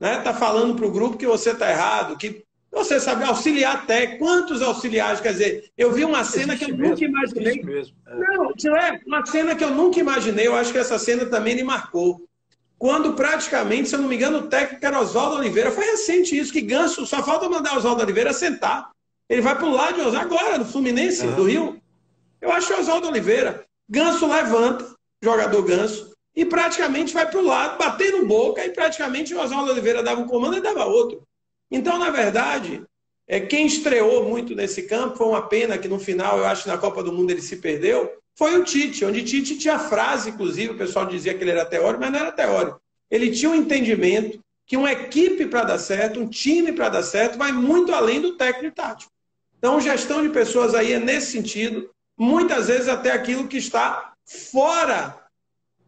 né? 0.00 0.18
Está 0.18 0.32
falando 0.32 0.74
para 0.74 0.86
o 0.86 0.90
grupo 0.90 1.18
que 1.18 1.26
você 1.26 1.50
está 1.50 1.70
errado, 1.70 2.16
que 2.16 2.42
você 2.70 2.98
sabe 2.98 3.24
auxiliar 3.24 3.76
até. 3.76 4.16
Quantos 4.16 4.62
auxiliares? 4.62 5.20
Quer 5.20 5.32
dizer, 5.32 5.70
eu 5.76 5.92
vi 5.92 6.04
uma 6.04 6.24
cena 6.24 6.54
existe 6.54 6.66
que 6.66 6.72
eu 6.72 6.76
mesmo, 6.76 6.94
nunca 6.94 7.04
imaginei. 7.04 7.62
Mesmo, 7.62 7.96
é. 8.06 8.14
Não, 8.16 8.76
é 8.76 9.00
uma 9.06 9.26
cena 9.26 9.54
que 9.54 9.62
eu 9.64 9.72
nunca 9.72 10.00
imaginei. 10.00 10.46
Eu 10.46 10.56
acho 10.56 10.72
que 10.72 10.78
essa 10.78 10.98
cena 10.98 11.26
também 11.26 11.54
me 11.54 11.64
marcou 11.64 12.22
quando 12.84 13.14
praticamente, 13.14 13.88
se 13.88 13.94
eu 13.94 13.98
não 14.02 14.08
me 14.10 14.14
engano, 14.14 14.40
o 14.40 14.46
técnico 14.46 14.84
era 14.84 15.00
Oswaldo 15.00 15.36
Oliveira. 15.36 15.70
Foi 15.70 15.86
recente 15.86 16.36
isso, 16.36 16.52
que 16.52 16.60
Ganso, 16.60 17.06
só 17.06 17.22
falta 17.22 17.48
mandar 17.48 17.78
Oswaldo 17.78 18.02
Oliveira 18.02 18.30
sentar. 18.34 18.90
Ele 19.26 19.40
vai 19.40 19.56
para 19.56 19.64
o 19.64 19.72
lado 19.72 19.94
de 19.94 20.00
Oswaldo, 20.02 20.34
agora, 20.34 20.58
do 20.58 20.66
Fluminense, 20.66 21.26
uhum. 21.26 21.34
do 21.34 21.44
Rio. 21.44 21.82
Eu 22.42 22.52
acho 22.52 22.66
que 22.66 22.78
Oswaldo 22.78 23.08
Oliveira. 23.08 23.64
Ganso 23.88 24.30
levanta, 24.30 24.94
jogador 25.22 25.62
Ganso, 25.62 26.12
e 26.36 26.44
praticamente 26.44 27.14
vai 27.14 27.26
para 27.26 27.40
o 27.40 27.46
lado, 27.46 27.78
batendo 27.78 28.26
boca, 28.26 28.62
e 28.62 28.68
praticamente 28.68 29.34
o 29.34 29.40
Oswaldo 29.40 29.72
Oliveira 29.72 30.02
dava 30.02 30.20
um 30.20 30.28
comando 30.28 30.58
e 30.58 30.60
dava 30.60 30.84
outro. 30.84 31.22
Então, 31.70 31.98
na 31.98 32.10
verdade, 32.10 32.82
é, 33.26 33.40
quem 33.40 33.64
estreou 33.64 34.28
muito 34.28 34.54
nesse 34.54 34.82
campo 34.82 35.16
foi 35.16 35.28
uma 35.28 35.48
pena 35.48 35.78
que 35.78 35.88
no 35.88 35.98
final, 35.98 36.36
eu 36.36 36.44
acho 36.44 36.64
que 36.64 36.68
na 36.68 36.76
Copa 36.76 37.02
do 37.02 37.14
Mundo 37.14 37.30
ele 37.30 37.40
se 37.40 37.56
perdeu, 37.56 38.12
foi 38.36 38.58
o 38.58 38.64
Tite, 38.64 39.04
onde 39.04 39.22
Tite 39.22 39.56
tinha 39.56 39.78
frase, 39.78 40.30
inclusive, 40.30 40.72
o 40.72 40.78
pessoal 40.78 41.06
dizia 41.06 41.34
que 41.34 41.42
ele 41.42 41.52
era 41.52 41.64
teórico, 41.64 42.00
mas 42.00 42.12
não 42.12 42.18
era 42.18 42.32
teórico. 42.32 42.80
Ele 43.10 43.30
tinha 43.30 43.50
um 43.50 43.54
entendimento 43.54 44.40
que 44.66 44.76
uma 44.76 44.90
equipe 44.90 45.46
para 45.46 45.64
dar 45.64 45.78
certo, 45.78 46.20
um 46.20 46.28
time 46.28 46.72
para 46.72 46.88
dar 46.88 47.02
certo, 47.02 47.38
vai 47.38 47.52
muito 47.52 47.92
além 47.92 48.20
do 48.20 48.36
técnico 48.36 48.74
tático. 48.74 49.12
Então, 49.58 49.80
gestão 49.80 50.22
de 50.22 50.30
pessoas 50.30 50.74
aí 50.74 50.92
é 50.92 50.98
nesse 50.98 51.32
sentido, 51.32 51.90
muitas 52.18 52.68
vezes 52.68 52.88
até 52.88 53.12
aquilo 53.12 53.46
que 53.46 53.56
está 53.56 54.14
fora 54.24 55.18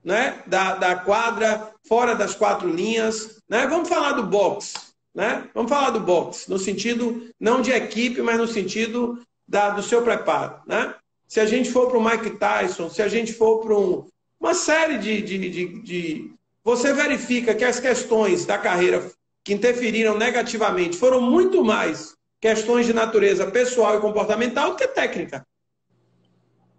né, 0.05 0.43
da, 0.47 0.77
da 0.77 0.97
quadra, 0.97 1.73
fora 1.87 2.15
das 2.15 2.35
quatro 2.35 2.69
linhas. 2.69 3.41
Né? 3.49 3.67
Vamos 3.67 3.89
falar 3.89 4.13
do 4.13 4.23
boxe. 4.23 4.75
Né? 5.15 5.49
Vamos 5.55 5.71
falar 5.71 5.91
do 5.91 6.01
boxe, 6.01 6.49
no 6.49 6.59
sentido 6.59 7.29
não 7.41 7.63
de 7.63 7.73
equipe, 7.73 8.21
mas 8.21 8.37
no 8.37 8.47
sentido 8.47 9.19
da, 9.49 9.71
do 9.71 9.83
seu 9.83 10.03
preparo. 10.03 10.61
Né? 10.67 10.95
Se 11.27 11.41
a 11.41 11.47
gente 11.47 11.71
for 11.71 11.89
para 11.89 11.99
o 11.99 12.05
Mike 12.05 12.39
Tyson, 12.39 12.89
se 12.89 13.03
a 13.03 13.09
gente 13.09 13.33
for 13.33 13.61
para 13.61 13.77
um, 13.77 14.07
uma 14.41 14.55
série 14.55 14.99
de, 14.99 15.23
de, 15.23 15.51
de, 15.51 15.83
de. 15.83 16.31
Você 16.63 16.93
verifica 16.93 17.55
que 17.55 17.65
as 17.65 17.81
questões 17.81 18.45
da 18.45 18.59
carreira 18.59 19.11
que 19.45 19.55
interferiram 19.55 20.17
negativamente 20.17 20.97
foram 20.97 21.21
muito 21.21 21.65
mais 21.65 22.17
questões 22.41 22.87
de 22.87 22.93
natureza 22.93 23.51
pessoal 23.51 23.97
e 23.97 24.01
comportamental 24.01 24.71
do 24.71 24.77
que 24.77 24.87
técnica. 24.87 25.47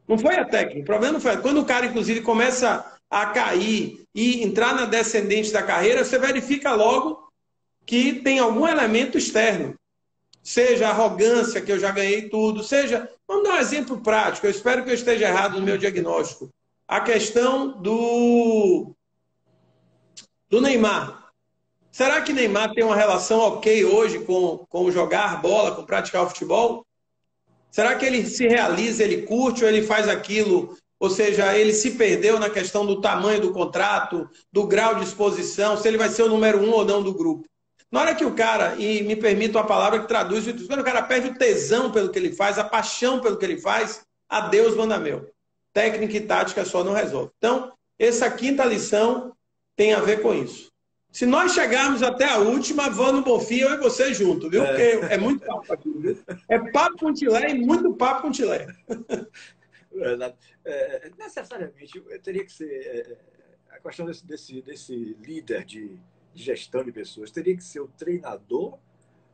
Não 0.07 0.17
foi 0.17 0.35
a 0.35 0.45
técnica. 0.45 0.81
O 0.81 0.85
problema 0.85 1.13
não 1.13 1.21
foi. 1.21 1.37
Quando 1.37 1.61
o 1.61 1.65
cara, 1.65 1.85
inclusive, 1.85 2.21
começa 2.21 2.85
a 3.09 3.25
cair 3.27 4.05
e 4.13 4.43
entrar 4.43 4.73
na 4.73 4.85
descendente 4.85 5.51
da 5.51 5.63
carreira, 5.63 6.03
você 6.03 6.17
verifica 6.17 6.73
logo 6.73 7.27
que 7.85 8.13
tem 8.21 8.39
algum 8.39 8.67
elemento 8.67 9.17
externo 9.17 9.77
seja 10.47 10.87
arrogância, 10.87 11.59
que 11.59 11.69
eu 11.69 11.77
já 11.77 11.91
ganhei 11.91 12.29
tudo, 12.29 12.63
seja. 12.63 13.09
Vamos 13.27 13.43
dar 13.43 13.55
um 13.55 13.59
exemplo 13.59 13.99
prático, 13.99 14.47
eu 14.47 14.51
espero 14.51 14.83
que 14.83 14.89
eu 14.89 14.93
esteja 14.93 15.27
errado 15.27 15.59
no 15.59 15.65
meu 15.65 15.77
diagnóstico. 15.77 16.49
A 16.87 17.01
questão 17.01 17.81
do, 17.81 18.95
do 20.49 20.61
Neymar. 20.61 21.31
Será 21.91 22.21
que 22.21 22.31
Neymar 22.31 22.71
tem 22.73 22.83
uma 22.83 22.95
relação 22.95 23.39
ok 23.39 23.83
hoje 23.83 24.19
com, 24.19 24.65
com 24.69 24.91
jogar 24.91 25.41
bola, 25.41 25.75
com 25.75 25.83
praticar 25.83 26.23
o 26.23 26.29
futebol? 26.29 26.85
Será 27.69 27.95
que 27.95 28.05
ele 28.05 28.25
se 28.25 28.47
realiza, 28.47 29.03
ele 29.03 29.23
curte 29.23 29.63
ou 29.63 29.69
ele 29.69 29.81
faz 29.81 30.07
aquilo? 30.07 30.77
Ou 30.99 31.09
seja, 31.09 31.55
ele 31.57 31.73
se 31.73 31.91
perdeu 31.91 32.39
na 32.39 32.49
questão 32.49 32.85
do 32.85 33.01
tamanho 33.01 33.41
do 33.41 33.51
contrato, 33.51 34.29
do 34.51 34.65
grau 34.65 34.95
de 34.95 35.03
exposição, 35.03 35.77
se 35.77 35.87
ele 35.87 35.97
vai 35.97 36.09
ser 36.09 36.23
o 36.23 36.29
número 36.29 36.59
um 36.59 36.71
ou 36.71 36.85
não 36.85 37.03
do 37.03 37.13
grupo. 37.13 37.47
Na 37.91 38.01
hora 38.01 38.15
que 38.15 38.25
o 38.25 38.35
cara, 38.35 38.75
e 38.75 39.01
me 39.03 39.15
permita 39.15 39.57
uma 39.57 39.67
palavra 39.67 40.01
que 40.01 40.07
traduz, 40.07 40.45
quando 40.67 40.81
o 40.81 40.83
cara 40.83 41.01
perde 41.01 41.29
o 41.29 41.37
tesão 41.37 41.91
pelo 41.91 42.09
que 42.09 42.19
ele 42.19 42.33
faz, 42.33 42.59
a 42.59 42.63
paixão 42.63 43.21
pelo 43.21 43.37
que 43.37 43.45
ele 43.45 43.59
faz, 43.59 44.05
a 44.27 44.41
Deus 44.41 44.75
manda 44.75 44.99
meu. 44.99 45.31
Técnica 45.73 46.17
e 46.17 46.21
tática 46.21 46.65
só 46.65 46.83
não 46.83 46.93
resolve. 46.93 47.31
Então, 47.37 47.71
essa 47.97 48.29
quinta 48.29 48.65
lição 48.65 49.33
tem 49.75 49.93
a 49.93 49.99
ver 49.99 50.21
com 50.21 50.33
isso. 50.33 50.71
Se 51.11 51.25
nós 51.25 51.53
chegarmos 51.53 52.03
até 52.03 52.25
a 52.25 52.37
última, 52.37 52.89
vou 52.89 53.11
no 53.13 53.23
Bonfim, 53.23 53.59
eu 53.59 53.73
e 53.73 53.77
você 53.77 54.13
junto, 54.13 54.49
viu? 54.49 54.63
Porque 54.65 54.81
é, 54.81 55.13
é 55.13 55.17
muito 55.17 55.45
papo 55.45 55.73
aqui. 55.73 55.91
Viu? 55.97 56.17
É 56.49 56.59
papo 56.71 56.97
com 56.97 57.13
tilé 57.13 57.51
e 57.51 57.59
muito 57.59 57.93
papo 57.93 58.23
com 58.23 58.31
tilé. 58.31 58.67
Verdade. 59.91 60.35
É, 60.63 61.09
necessariamente, 61.17 61.99
teria 62.21 62.45
que 62.45 62.51
ser 62.51 62.69
é, 62.69 62.99
é, 62.99 63.17
a 63.71 63.79
questão 63.79 64.05
desse, 64.05 64.25
desse, 64.25 64.61
desse 64.61 65.17
líder 65.21 65.65
de 65.65 65.97
de 66.37 66.43
gestão 66.43 66.83
de 66.83 66.91
pessoas, 66.91 67.31
teria 67.31 67.55
que 67.55 67.63
ser 67.63 67.79
o 67.79 67.87
treinador 67.87 68.77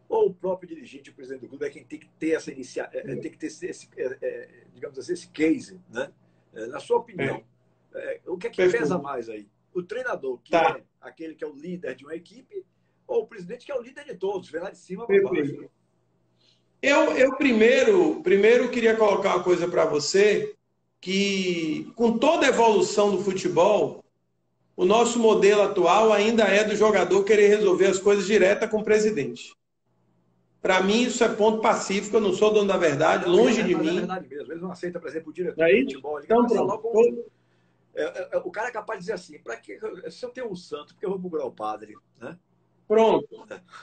ou 0.08 0.30
o 0.30 0.34
próprio 0.34 0.70
dirigente, 0.70 1.10
o 1.10 1.14
presidente 1.14 1.42
do 1.42 1.50
clube, 1.50 1.66
é 1.66 1.70
quem 1.70 1.84
tem 1.84 2.00
que 2.00 2.08
ter 2.18 2.32
essa 2.32 2.52
inicia... 2.52 2.90
É, 2.94 3.12
é, 3.12 3.16
tem 3.18 3.32
que 3.32 3.38
ter 3.38 3.48
esse, 3.48 3.90
é, 3.98 4.66
digamos 4.74 4.98
assim, 4.98 5.14
esse 5.14 5.28
case, 5.28 5.80
né? 5.90 6.12
Na 6.70 6.80
sua 6.80 6.98
opinião, 7.00 7.44
é. 7.96 8.22
o 8.28 8.38
que 8.38 8.48
é 8.48 8.50
que 8.50 8.58
Perfeito. 8.58 8.84
pesa 8.84 8.98
mais 9.00 9.28
aí? 9.28 9.48
O 9.74 9.82
treinador, 9.82 10.38
que 10.38 10.52
tá. 10.52 10.78
é 10.78 10.84
aquele 11.02 11.34
que 11.34 11.44
é 11.44 11.48
o 11.48 11.56
líder 11.56 11.96
de 11.96 12.06
uma 12.06 12.16
equipe, 12.16 12.64
ou 13.08 13.24
o 13.24 13.28
presidente 13.28 13.66
que 13.66 13.72
é 13.72 13.76
o 13.76 13.82
líder 13.82 14.06
de 14.06 14.16
todos, 14.16 14.50
vem 14.50 14.62
lá 14.62 14.70
de 14.70 14.78
cima 14.78 15.08
para 15.08 15.22
baixo? 15.24 15.68
Eu, 16.82 17.18
eu 17.18 17.36
primeiro, 17.36 18.22
primeiro 18.22 18.70
queria 18.70 18.96
colocar 18.96 19.36
uma 19.36 19.44
coisa 19.44 19.68
para 19.68 19.86
você, 19.86 20.56
que 21.02 21.92
com 21.96 22.18
toda 22.18 22.46
a 22.46 22.50
evolução 22.50 23.16
do 23.16 23.24
futebol, 23.24 24.03
o 24.76 24.86
nosso 24.86 25.20
modelo 25.20 25.62
atual 25.62 26.12
ainda 26.12 26.44
é 26.44 26.64
do 26.64 26.76
jogador 26.76 27.24
querer 27.24 27.48
resolver 27.48 27.88
as 27.88 28.00
coisas 28.00 28.26
direta 28.26 28.68
com 28.68 28.80
o 28.80 28.84
presidente. 28.84 29.56
Para 30.62 30.82
mim, 30.82 31.04
isso 31.04 31.24
é 31.24 31.30
ponto 31.30 31.62
pacífico, 31.62 32.16
eu 32.16 32.22
não 32.22 32.34
sou 32.34 32.54
dono 32.54 32.68
da 32.68 32.78
verdade, 32.78 33.26
não, 33.26 33.36
longe 33.36 33.60
é, 33.60 33.64
de 33.64 33.76
mim. 33.76 33.90
É 33.90 34.00
verdade 34.00 34.28
mesmo. 34.30 34.52
Eles 34.52 34.62
não 34.62 34.72
aceitam, 34.72 35.02
por 35.02 35.10
exemplo, 35.10 35.30
o 35.30 35.34
diretor 35.34 35.64
é 35.68 35.74
de 35.74 35.84
futebol. 35.84 36.22
Então, 36.24 36.48
com... 36.78 37.26
É, 37.96 38.04
é, 38.04 38.30
é, 38.32 38.38
o 38.38 38.50
cara 38.50 38.70
é 38.70 38.72
capaz 38.72 39.00
de 39.00 39.04
dizer 39.04 39.14
assim, 39.14 39.38
para 39.40 39.58
que 39.58 39.78
se 40.10 40.26
eu 40.26 40.30
tenho 40.30 40.50
um 40.50 40.56
santo, 40.56 40.94
porque 40.94 41.06
eu 41.06 41.12
vou 41.12 41.20
procurar 41.20 41.46
o 41.46 41.52
padre, 41.52 41.96
né? 42.20 42.38
Pronto. 42.88 43.28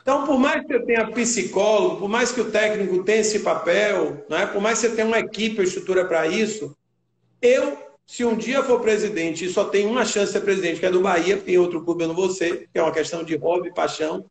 Então, 0.03 0.27
por 0.27 0.39
mais 0.39 0.67
que 0.67 0.75
eu 0.75 0.85
tenha 0.85 1.11
psicólogo, 1.11 1.97
por 1.97 2.09
mais 2.09 2.33
que 2.33 2.41
o 2.41 2.51
técnico 2.51 3.03
tenha 3.03 3.21
esse 3.21 3.41
papel, 3.41 4.25
né? 4.29 4.47
por 4.47 4.61
mais 4.61 4.81
que 4.81 4.89
você 4.89 4.95
tenha 4.95 5.07
uma 5.07 5.19
equipe, 5.19 5.57
uma 5.57 5.65
estrutura 5.65 6.05
para 6.05 6.27
isso, 6.27 6.77
eu, 7.41 7.77
se 8.11 8.25
um 8.25 8.37
dia 8.37 8.61
for 8.65 8.81
presidente 8.81 9.45
e 9.45 9.53
só 9.53 9.67
tenho 9.67 9.89
uma 9.89 10.05
chance 10.05 10.33
de 10.33 10.33
ser 10.33 10.41
presidente, 10.41 10.81
que 10.81 10.87
é 10.87 10.91
do 10.91 11.01
Bahia, 11.01 11.37
tem 11.37 11.57
outro 11.59 11.85
clube 11.85 12.03
eu 12.03 12.09
não 12.09 12.15
vou 12.15 12.29
ser, 12.29 12.69
que 12.73 12.77
é 12.77 12.83
uma 12.83 12.91
questão 12.91 13.23
de 13.23 13.37
hobby, 13.37 13.73
paixão, 13.73 14.29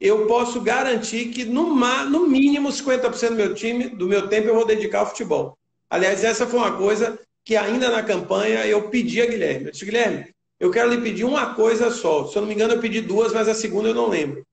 eu 0.00 0.26
posso 0.26 0.60
garantir 0.60 1.26
que 1.26 1.44
no, 1.44 1.72
no 2.06 2.26
mínimo 2.26 2.70
50% 2.70 3.28
do 3.28 3.34
meu 3.36 3.54
time, 3.54 3.88
do 3.88 4.08
meu 4.08 4.26
tempo, 4.26 4.48
eu 4.48 4.54
vou 4.56 4.66
dedicar 4.66 4.98
ao 4.98 5.06
futebol. 5.06 5.56
Aliás, 5.88 6.24
essa 6.24 6.44
foi 6.44 6.58
uma 6.58 6.76
coisa 6.76 7.20
que 7.44 7.54
ainda 7.54 7.88
na 7.88 8.02
campanha 8.02 8.66
eu 8.66 8.88
pedi 8.88 9.22
a 9.22 9.26
Guilherme. 9.26 9.66
Eu 9.66 9.70
disse, 9.70 9.84
Guilherme, 9.84 10.34
eu 10.58 10.72
quero 10.72 10.90
lhe 10.90 11.00
pedir 11.00 11.22
uma 11.22 11.54
coisa 11.54 11.88
só. 11.92 12.26
Se 12.26 12.36
eu 12.36 12.42
não 12.42 12.48
me 12.48 12.54
engano, 12.54 12.74
eu 12.74 12.80
pedi 12.80 13.00
duas, 13.00 13.32
mas 13.32 13.46
a 13.46 13.54
segunda 13.54 13.90
eu 13.90 13.94
não 13.94 14.08
lembro. 14.08 14.44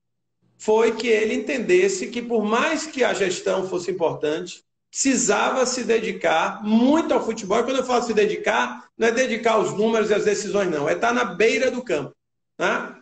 Foi 0.56 0.92
que 0.92 1.08
ele 1.08 1.34
entendesse 1.34 2.10
que, 2.10 2.22
por 2.22 2.46
mais 2.46 2.86
que 2.86 3.04
a 3.04 3.12
gestão 3.16 3.68
fosse 3.68 3.90
importante, 3.90 4.64
precisava 4.92 5.66
se 5.66 5.84
dedicar 5.84 6.64
muito 6.64 7.14
ao 7.14 7.24
futebol. 7.24 7.60
E 7.60 7.64
quando 7.64 7.78
eu 7.78 7.86
falo 7.86 8.04
se 8.04 8.14
dedicar, 8.14 8.86
não 8.98 9.08
é 9.08 9.12
dedicar 9.12 9.54
aos 9.54 9.74
números 9.74 10.10
e 10.10 10.14
às 10.14 10.26
decisões, 10.26 10.70
não. 10.70 10.90
É 10.90 10.94
estar 10.94 11.14
na 11.14 11.26
beira 11.26 11.70
do 11.70 11.84
campo. 11.84 12.16
Né? 12.58 12.96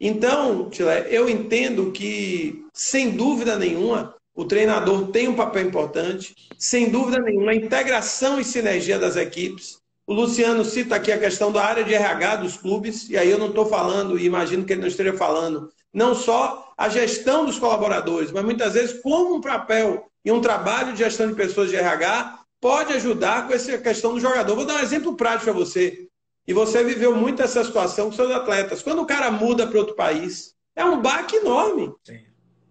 Então, 0.00 0.68
Tilé, 0.70 1.06
eu 1.10 1.28
entendo 1.28 1.90
que, 1.90 2.64
sem 2.72 3.10
dúvida 3.10 3.56
nenhuma, 3.56 4.14
o 4.34 4.44
treinador 4.44 5.08
tem 5.08 5.26
um 5.28 5.34
papel 5.34 5.66
importante. 5.66 6.34
Sem 6.58 6.90
dúvida 6.90 7.18
nenhuma, 7.18 7.52
a 7.52 7.56
integração 7.56 8.38
e 8.38 8.44
sinergia 8.44 8.98
das 8.98 9.16
equipes. 9.16 9.78
O 10.06 10.14
Luciano 10.14 10.64
cita 10.64 10.94
aqui 10.94 11.10
a 11.10 11.18
questão 11.18 11.50
da 11.50 11.64
área 11.64 11.82
de 11.82 11.92
RH 11.92 12.36
dos 12.36 12.56
clubes, 12.56 13.08
e 13.08 13.16
aí 13.16 13.28
eu 13.28 13.38
não 13.38 13.48
estou 13.48 13.66
falando, 13.66 14.16
e 14.16 14.24
imagino 14.24 14.64
que 14.64 14.72
ele 14.72 14.82
não 14.82 14.88
esteja 14.88 15.14
falando, 15.14 15.68
não 15.92 16.14
só 16.14 16.72
a 16.76 16.88
gestão 16.88 17.44
dos 17.44 17.58
colaboradores, 17.58 18.30
mas 18.30 18.44
muitas 18.44 18.74
vezes 18.74 19.00
como 19.02 19.34
um 19.34 19.40
papel 19.40 20.06
e 20.26 20.32
um 20.32 20.40
trabalho 20.40 20.92
de 20.92 20.98
gestão 20.98 21.28
de 21.28 21.34
pessoas 21.34 21.70
de 21.70 21.76
RH 21.76 22.40
pode 22.60 22.92
ajudar 22.94 23.46
com 23.46 23.54
essa 23.54 23.78
questão 23.78 24.12
do 24.12 24.18
jogador. 24.18 24.56
Vou 24.56 24.66
dar 24.66 24.74
um 24.74 24.80
exemplo 24.80 25.14
prático 25.14 25.44
para 25.44 25.52
você. 25.52 26.08
E 26.44 26.52
você 26.52 26.82
viveu 26.82 27.14
muito 27.14 27.40
essa 27.40 27.62
situação 27.62 28.06
com 28.06 28.16
seus 28.16 28.32
atletas. 28.32 28.82
Quando 28.82 29.02
o 29.02 29.06
cara 29.06 29.30
muda 29.30 29.68
para 29.68 29.78
outro 29.78 29.94
país, 29.94 30.52
é 30.74 30.84
um 30.84 31.00
baque 31.00 31.36
enorme 31.36 31.94
Sim. 32.02 32.18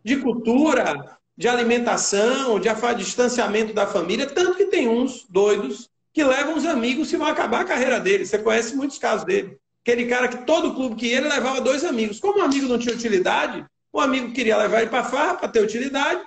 de 0.04 0.18
cultura, 0.18 1.18
de 1.38 1.48
alimentação, 1.48 2.60
de 2.60 2.70
distanciamento 2.98 3.74
da 3.74 3.88
família. 3.88 4.28
Tanto 4.28 4.58
que 4.58 4.66
tem 4.66 4.90
uns 4.90 5.26
doidos 5.30 5.90
que 6.14 6.26
levam 6.26 6.58
os 6.58 6.66
amigos 6.66 7.12
e 7.14 7.16
vão 7.16 7.28
acabar 7.28 7.62
a 7.62 7.66
carreira 7.66 8.02
dele. 8.02 8.26
Você 8.26 8.38
conhece 8.38 8.76
muitos 8.76 9.00
casos 9.00 9.26
dele. 9.26 9.58
Aquele 9.82 10.08
cara 10.08 10.28
que 10.28 10.46
todo 10.46 10.74
clube 10.76 10.96
que 10.96 11.08
ia, 11.08 11.20
ele 11.20 11.30
levava 11.30 11.62
dois 11.62 11.86
amigos. 11.86 12.20
Como 12.20 12.40
o 12.40 12.44
amigo 12.44 12.68
não 12.68 12.78
tinha 12.78 12.94
utilidade, 12.94 13.66
o 13.94 14.00
amigo 14.02 14.34
queria 14.34 14.58
levar 14.58 14.82
ele 14.82 14.90
para 14.90 15.06
farra 15.06 15.36
para 15.36 15.48
ter 15.48 15.62
utilidade, 15.62 16.22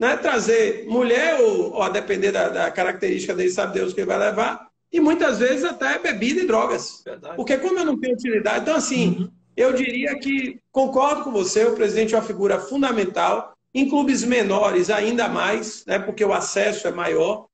né? 0.00 0.16
trazer 0.16 0.86
mulher, 0.88 1.38
ou, 1.40 1.74
ou 1.74 1.82
a 1.82 1.90
depender 1.90 2.32
da, 2.32 2.48
da, 2.48 2.70
característica 2.70 3.34
dele, 3.34 3.50
sabe 3.50 3.74
Deus 3.74 3.92
que 3.92 4.00
ele 4.00 4.06
vai 4.06 4.18
levar, 4.18 4.68
e 4.90 4.98
muitas 4.98 5.38
vezes 5.38 5.62
até 5.62 5.98
bebida 5.98 6.40
e 6.40 6.46
drogas. 6.46 7.02
Verdade. 7.04 7.36
Porque 7.36 7.58
como 7.58 7.78
eu 7.78 7.84
não 7.84 8.00
tenho 8.00 8.14
utilidade, 8.14 8.62
então 8.62 8.74
assim, 8.74 9.18
uhum. 9.20 9.30
eu 9.54 9.74
diria 9.74 10.18
que 10.18 10.58
concordo 10.72 11.22
com 11.22 11.30
você, 11.30 11.64
o 11.64 11.76
presidente 11.76 12.14
é 12.14 12.18
uma 12.18 12.24
figura 12.24 12.58
fundamental, 12.58 13.54
em 13.72 13.88
clubes 13.88 14.24
menores 14.24 14.90
ainda 14.90 15.28
mais, 15.28 15.84
né? 15.86 15.98
porque 15.98 16.24
o 16.24 16.32
acesso 16.32 16.88
é 16.88 16.90
maior, 16.90 17.46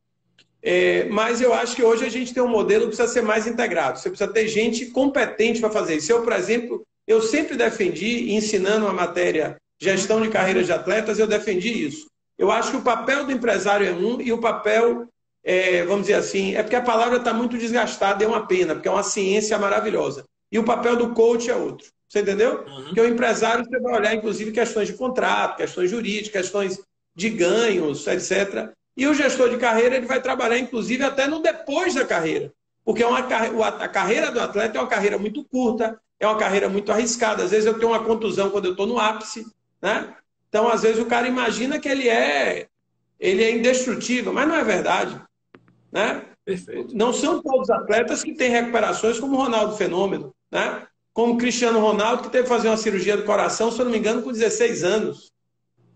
é, 0.63 1.05
mas 1.11 1.41
eu 1.41 1.53
acho 1.53 1.77
que 1.77 1.83
hoje 1.83 2.05
a 2.05 2.09
gente 2.09 2.33
tem 2.33 2.43
um 2.43 2.49
modelo 2.49 2.85
que 2.85 2.97
precisa 2.97 3.13
ser 3.13 3.23
mais 3.23 3.47
integrado. 3.47 3.99
Você 3.99 4.09
precisa 4.09 4.33
ter 4.33 4.49
gente 4.49 4.87
competente 4.87 5.61
para 5.61 5.71
fazer 5.71 5.97
isso. 5.97 6.11
Eu, 6.11 6.23
por 6.23 6.33
exemplo, 6.33 6.85
eu 7.07 7.21
sempre 7.21 7.57
defendi, 7.57 8.33
ensinando 8.33 8.89
a 8.89 8.93
matéria 8.93 9.57
gestão 9.79 10.21
de 10.21 10.29
carreiras 10.29 10.67
de 10.67 10.73
atletas, 10.73 11.19
eu 11.19 11.27
defendi 11.27 11.87
isso. 11.87 12.09
Eu 12.39 12.51
acho 12.51 12.71
que 12.71 12.77
o 12.77 12.83
papel 12.83 13.25
do 13.25 13.33
empresário 13.33 13.87
é 13.87 13.93
um 13.93 14.21
e 14.21 14.33
o 14.33 14.41
papel, 14.41 15.09
é, 15.43 15.85
vamos 15.85 16.03
dizer 16.03 16.15
assim, 16.15 16.55
é 16.55 16.63
porque 16.63 16.77
a 16.77 16.83
palavra 16.83 17.19
está 17.19 17.33
muito 17.33 17.57
desgastada, 17.57 18.25
é 18.25 18.27
uma 18.29 18.47
pena, 18.47 18.75
porque 18.75 18.89
é 18.89 18.91
uma 18.91 19.03
ciência 19.03 19.59
maravilhosa. 19.59 20.25
E 20.51 20.59
o 20.59 20.65
papel 20.65 20.97
do 20.97 21.15
coach 21.15 21.51
é 21.51 21.57
outro. 21.57 21.89
Você 22.09 22.21
entendeu? 22.21 22.65
Uhum. 22.67 22.85
Porque 22.85 23.01
o 23.01 23.09
empresário 23.09 23.65
você 23.65 23.81
vai 23.81 23.95
olhar, 23.97 24.15
inclusive, 24.15 24.53
questões 24.53 24.89
de 24.89 24.95
contrato, 24.95 25.57
questões 25.57 25.91
jurídicas, 25.91 26.43
questões 26.43 26.81
de 27.15 27.31
ganhos, 27.31 28.07
etc. 28.07 28.71
E 28.97 29.07
o 29.07 29.15
gestor 29.15 29.51
de 29.51 29.57
carreira 29.57 29.97
ele 29.97 30.07
vai 30.07 30.21
trabalhar, 30.21 30.59
inclusive, 30.59 31.03
até 31.03 31.27
no 31.27 31.41
depois 31.41 31.95
da 31.95 32.05
carreira. 32.05 32.53
Porque 32.85 33.03
é 33.03 33.07
uma, 33.07 33.19
a 33.19 33.89
carreira 33.89 34.31
do 34.31 34.41
atleta 34.41 34.79
é 34.79 34.81
uma 34.81 34.87
carreira 34.87 35.19
muito 35.19 35.45
curta, 35.45 36.01
é 36.21 36.27
uma 36.27 36.39
carreira 36.39 36.69
muito 36.69 36.93
arriscada. 36.93 37.43
Às 37.43 37.51
vezes 37.51 37.67
eu 37.67 37.79
tenho 37.79 37.91
uma 37.91 38.05
contusão 38.05 38.51
quando 38.51 38.67
eu 38.67 38.71
estou 38.71 38.87
no 38.87 38.99
ápice, 38.99 39.45
né? 39.83 40.15
Então, 40.57 40.69
às 40.69 40.81
vezes, 40.81 40.99
o 40.99 41.05
cara 41.05 41.29
imagina 41.29 41.79
que 41.79 41.87
ele 41.87 42.09
é, 42.09 42.67
ele 43.21 43.45
é 43.45 43.51
indestrutível, 43.51 44.33
mas 44.33 44.49
não 44.49 44.55
é 44.55 44.65
verdade. 44.65 45.21
Né? 45.93 46.25
Perfeito. 46.47 46.97
Não 46.97 47.13
são 47.13 47.43
todos 47.43 47.69
atletas 47.69 48.25
que 48.25 48.33
têm 48.33 48.49
recuperações 48.49 49.21
como 49.21 49.37
o 49.37 49.39
Ronaldo 49.39 49.77
Fenômeno, 49.77 50.35
né? 50.51 50.87
como 51.13 51.35
o 51.35 51.37
Cristiano 51.37 51.79
Ronaldo, 51.79 52.23
que 52.23 52.31
teve 52.31 52.45
que 52.45 52.49
fazer 52.49 52.69
uma 52.69 52.79
cirurgia 52.79 53.19
do 53.19 53.25
coração, 53.25 53.71
se 53.71 53.79
eu 53.79 53.85
não 53.85 53.93
me 53.93 53.99
engano, 53.99 54.23
com 54.23 54.33
16 54.33 54.83
anos. 54.83 55.31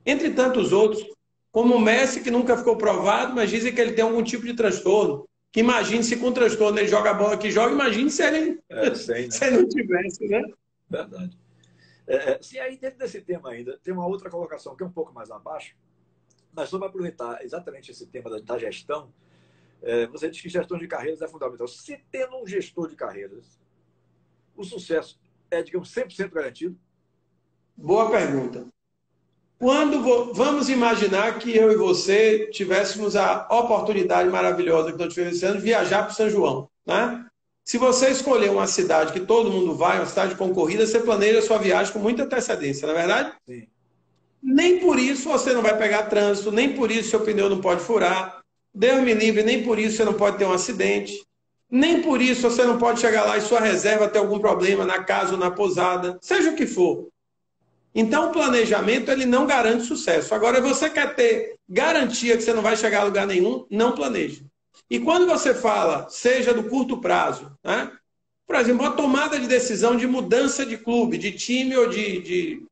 Entre 0.05 0.29
tantos 0.29 0.75
outros 0.75 1.07
como 1.51 1.77
o 1.77 1.81
Messi, 1.81 2.21
que 2.21 2.31
nunca 2.31 2.55
ficou 2.55 2.77
provado, 2.77 3.35
mas 3.35 3.49
dizem 3.49 3.75
que 3.75 3.81
ele 3.81 3.93
tem 3.93 4.05
algum 4.05 4.23
tipo 4.23 4.45
de 4.45 4.53
transtorno. 4.53 5.27
Que 5.51 5.61
imagine 5.61 6.05
se 6.05 6.19
com 6.19 6.33
transtorno 6.33 6.79
ele 6.79 6.87
joga 6.87 7.13
a 7.13 7.15
bola 7.15 7.39
que 7.39 7.51
joga, 7.51 7.73
imagine 7.73 8.11
se 8.11 8.23
ele, 8.23 8.59
é, 8.69 8.95
sei, 8.95 9.23
né? 9.23 9.31
se 9.33 9.43
ele 9.43 9.57
não 9.57 9.69
tivesse, 9.71 10.29
né? 10.29 10.43
Verdade. 10.91 11.40
É, 12.11 12.33
é, 12.33 12.43
se 12.43 12.59
aí 12.59 12.77
dentro 12.77 12.99
desse 12.99 13.21
tema 13.21 13.51
ainda, 13.51 13.79
tem 13.85 13.95
uma 13.95 14.05
outra 14.05 14.29
colocação 14.29 14.75
que 14.75 14.83
é 14.83 14.87
um 14.87 14.91
pouco 14.91 15.15
mais 15.15 15.31
abaixo, 15.31 15.77
mas 16.53 16.69
vamos 16.69 16.89
aproveitar 16.89 17.41
exatamente 17.45 17.93
esse 17.93 18.05
tema 18.09 18.29
da, 18.29 18.41
da 18.41 18.59
gestão. 18.59 19.15
É, 19.81 20.09
você 20.09 20.29
diz 20.29 20.41
que 20.41 20.49
gestão 20.49 20.77
de 20.77 20.89
carreiras 20.89 21.23
é 21.23 21.29
fundamental. 21.29 21.69
Se 21.69 22.05
tendo 22.11 22.37
um 22.37 22.47
gestor 22.47 22.89
de 22.89 22.97
carreiras, 22.97 23.61
o 24.57 24.65
sucesso 24.65 25.21
é, 25.49 25.63
digamos, 25.63 25.95
100% 25.95 26.31
garantido? 26.31 26.77
Boa 27.77 28.11
pergunta. 28.11 28.67
Quando 29.57 30.03
vo... 30.03 30.35
vamos 30.35 30.69
imaginar 30.69 31.39
que 31.39 31.57
eu 31.57 31.71
e 31.71 31.77
você 31.77 32.49
tivéssemos 32.51 33.15
a 33.15 33.47
oportunidade 33.53 34.29
maravilhosa 34.29 34.91
que 34.91 34.99
nós 34.99 35.15
tivemos 35.15 35.39
de 35.39 35.65
viajar 35.65 36.03
para 36.03 36.13
São 36.13 36.29
João, 36.29 36.69
né? 36.85 37.25
Se 37.65 37.79
você 37.79 38.11
escolher 38.11 38.51
uma 38.51 38.67
cidade 38.67 39.13
que 39.13 39.21
todo 39.21 39.51
mundo 39.51 39.75
vai, 39.75 39.99
uma 39.99 40.07
cidade 40.07 40.35
concorrida, 40.35 40.87
você 40.87 40.99
planeja 40.99 41.39
a 41.39 41.43
sua 41.43 41.59
viagem 41.59 41.93
com 41.93 41.99
muita 41.99 42.25
antecedência, 42.25 42.87
não 42.87 42.95
é 42.95 42.99
verdade? 42.99 43.33
Sim. 43.47 43.67
Nem 44.43 44.81
por 44.81 44.99
isso 44.99 45.29
você 45.29 45.53
não 45.53 45.63
vai 45.63 45.77
pegar 45.77 46.05
trânsito, 46.05 46.51
nem 46.51 46.75
por 46.75 46.91
isso 46.91 47.11
seu 47.11 47.21
pneu 47.21 47.51
não 47.51 47.61
pode 47.61 47.83
furar. 47.83 48.41
Deus 48.75 49.03
me 49.03 49.13
livre, 49.13 49.43
nem 49.43 49.63
por 49.63 49.79
isso 49.79 49.97
você 49.97 50.05
não 50.05 50.15
pode 50.15 50.39
ter 50.39 50.47
um 50.47 50.53
acidente. 50.53 51.13
Nem 51.71 52.03
por 52.03 52.21
isso 52.21 52.43
você 52.43 52.65
não 52.65 52.79
pode 52.79 53.01
chegar 53.01 53.25
lá 53.25 53.37
e 53.37 53.43
sua 53.43 53.61
reserva 53.61 54.09
ter 54.09 54.19
algum 54.19 54.39
problema 54.39 54.85
na 54.85 55.05
casa 55.05 55.33
ou 55.33 55.39
na 55.39 55.51
pousada, 55.51 56.19
seja 56.21 56.51
o 56.51 56.57
que 56.57 56.67
for. 56.67 57.09
Então, 57.95 58.29
o 58.29 58.33
planejamento 58.33 59.11
ele 59.11 59.27
não 59.27 59.47
garante 59.47 59.85
sucesso. 59.85 60.35
Agora, 60.35 60.61
você 60.61 60.89
quer 60.89 61.15
ter 61.15 61.57
garantia 61.69 62.37
que 62.37 62.43
você 62.43 62.53
não 62.53 62.63
vai 62.63 62.77
chegar 62.77 63.01
a 63.01 63.05
lugar 63.05 63.27
nenhum, 63.27 63.67
não 63.71 63.93
planeje. 63.93 64.45
E 64.91 64.99
quando 64.99 65.27
você 65.27 65.55
fala, 65.55 66.09
seja 66.11 66.53
do 66.53 66.65
curto 66.65 66.99
prazo, 66.99 67.57
né? 67.63 67.93
por 68.45 68.57
exemplo, 68.57 68.85
uma 68.85 68.97
tomada 68.97 69.39
de 69.39 69.47
decisão 69.47 69.97
de 69.97 70.09
mudança 70.09 70.67
de 70.67 70.77
clube, 70.77 71.17
de 71.17 71.31
time 71.31 71.77
ou 71.77 71.89
de, 71.89 72.21
de 72.21 72.63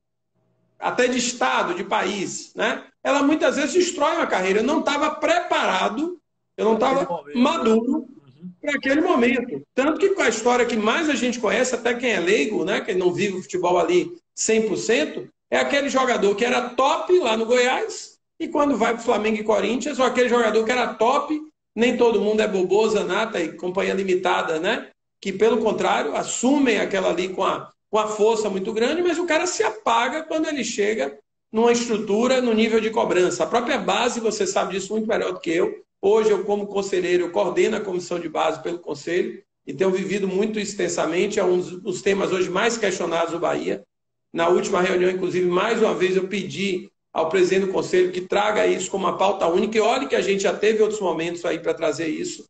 até 0.77 1.07
de 1.07 1.19
estado, 1.19 1.75
de 1.75 1.85
país, 1.85 2.53
né? 2.57 2.85
ela 3.05 3.23
muitas 3.23 3.55
vezes 3.55 3.73
destrói 3.73 4.16
uma 4.16 4.27
carreira. 4.27 4.59
Eu 4.59 4.64
não 4.64 4.81
estava 4.81 5.12
preparado, 5.12 6.19
eu 6.57 6.64
não 6.64 6.75
estava 6.75 7.03
né? 7.03 7.33
maduro 7.37 7.93
uhum. 7.93 8.53
para 8.61 8.73
aquele 8.73 9.01
momento. 9.01 9.62
Tanto 9.73 10.01
que 10.01 10.11
com 10.11 10.23
a 10.23 10.29
história 10.29 10.66
que 10.66 10.77
mais 10.77 11.09
a 11.09 11.14
gente 11.14 11.39
conhece, 11.39 11.77
até 11.77 11.95
quem 11.95 12.11
é 12.11 12.19
leigo, 12.19 12.64
né? 12.64 12.81
quem 12.81 12.97
não 12.97 13.12
vive 13.12 13.37
o 13.37 13.43
futebol 13.43 13.79
ali 13.79 14.12
100%, 14.37 15.29
é 15.49 15.59
aquele 15.59 15.89
jogador 15.89 16.35
que 16.35 16.45
era 16.45 16.71
top 16.71 17.16
lá 17.21 17.37
no 17.37 17.47
Goiás 17.47 18.19
e 18.41 18.49
quando 18.49 18.77
vai 18.77 18.95
para 18.95 19.01
o 19.01 19.05
Flamengo 19.05 19.39
e 19.39 19.45
Corinthians, 19.45 19.99
ou 19.99 20.05
aquele 20.05 20.29
jogador 20.29 20.64
que 20.64 20.73
era 20.73 20.95
top, 20.95 21.41
nem 21.79 21.97
todo 21.97 22.20
mundo 22.20 22.41
é 22.41 22.49
Bobô, 22.49 22.89
Zanata 22.89 23.41
e 23.41 23.53
companhia 23.53 23.95
limitada, 23.95 24.59
né? 24.59 24.89
Que, 25.22 25.33
pelo 25.33 25.59
contrário, 25.59 26.16
assumem 26.16 26.81
aquela 26.81 27.11
ali 27.11 27.29
com 27.29 27.45
a, 27.45 27.70
com 27.89 27.99
a 28.01 28.09
força 28.09 28.51
muito 28.51 28.72
grande, 28.72 29.01
mas 29.01 29.16
o 29.16 29.26
cara 29.26 29.47
se 29.47 29.62
apaga 29.62 30.24
quando 30.24 30.49
ele 30.49 30.64
chega 30.64 31.16
numa 31.53 31.70
estrutura, 31.70 32.43
no 32.43 32.53
nível 32.53 32.81
de 32.81 32.91
cobrança. 32.91 33.45
A 33.45 33.47
própria 33.47 33.79
base, 33.79 34.18
você 34.18 34.45
sabe 34.45 34.72
disso 34.72 34.93
muito 34.93 35.07
melhor 35.07 35.33
do 35.33 35.39
que 35.39 35.51
eu. 35.51 35.72
Hoje, 36.03 36.31
eu, 36.31 36.43
como 36.45 36.66
conselheiro, 36.66 37.26
eu 37.26 37.31
coordeno 37.31 37.76
a 37.76 37.81
comissão 37.81 38.18
de 38.18 38.29
base 38.29 38.61
pelo 38.61 38.81
conselho 38.81 39.41
e 39.64 39.72
tenho 39.72 39.93
vivido 39.93 40.26
muito 40.26 40.59
extensamente. 40.59 41.39
É 41.39 41.45
um 41.45 41.61
dos 41.61 42.03
temas 42.03 42.33
hoje 42.33 42.51
mais 42.51 42.76
questionados 42.76 43.35
do 43.35 43.39
Bahia. 43.39 43.85
Na 44.33 44.49
última 44.49 44.83
reunião, 44.83 45.12
inclusive, 45.12 45.47
mais 45.47 45.81
uma 45.81 45.95
vez 45.95 46.16
eu 46.16 46.26
pedi 46.26 46.91
ao 47.19 47.29
presidente 47.29 47.66
do 47.66 47.73
conselho 47.73 48.12
que 48.12 48.23
traga 48.23 48.66
isso 48.66 48.91
como 48.91 49.07
uma 49.07 49.19
pauta 49.19 49.47
única. 49.47 49.77
E 49.77 49.81
olhe 49.81 50.07
que 50.07 50.16
a 50.16 50.21
gente 50.21 50.43
já 50.43 50.55
teve 50.55 50.83
outros 50.83 51.01
momentos 51.01 51.45
aí 51.45 51.59
para 51.59 51.75
trazer 51.75 52.09
isso. 52.09 52.45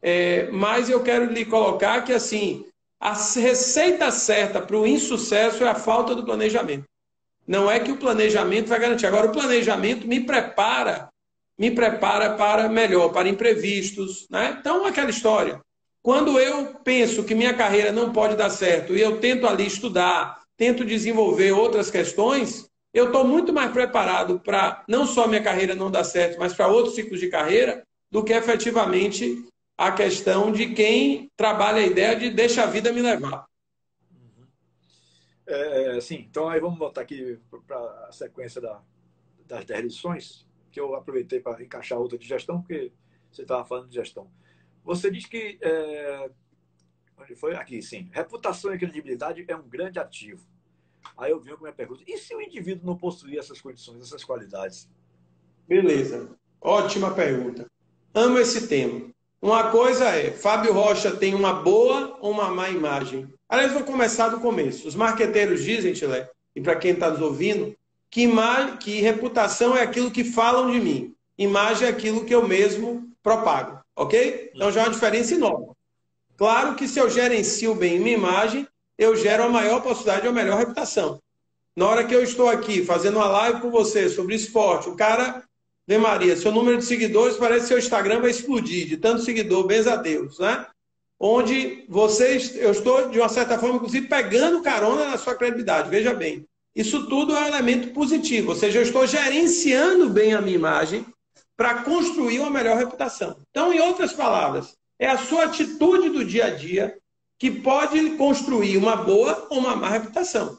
É, 0.00 0.48
mas 0.50 0.88
eu 0.88 1.02
quero 1.02 1.32
lhe 1.32 1.44
colocar 1.44 2.02
que, 2.02 2.12
assim, 2.12 2.64
a 3.00 3.12
receita 3.12 4.10
certa 4.10 4.60
para 4.60 4.76
o 4.76 4.86
insucesso 4.86 5.64
é 5.64 5.68
a 5.68 5.74
falta 5.74 6.14
do 6.14 6.24
planejamento. 6.24 6.84
Não 7.46 7.70
é 7.70 7.78
que 7.78 7.92
o 7.92 7.96
planejamento 7.96 8.68
vai 8.68 8.80
garantir. 8.80 9.06
Agora, 9.06 9.26
o 9.26 9.32
planejamento 9.32 10.06
me 10.06 10.20
prepara, 10.20 11.08
me 11.58 11.70
prepara 11.70 12.34
para 12.34 12.68
melhor, 12.68 13.10
para 13.10 13.28
imprevistos. 13.28 14.26
Né? 14.30 14.56
Então, 14.58 14.86
aquela 14.86 15.10
história. 15.10 15.60
Quando 16.02 16.38
eu 16.38 16.66
penso 16.84 17.24
que 17.24 17.34
minha 17.34 17.54
carreira 17.54 17.90
não 17.90 18.12
pode 18.12 18.36
dar 18.36 18.50
certo 18.50 18.94
e 18.94 19.00
eu 19.00 19.18
tento 19.20 19.46
ali 19.46 19.66
estudar, 19.66 20.42
tento 20.56 20.84
desenvolver 20.84 21.52
outras 21.52 21.90
questões, 21.90 22.68
eu 22.94 23.06
estou 23.06 23.26
muito 23.26 23.52
mais 23.52 23.72
preparado 23.72 24.38
para 24.38 24.84
não 24.88 25.04
só 25.04 25.26
minha 25.26 25.42
carreira 25.42 25.74
não 25.74 25.90
dar 25.90 26.04
certo, 26.04 26.38
mas 26.38 26.54
para 26.54 26.68
outros 26.68 26.94
ciclos 26.94 27.18
de 27.18 27.28
carreira, 27.28 27.84
do 28.08 28.22
que 28.22 28.32
efetivamente 28.32 29.44
a 29.76 29.90
questão 29.90 30.52
de 30.52 30.72
quem 30.72 31.28
trabalha 31.36 31.78
a 31.78 31.86
ideia 31.86 32.14
de 32.14 32.30
deixa 32.30 32.62
a 32.62 32.66
vida 32.66 32.92
me 32.92 33.02
levar. 33.02 33.44
É, 35.46 36.00
sim, 36.00 36.26
então 36.30 36.48
aí 36.48 36.60
vamos 36.60 36.78
voltar 36.78 37.00
aqui 37.00 37.38
para 37.66 37.76
a 38.08 38.12
sequência 38.12 38.60
da, 38.60 38.80
das 39.44 39.64
10 39.64 39.84
lições, 39.84 40.46
que 40.70 40.78
eu 40.78 40.94
aproveitei 40.94 41.40
para 41.40 41.62
encaixar 41.62 41.98
outra 41.98 42.16
de 42.16 42.26
gestão, 42.26 42.60
porque 42.60 42.92
você 43.30 43.42
estava 43.42 43.64
falando 43.64 43.88
de 43.88 43.94
gestão. 43.96 44.30
Você 44.84 45.10
diz 45.10 45.26
que. 45.26 45.58
É, 45.60 46.30
onde 47.18 47.34
foi? 47.34 47.56
Aqui, 47.56 47.82
sim. 47.82 48.08
Reputação 48.12 48.72
e 48.72 48.78
credibilidade 48.78 49.44
é 49.48 49.56
um 49.56 49.68
grande 49.68 49.98
ativo. 49.98 50.46
Aí 51.16 51.30
eu 51.30 51.40
venho 51.40 51.56
com 51.56 51.64
a 51.64 51.68
minha 51.68 51.76
pergunta: 51.76 52.02
e 52.06 52.16
se 52.18 52.34
o 52.34 52.40
indivíduo 52.40 52.86
não 52.86 52.96
possuir 52.96 53.38
essas 53.38 53.60
condições, 53.60 54.02
essas 54.02 54.24
qualidades? 54.24 54.88
Beleza. 55.66 56.28
Ótima 56.60 57.12
pergunta. 57.12 57.66
Amo 58.14 58.38
esse 58.38 58.66
tema. 58.68 59.12
Uma 59.40 59.70
coisa 59.70 60.06
é, 60.06 60.30
Fábio 60.30 60.72
Rocha 60.72 61.10
tem 61.10 61.34
uma 61.34 61.52
boa 61.52 62.16
ou 62.20 62.30
uma 62.30 62.50
má 62.50 62.70
imagem? 62.70 63.28
Aliás, 63.46 63.72
vou 63.72 63.84
começar 63.84 64.28
do 64.28 64.40
começo. 64.40 64.88
Os 64.88 64.94
marqueteiros 64.94 65.62
dizem, 65.62 65.92
Tilé, 65.92 66.30
e 66.56 66.62
para 66.62 66.76
quem 66.76 66.92
está 66.92 67.10
nos 67.10 67.20
ouvindo, 67.20 67.76
que, 68.10 68.22
imagem, 68.22 68.76
que 68.78 69.00
reputação 69.00 69.76
é 69.76 69.82
aquilo 69.82 70.10
que 70.10 70.24
falam 70.24 70.70
de 70.70 70.80
mim. 70.80 71.14
Imagem 71.36 71.86
é 71.86 71.90
aquilo 71.90 72.24
que 72.24 72.34
eu 72.34 72.48
mesmo 72.48 73.10
propago. 73.22 73.80
Ok? 73.94 74.50
Então 74.54 74.72
já 74.72 74.80
é 74.80 74.84
uma 74.84 74.92
diferença 74.92 75.34
enorme. 75.34 75.72
Claro 76.36 76.74
que 76.74 76.88
se 76.88 76.98
eu 76.98 77.10
gerencio 77.10 77.74
bem 77.74 77.98
minha 77.98 78.16
imagem, 78.16 78.66
eu 78.98 79.16
gero 79.16 79.44
a 79.44 79.48
maior 79.48 79.80
possibilidade 79.80 80.22
de 80.22 80.28
uma 80.28 80.42
melhor 80.42 80.58
reputação. 80.58 81.20
Na 81.76 81.88
hora 81.88 82.04
que 82.04 82.14
eu 82.14 82.22
estou 82.22 82.48
aqui 82.48 82.84
fazendo 82.84 83.16
uma 83.16 83.28
live 83.28 83.60
com 83.60 83.70
você 83.70 84.08
sobre 84.08 84.34
esporte, 84.34 84.88
o 84.88 84.96
cara 84.96 85.42
Vê 85.86 85.98
Maria, 85.98 86.34
seu 86.34 86.50
número 86.50 86.78
de 86.78 86.84
seguidores 86.84 87.36
parece 87.36 87.62
que 87.62 87.68
seu 87.68 87.78
Instagram 87.78 88.20
vai 88.20 88.30
explodir 88.30 88.86
de 88.86 88.96
tanto 88.96 89.22
seguidor, 89.22 89.66
benza 89.66 89.92
a 89.92 89.96
Deus, 89.96 90.38
né? 90.38 90.66
Onde 91.20 91.84
vocês, 91.88 92.56
eu 92.56 92.70
estou 92.70 93.10
de 93.10 93.18
uma 93.18 93.28
certa 93.28 93.58
forma, 93.58 93.76
inclusive, 93.76 94.08
pegando 94.08 94.62
carona 94.62 95.10
na 95.10 95.18
sua 95.18 95.34
credibilidade, 95.34 95.90
veja 95.90 96.14
bem. 96.14 96.46
Isso 96.74 97.06
tudo 97.06 97.36
é 97.36 97.40
um 97.40 97.46
elemento 97.46 97.92
positivo, 97.92 98.50
ou 98.50 98.56
seja, 98.56 98.78
eu 98.78 98.82
estou 98.82 99.06
gerenciando 99.06 100.08
bem 100.08 100.32
a 100.32 100.40
minha 100.40 100.56
imagem 100.56 101.06
para 101.56 101.82
construir 101.82 102.40
uma 102.40 102.50
melhor 102.50 102.78
reputação. 102.78 103.36
Então, 103.50 103.72
em 103.72 103.80
outras 103.80 104.12
palavras, 104.12 104.74
é 104.98 105.08
a 105.08 105.18
sua 105.18 105.44
atitude 105.44 106.08
do 106.08 106.24
dia 106.24 106.46
a 106.46 106.50
dia 106.50 106.96
que 107.38 107.50
pode 107.50 108.16
construir 108.16 108.76
uma 108.76 108.96
boa 108.96 109.46
ou 109.50 109.58
uma 109.58 109.76
má 109.76 109.88
reputação. 109.88 110.58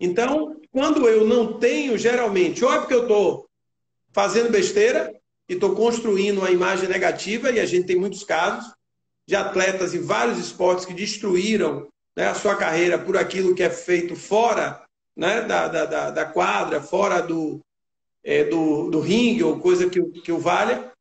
Então, 0.00 0.60
quando 0.70 1.08
eu 1.08 1.26
não 1.26 1.58
tenho, 1.58 1.96
geralmente, 1.96 2.64
ou 2.64 2.72
é 2.72 2.78
porque 2.78 2.94
eu 2.94 3.02
estou 3.02 3.48
fazendo 4.12 4.50
besteira 4.50 5.14
e 5.48 5.54
estou 5.54 5.74
construindo 5.74 6.38
uma 6.38 6.50
imagem 6.50 6.88
negativa, 6.88 7.50
e 7.50 7.60
a 7.60 7.66
gente 7.66 7.86
tem 7.86 7.96
muitos 7.96 8.24
casos 8.24 8.72
de 9.26 9.34
atletas 9.34 9.94
em 9.94 10.00
vários 10.00 10.38
esportes 10.38 10.84
que 10.84 10.94
destruíram 10.94 11.88
né, 12.16 12.28
a 12.28 12.34
sua 12.34 12.56
carreira 12.56 12.98
por 12.98 13.16
aquilo 13.16 13.54
que 13.54 13.62
é 13.62 13.70
feito 13.70 14.14
fora 14.14 14.82
né, 15.16 15.42
da, 15.42 15.68
da, 15.68 16.10
da 16.10 16.24
quadra, 16.26 16.80
fora 16.80 17.20
do, 17.20 17.60
é, 18.22 18.44
do, 18.44 18.90
do 18.90 19.00
ringue 19.00 19.44
ou 19.44 19.60
coisa 19.60 19.88
que, 19.88 20.02
que 20.20 20.32
o 20.32 20.38
valha. 20.38 20.92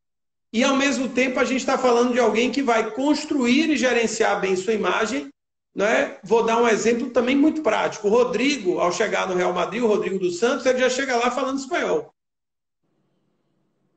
E 0.54 0.64
ao 0.64 0.78
mesmo 0.78 1.10
tempo 1.10 1.40
a 1.40 1.44
gente 1.44 1.62
está 1.62 1.80
falando 1.80 2.14
de 2.14 2.20
alguém 2.20 2.52
que 2.52 2.62
vai 2.62 2.92
construir 2.92 3.72
e 3.72 3.76
gerenciar 3.76 4.40
bem 4.40 4.56
sua 4.56 4.74
imagem. 4.74 5.30
Né? 5.74 6.20
Vou 6.24 6.44
dar 6.44 6.62
um 6.62 6.68
exemplo 6.68 7.10
também 7.10 7.36
muito 7.36 7.64
prático. 7.64 8.08
O 8.08 8.12
Rodrigo, 8.12 8.78
ao 8.80 8.92
chegar 8.92 9.28
no 9.28 9.34
Real 9.34 9.52
Madrid, 9.52 9.82
o 9.82 9.88
Rodrigo 9.88 10.20
dos 10.20 10.38
Santos, 10.38 10.64
ele 10.68 10.78
já 10.78 10.92
chega 10.92 11.16
lá 11.16 11.32
falando 11.32 11.58
espanhol. 11.58 12.14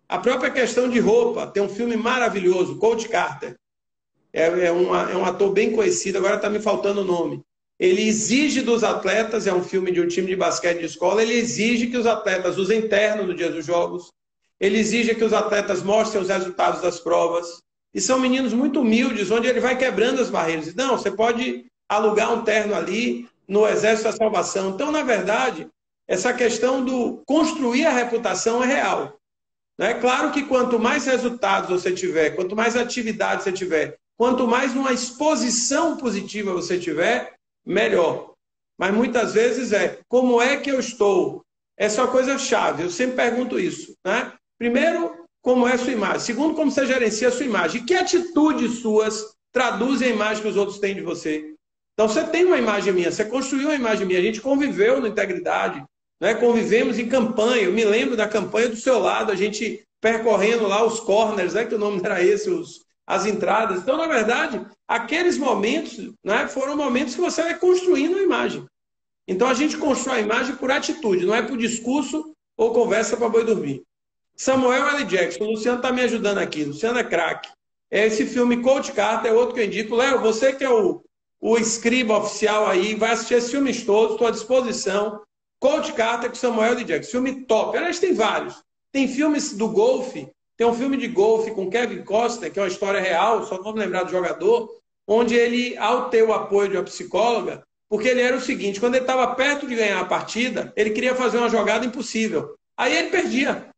A 0.09 0.19
própria 0.19 0.51
questão 0.51 0.89
de 0.89 0.99
roupa, 0.99 1.47
tem 1.47 1.63
um 1.63 1.69
filme 1.69 1.95
maravilhoso, 1.95 2.79
Coach 2.79 3.07
Carter. 3.09 3.57
É, 4.33 4.67
é, 4.67 4.73
uma, 4.73 5.11
é 5.11 5.17
um 5.17 5.25
ator 5.27 5.53
bem 5.53 5.73
conhecido, 5.73 6.17
agora 6.17 6.37
está 6.37 6.49
me 6.49 6.61
faltando 6.61 7.03
o 7.03 7.05
nome. 7.05 7.43
Ele 7.79 8.03
exige 8.03 8.63
dos 8.63 8.83
atletas, 8.83 9.47
é 9.47 9.53
um 9.53 9.63
filme 9.63 9.93
de 9.93 10.01
um 10.01 10.09
time 10.09 10.29
de 10.29 10.37
basquete 10.37 10.79
de 10.79 10.87
escola, 10.87 11.23
ele 11.23 11.35
exige 11.35 11.89
que 11.89 11.97
os 11.97 12.07
atletas 12.07 12.57
usem 12.57 12.89
terno 12.89 13.27
no 13.27 13.35
dia 13.35 13.51
dos 13.51 13.67
jogos, 13.67 14.11
ele 14.61 14.79
exige 14.79 15.15
que 15.15 15.25
os 15.25 15.33
atletas 15.33 15.83
mostrem 15.83 16.23
os 16.23 16.29
resultados 16.29 16.81
das 16.81 16.99
provas. 16.99 17.63
E 17.95 18.01
são 18.01 18.19
meninos 18.19 18.53
muito 18.53 18.81
humildes, 18.81 19.31
onde 19.31 19.49
ele 19.49 19.61
vai 19.61 19.77
quebrando 19.77 20.21
as 20.21 20.31
barreiras. 20.31 20.75
Não, 20.75 20.99
você 20.99 21.11
pode 21.11 21.67
alugar 21.89 22.33
um 22.33 22.43
terno 22.43 22.75
ali 22.75 23.29
no 23.49 23.67
Exército 23.67 24.11
da 24.11 24.17
Salvação. 24.17 24.71
Então, 24.71 24.91
na 24.91 25.03
verdade, 25.03 25.69
essa 26.09 26.33
questão 26.33 26.85
do 26.85 27.23
construir 27.27 27.87
a 27.87 27.93
reputação 27.93 28.63
é 28.63 28.67
real. 28.67 29.19
É 29.79 29.95
claro 29.95 30.31
que 30.31 30.45
quanto 30.45 30.79
mais 30.79 31.05
resultados 31.05 31.69
você 31.69 31.93
tiver, 31.93 32.31
quanto 32.31 32.57
mais 32.57 32.77
atividade 32.77 33.43
você 33.43 33.53
tiver, 33.53 33.99
quanto 34.17 34.47
mais 34.47 34.75
uma 34.75 34.93
exposição 34.93 35.97
positiva 35.99 36.53
você 36.53 36.79
tiver, 36.79 37.35
melhor. 37.65 38.33
Mas 38.79 38.95
muitas 38.95 39.35
vezes 39.35 39.73
é 39.73 40.01
como 40.09 40.41
é 40.41 40.57
que 40.57 40.71
eu 40.71 40.81
estou? 40.81 41.45
Essa 41.77 42.01
é 42.01 42.05
uma 42.05 42.11
coisa 42.11 42.39
chave, 42.39 42.85
eu 42.85 42.91
sempre 42.91 43.17
pergunto 43.17 43.61
isso. 43.61 43.95
Né? 44.05 44.33
Primeiro, 44.59 45.27
como 45.43 45.67
é 45.69 45.75
a 45.75 45.79
sua 45.79 45.93
imagem. 45.93 46.21
Segundo, 46.21 46.55
como 46.55 46.71
você 46.71 46.87
gerencia 46.87 47.29
a 47.29 47.33
sua 47.33 47.47
imagem. 47.47 47.85
Que 47.85 47.95
atitudes 47.95 48.81
suas 48.81 49.37
traduzem 49.53 50.09
a 50.09 50.15
imagem 50.15 50.43
que 50.43 50.49
os 50.49 50.57
outros 50.57 50.79
têm 50.79 50.95
de 50.95 51.03
você? 51.03 51.55
Então, 51.95 52.09
você 52.09 52.25
tem 52.25 52.45
uma 52.45 52.59
imagem 52.59 52.93
minha, 52.93 53.11
você 53.11 53.25
construiu 53.25 53.69
uma 53.69 53.75
imagem 53.75 54.07
minha, 54.07 54.19
a 54.19 54.23
gente 54.23 54.41
conviveu 54.41 55.01
na 55.01 55.09
integridade, 55.09 55.83
né? 56.21 56.35
Convivemos 56.35 56.99
em 56.99 57.09
campanha. 57.09 57.63
Eu 57.63 57.73
me 57.73 57.85
lembro 57.85 58.17
da 58.17 58.29
campanha 58.29 58.69
do 58.69 58.77
seu 58.77 58.99
lado, 58.99 59.33
a 59.33 59.35
gente 59.35 59.83
percorrendo 60.01 60.67
lá 60.67 60.85
os 60.85 61.01
corners, 61.01 61.55
né? 61.55 61.65
que 61.65 61.75
o 61.75 61.79
nome 61.79 62.01
era 62.05 62.23
esse, 62.23 62.51
os, 62.51 62.85
as 63.07 63.25
entradas. 63.25 63.81
Então, 63.81 63.97
na 63.97 64.07
verdade, 64.07 64.65
aqueles 64.87 65.39
momentos 65.39 66.13
né, 66.25 66.47
foram 66.49 66.77
momentos 66.77 67.15
que 67.15 67.21
você 67.21 67.43
vai 67.43 67.59
construindo 67.59 68.19
a 68.19 68.23
imagem. 68.23 68.65
Então, 69.27 69.49
a 69.49 69.55
gente 69.55 69.77
constrói 69.77 70.19
a 70.19 70.23
imagem 70.23 70.55
por 70.57 70.71
atitude, 70.71 71.27
não 71.27 71.35
é 71.35 71.43
por 71.43 71.57
discurso 71.57 72.33
ou 72.57 72.73
conversa 72.73 73.17
para 73.17 73.29
boi 73.29 73.45
dormir. 73.45 73.83
Samuel 74.37 74.87
L. 74.89 75.05
Jackson, 75.05 75.45
o 75.45 75.51
Luciano 75.53 75.79
está 75.79 75.91
me 75.91 76.03
ajudando 76.03 76.39
aqui, 76.39 76.65
Luciano 76.65 76.99
é 76.99 77.05
craque. 77.05 77.49
É 77.91 78.07
esse 78.07 78.27
filme 78.27 78.63
Coach 78.63 78.93
Carter, 78.93 79.31
é 79.31 79.35
outro 79.35 79.55
que 79.55 79.61
eu 79.61 79.65
indico. 79.65 79.97
Léo, 79.97 80.21
você 80.21 80.53
que 80.53 80.65
é 80.65 80.71
o, 80.71 81.03
o 81.41 81.57
escriba 81.57 82.19
oficial 82.19 82.67
aí, 82.67 82.95
vai 82.95 83.13
assistir 83.13 83.35
esses 83.35 83.51
filmes 83.51 83.85
todos, 83.85 84.13
estou 84.13 84.27
à 84.27 84.31
disposição. 84.31 85.23
Coach 85.59 85.93
Carter 85.95 86.29
com 86.29 86.37
Samuel 86.37 86.73
L. 86.73 86.85
Jackson. 86.85 87.13
Filme 87.13 87.45
top. 87.47 87.77
Aliás, 87.77 87.99
tem 87.99 88.13
vários. 88.13 88.63
Tem 88.93 89.09
filmes 89.09 89.55
do 89.55 89.69
golfe. 89.69 90.29
Tem 90.57 90.67
um 90.67 90.75
filme 90.75 90.97
de 90.97 91.07
golfe 91.09 91.51
com 91.53 91.71
Kevin 91.71 92.03
Costner, 92.03 92.53
que 92.53 92.59
é 92.59 92.63
uma 92.63 92.69
história 92.69 93.01
real, 93.01 93.47
só 93.47 93.57
não 93.57 93.65
vou 93.65 93.75
lembrar 93.75 94.05
do 94.05 94.11
jogador, 94.11 94.71
onde 95.07 95.35
ele, 95.35 95.77
ao 95.77 96.09
ter 96.09 96.23
o 96.23 96.33
apoio 96.33 96.71
de 96.71 96.77
uma 96.77 96.83
psicóloga, 96.83 97.63
porque 97.89 98.09
ele 98.09 98.23
era 98.23 98.37
o 98.37 98.41
seguinte, 98.41 98.81
quando 98.81 98.95
ele 98.95 99.05
estava 99.05 99.35
perto 99.35 99.67
de 99.67 99.75
ganhar 99.75 100.01
a 100.01 100.07
partida, 100.07 100.73
ele 100.75 100.91
queria 100.91 101.15
fazer 101.15 101.39
uma 101.39 101.51
jogada 101.51 101.85
impossível. 101.85 102.55
Aí 102.77 102.97
ele 102.97 103.11
perdia. 103.11 103.69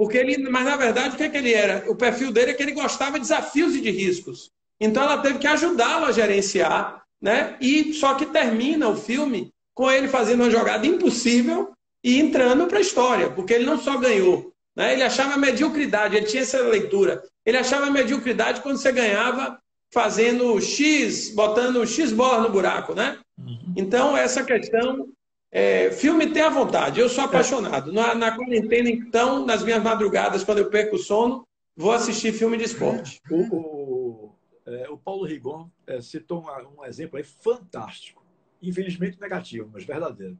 Porque 0.00 0.16
ele, 0.16 0.48
mas 0.48 0.64
na 0.64 0.76
verdade, 0.76 1.14
o 1.14 1.18
que, 1.18 1.24
é 1.24 1.28
que 1.28 1.36
ele 1.36 1.52
era? 1.52 1.84
O 1.86 1.94
perfil 1.94 2.32
dele 2.32 2.52
é 2.52 2.54
que 2.54 2.62
ele 2.62 2.72
gostava 2.72 3.18
de 3.18 3.20
desafios 3.20 3.74
e 3.74 3.82
de 3.82 3.90
riscos. 3.90 4.50
Então 4.80 5.02
ela 5.02 5.18
teve 5.18 5.38
que 5.38 5.46
ajudá-lo 5.46 6.06
a 6.06 6.12
gerenciar, 6.12 7.02
né? 7.20 7.54
E 7.60 7.92
só 7.92 8.14
que 8.14 8.24
termina 8.24 8.88
o 8.88 8.96
filme 8.96 9.52
com 9.74 9.90
ele 9.90 10.08
fazendo 10.08 10.40
uma 10.40 10.50
jogada 10.50 10.86
impossível 10.86 11.74
e 12.02 12.18
entrando 12.18 12.66
para 12.66 12.78
a 12.78 12.80
história, 12.80 13.28
porque 13.28 13.52
ele 13.52 13.66
não 13.66 13.78
só 13.78 13.98
ganhou, 13.98 14.50
né? 14.74 14.94
ele 14.94 15.02
achava 15.02 15.36
mediocridade, 15.36 16.16
ele 16.16 16.24
tinha 16.24 16.44
essa 16.44 16.62
leitura. 16.62 17.22
Ele 17.44 17.58
achava 17.58 17.90
mediocridade 17.90 18.62
quando 18.62 18.78
você 18.78 18.90
ganhava 18.90 19.58
fazendo 19.92 20.58
X, 20.62 21.34
botando 21.34 21.86
X 21.86 22.10
bola 22.10 22.44
no 22.44 22.48
buraco, 22.48 22.94
né? 22.94 23.18
Uhum. 23.38 23.74
Então, 23.76 24.16
essa 24.16 24.42
questão. 24.44 25.08
É, 25.52 25.90
filme 25.90 26.32
tem 26.32 26.42
a 26.42 26.48
vontade, 26.48 27.00
eu 27.00 27.08
sou 27.08 27.24
apaixonado. 27.24 27.92
Na, 27.92 28.14
na 28.14 28.36
quarentena, 28.36 28.88
então, 28.88 29.44
nas 29.44 29.64
minhas 29.64 29.82
madrugadas, 29.82 30.44
quando 30.44 30.58
eu 30.58 30.70
perco 30.70 30.96
o 30.96 30.98
sono, 30.98 31.46
vou 31.76 31.92
assistir 31.92 32.32
filme 32.32 32.56
de 32.56 32.64
esporte. 32.64 33.20
O, 33.30 33.56
o, 33.56 34.34
é, 34.64 34.88
o 34.88 34.96
Paulo 34.96 35.24
Rigon 35.24 35.68
é, 35.86 36.00
citou 36.00 36.44
um, 36.44 36.80
um 36.80 36.84
exemplo 36.84 37.18
aí 37.18 37.24
fantástico. 37.24 38.24
Infelizmente 38.62 39.20
negativo, 39.20 39.68
mas 39.72 39.84
verdadeiro 39.84 40.38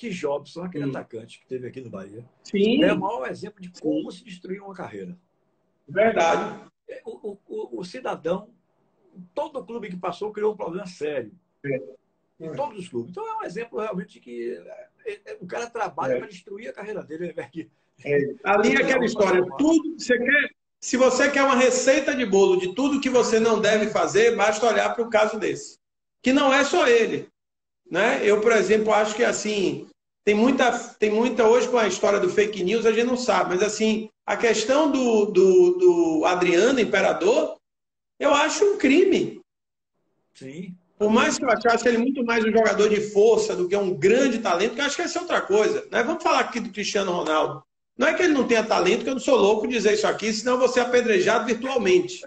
que 0.00 0.08
Jobson, 0.08 0.62
aquele 0.62 0.84
Sim. 0.84 0.90
atacante 0.90 1.38
que 1.38 1.46
teve 1.46 1.68
aqui 1.68 1.78
no 1.82 1.90
Bahia, 1.90 2.24
Sim. 2.42 2.82
é 2.82 2.90
o 2.90 2.98
maior 2.98 3.28
exemplo 3.28 3.60
de 3.60 3.70
como 3.82 4.10
se 4.10 4.24
destruir 4.24 4.62
uma 4.62 4.72
carreira. 4.72 5.14
Verdade. 5.86 6.64
É, 6.88 7.02
o, 7.04 7.36
o, 7.46 7.80
o 7.80 7.84
cidadão, 7.84 8.48
todo 9.34 9.62
clube 9.62 9.90
que 9.90 9.98
passou 9.98 10.32
criou 10.32 10.54
um 10.54 10.56
problema 10.56 10.86
sério. 10.86 11.30
É. 12.40 12.46
Em 12.46 12.54
todos 12.54 12.78
os 12.78 12.88
clubes. 12.88 13.10
Então 13.10 13.26
é 13.26 13.38
um 13.38 13.44
exemplo 13.44 13.78
realmente 13.78 14.14
de 14.14 14.20
que 14.20 14.58
é, 15.04 15.20
é, 15.26 15.38
o 15.40 15.46
cara 15.46 15.68
trabalha 15.68 16.14
é. 16.14 16.18
para 16.18 16.28
destruir 16.28 16.68
a 16.68 16.72
carreira 16.72 17.02
dele. 17.02 17.34
Né, 17.34 17.50
é. 18.04 18.34
Ali 18.44 18.74
é 18.74 18.82
aquela 18.82 19.04
história. 19.04 19.44
Tudo 19.58 19.98
você 19.98 20.18
quer. 20.18 20.50
Se 20.80 20.96
você 20.96 21.30
quer 21.30 21.42
uma 21.42 21.56
receita 21.56 22.14
de 22.14 22.24
bolo 22.24 22.58
de 22.58 22.74
tudo 22.74 23.00
que 23.00 23.10
você 23.10 23.38
não 23.38 23.60
deve 23.60 23.90
fazer, 23.90 24.34
basta 24.34 24.66
olhar 24.66 24.94
para 24.94 25.04
o 25.04 25.10
caso 25.10 25.38
desse. 25.38 25.78
Que 26.22 26.32
não 26.32 26.52
é 26.52 26.64
só 26.64 26.88
ele. 26.88 27.28
Né? 27.90 28.20
Eu, 28.24 28.40
por 28.40 28.52
exemplo, 28.52 28.90
acho 28.94 29.14
que 29.14 29.22
assim, 29.22 29.86
tem 30.24 30.34
muita, 30.34 30.70
tem 30.94 31.10
muita 31.10 31.46
hoje 31.46 31.68
com 31.68 31.76
a 31.76 31.86
história 31.86 32.18
do 32.18 32.30
fake 32.30 32.64
news, 32.64 32.86
a 32.86 32.92
gente 32.92 33.06
não 33.06 33.16
sabe, 33.16 33.50
mas 33.50 33.62
assim, 33.62 34.08
a 34.24 34.36
questão 34.36 34.90
do, 34.90 35.26
do, 35.26 35.70
do 35.72 36.24
Adriano, 36.24 36.80
imperador, 36.80 37.58
eu 38.18 38.32
acho 38.32 38.64
um 38.64 38.78
crime. 38.78 39.40
Sim. 40.34 40.74
Por 41.00 41.08
mais 41.08 41.38
que 41.38 41.44
eu 41.46 41.48
achasse 41.48 41.88
ele 41.88 41.96
muito 41.96 42.22
mais 42.22 42.44
um 42.44 42.52
jogador 42.52 42.90
de 42.90 43.00
força 43.00 43.56
do 43.56 43.66
que 43.66 43.74
um 43.74 43.94
grande 43.94 44.38
talento, 44.38 44.74
que 44.74 44.82
eu 44.82 44.84
acho 44.84 44.96
que 44.96 45.00
essa 45.00 45.18
é 45.18 45.22
outra 45.22 45.40
coisa. 45.40 45.82
Né? 45.90 46.02
Vamos 46.02 46.22
falar 46.22 46.40
aqui 46.40 46.60
do 46.60 46.68
Cristiano 46.68 47.10
Ronaldo. 47.10 47.62
Não 47.96 48.06
é 48.06 48.12
que 48.12 48.22
ele 48.22 48.34
não 48.34 48.46
tenha 48.46 48.62
talento, 48.62 49.02
que 49.02 49.08
eu 49.08 49.14
não 49.14 49.20
sou 49.20 49.38
louco 49.38 49.66
dizer 49.66 49.94
isso 49.94 50.06
aqui, 50.06 50.30
senão 50.30 50.52
eu 50.52 50.58
vou 50.58 50.68
ser 50.68 50.80
apedrejado 50.80 51.46
virtualmente. 51.46 52.22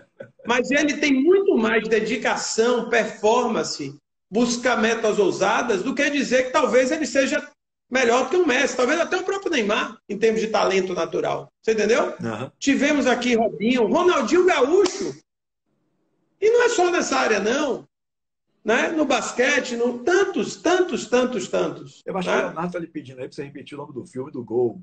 Mas 0.48 0.72
ele 0.72 0.98
tem 0.98 1.14
muito 1.14 1.56
mais 1.56 1.88
dedicação, 1.88 2.90
performance, 2.90 3.96
buscar 4.28 4.82
metas 4.82 5.20
ousadas, 5.20 5.84
do 5.84 5.94
que 5.94 6.10
dizer 6.10 6.48
que 6.48 6.52
talvez 6.52 6.90
ele 6.90 7.06
seja 7.06 7.48
melhor 7.92 8.24
do 8.24 8.30
que 8.32 8.38
o 8.38 8.48
Messi, 8.48 8.76
talvez 8.76 9.00
até 9.00 9.18
o 9.18 9.24
próprio 9.24 9.52
Neymar, 9.52 10.00
em 10.10 10.18
termos 10.18 10.42
de 10.42 10.48
talento 10.48 10.96
natural. 10.96 11.48
Você 11.62 11.74
entendeu? 11.74 12.16
Uhum. 12.20 12.50
Tivemos 12.58 13.06
aqui 13.06 13.36
Robinho, 13.36 13.86
Ronaldinho 13.86 14.48
Gaúcho. 14.48 15.16
E 16.42 16.50
não 16.50 16.64
é 16.64 16.70
só 16.70 16.90
nessa 16.90 17.18
área, 17.18 17.40
não. 17.40 17.88
Né? 18.64 18.90
No 18.90 19.06
basquete, 19.06 19.76
no... 19.76 20.00
tantos, 20.00 20.56
tantos, 20.56 21.08
tantos, 21.08 21.48
tantos. 21.48 22.02
Eu 22.06 22.18
acho 22.18 22.30
né? 22.30 22.36
que 22.36 22.42
o 22.42 22.46
Leonardo 22.48 22.68
está 22.68 22.80
lhe 22.80 22.88
pedindo 22.88 23.20
aí 23.20 23.28
para 23.28 23.36
você 23.36 23.44
repetir 23.44 23.78
o 23.78 23.82
nome 23.82 23.94
do 23.94 24.06
filme, 24.06 24.32
do 24.32 24.44
gol 24.44 24.82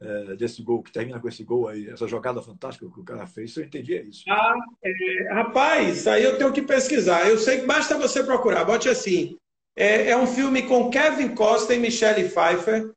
é, 0.00 0.36
desse 0.36 0.62
gol, 0.62 0.82
que 0.82 0.92
termina 0.92 1.18
com 1.20 1.28
esse 1.28 1.42
gol 1.42 1.68
aí, 1.68 1.88
essa 1.88 2.06
jogada 2.06 2.40
fantástica 2.40 2.88
que 2.88 3.00
o 3.00 3.04
cara 3.04 3.26
fez, 3.26 3.52
se 3.52 3.60
eu 3.60 3.64
entendi 3.64 3.96
é 3.96 4.02
isso. 4.02 4.24
Ah, 4.28 4.54
é, 4.84 5.32
rapaz, 5.32 6.06
aí 6.06 6.22
eu 6.22 6.38
tenho 6.38 6.52
que 6.52 6.62
pesquisar. 6.62 7.28
Eu 7.28 7.38
sei 7.38 7.60
que 7.60 7.66
basta 7.66 7.98
você 7.98 8.22
procurar, 8.22 8.64
bote 8.64 8.88
assim. 8.88 9.36
É, 9.74 10.10
é 10.10 10.16
um 10.16 10.26
filme 10.26 10.62
com 10.62 10.90
Kevin 10.90 11.34
Costa 11.34 11.74
e 11.74 11.78
Michelle 11.78 12.28
Pfeiffer. 12.28 12.92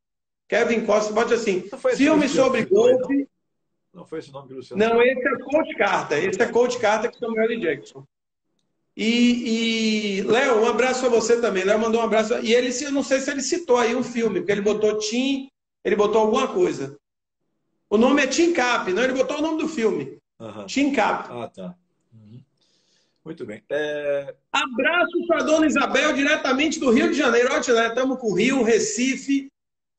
Kevin 0.47 0.85
Costa, 0.85 1.13
bote 1.13 1.33
assim. 1.33 1.63
Filme 1.95 2.27
sobre 2.27 2.65
golfe. 2.65 3.27
Não. 3.93 4.01
não 4.01 4.05
foi 4.05 4.19
esse 4.19 4.31
nome 4.31 4.47
que 4.47 4.53
o 4.53 4.57
Luciano. 4.57 4.83
Não, 4.83 5.01
esse 5.01 5.27
é 5.27 5.37
Coach 5.37 5.75
Carter. 5.75 6.23
Esse 6.23 6.41
é 6.41 6.47
Coach 6.47 6.79
Carter 6.79 7.11
com 7.11 7.17
Samuel 7.17 7.51
L. 7.51 7.59
Jackson. 7.59 8.05
E, 8.95 10.17
e 10.17 10.21
Léo, 10.23 10.61
um 10.61 10.67
abraço 10.67 11.05
a 11.05 11.09
você 11.09 11.39
também. 11.39 11.63
Léo 11.63 11.79
mandou 11.79 12.01
um 12.01 12.03
abraço. 12.03 12.33
E 12.39 12.53
ele, 12.53 12.69
eu 12.83 12.91
não 12.91 13.03
sei 13.03 13.19
se 13.19 13.31
ele 13.31 13.41
citou 13.41 13.77
aí 13.77 13.95
um 13.95 14.03
filme, 14.03 14.39
porque 14.39 14.51
ele 14.51 14.61
botou 14.61 14.97
Tim 14.97 15.51
ele 15.83 15.95
botou 15.95 16.21
alguma 16.21 16.47
coisa. 16.47 16.97
O 17.89 17.97
nome 17.97 18.21
é 18.21 18.27
Tim 18.27 18.53
Cap, 18.53 18.91
não? 18.93 19.03
Ele 19.03 19.13
botou 19.13 19.39
o 19.39 19.41
nome 19.41 19.61
do 19.61 19.67
filme. 19.67 20.17
Uhum. 20.39 20.65
Tim 20.65 20.93
Cap. 20.93 21.29
Ah, 21.31 21.47
tá. 21.47 21.75
Uhum. 22.13 22.41
Muito 23.25 23.45
bem. 23.45 23.63
É... 23.69 24.35
Abraço 24.51 25.27
para 25.27 25.43
Dona 25.43 25.65
Isabel, 25.65 26.13
diretamente 26.13 26.79
do 26.79 26.91
Rio 26.91 27.09
de 27.09 27.17
Janeiro. 27.17 27.49
Olha, 27.51 27.59
estamos 27.59 28.19
com 28.19 28.31
o 28.31 28.35
Rio, 28.35 28.63
Recife, 28.63 29.50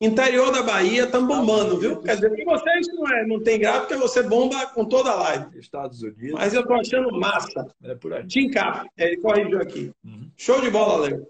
interior 0.05 0.51
da 0.51 0.61
Bahia, 0.61 1.05
estamos 1.05 1.27
bombando, 1.27 1.79
viu? 1.79 2.01
Quer 2.01 2.15
dizer, 2.15 2.29
para 2.29 2.57
vocês 2.57 2.87
não, 2.89 3.07
é, 3.07 3.25
não 3.25 3.41
tem 3.41 3.59
graça, 3.59 3.81
porque 3.81 3.95
você 3.95 4.21
bomba 4.21 4.65
com 4.67 4.85
toda 4.85 5.11
a 5.11 5.15
live. 5.15 5.59
Estados 5.59 6.01
Unidos. 6.01 6.33
Mas 6.33 6.53
eu 6.53 6.61
estou 6.61 6.75
achando 6.75 7.19
massa. 7.19 7.73
É 7.83 7.95
por 7.95 8.13
aí. 8.13 8.27
Tim 8.27 8.49
Cap, 8.49 8.89
é, 8.97 9.07
ele 9.07 9.17
corrigiu 9.17 9.61
aqui. 9.61 9.93
Uhum. 10.03 10.29
Show 10.35 10.61
de 10.61 10.69
bola, 10.69 11.07
Léo. 11.07 11.25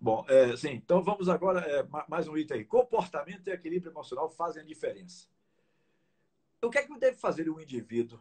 Bom, 0.00 0.24
é, 0.28 0.56
sim, 0.56 0.70
então 0.72 1.02
vamos 1.02 1.28
agora, 1.28 1.60
é, 1.60 1.86
mais 2.08 2.26
um 2.26 2.36
item 2.36 2.58
aí. 2.58 2.64
Comportamento 2.64 3.46
e 3.46 3.52
equilíbrio 3.52 3.92
emocional 3.92 4.28
fazem 4.30 4.62
a 4.62 4.64
diferença. 4.64 5.26
O 6.60 6.70
que 6.70 6.78
é 6.78 6.82
que 6.82 6.98
deve 6.98 7.16
fazer 7.16 7.48
um 7.50 7.60
indivíduo 7.60 8.18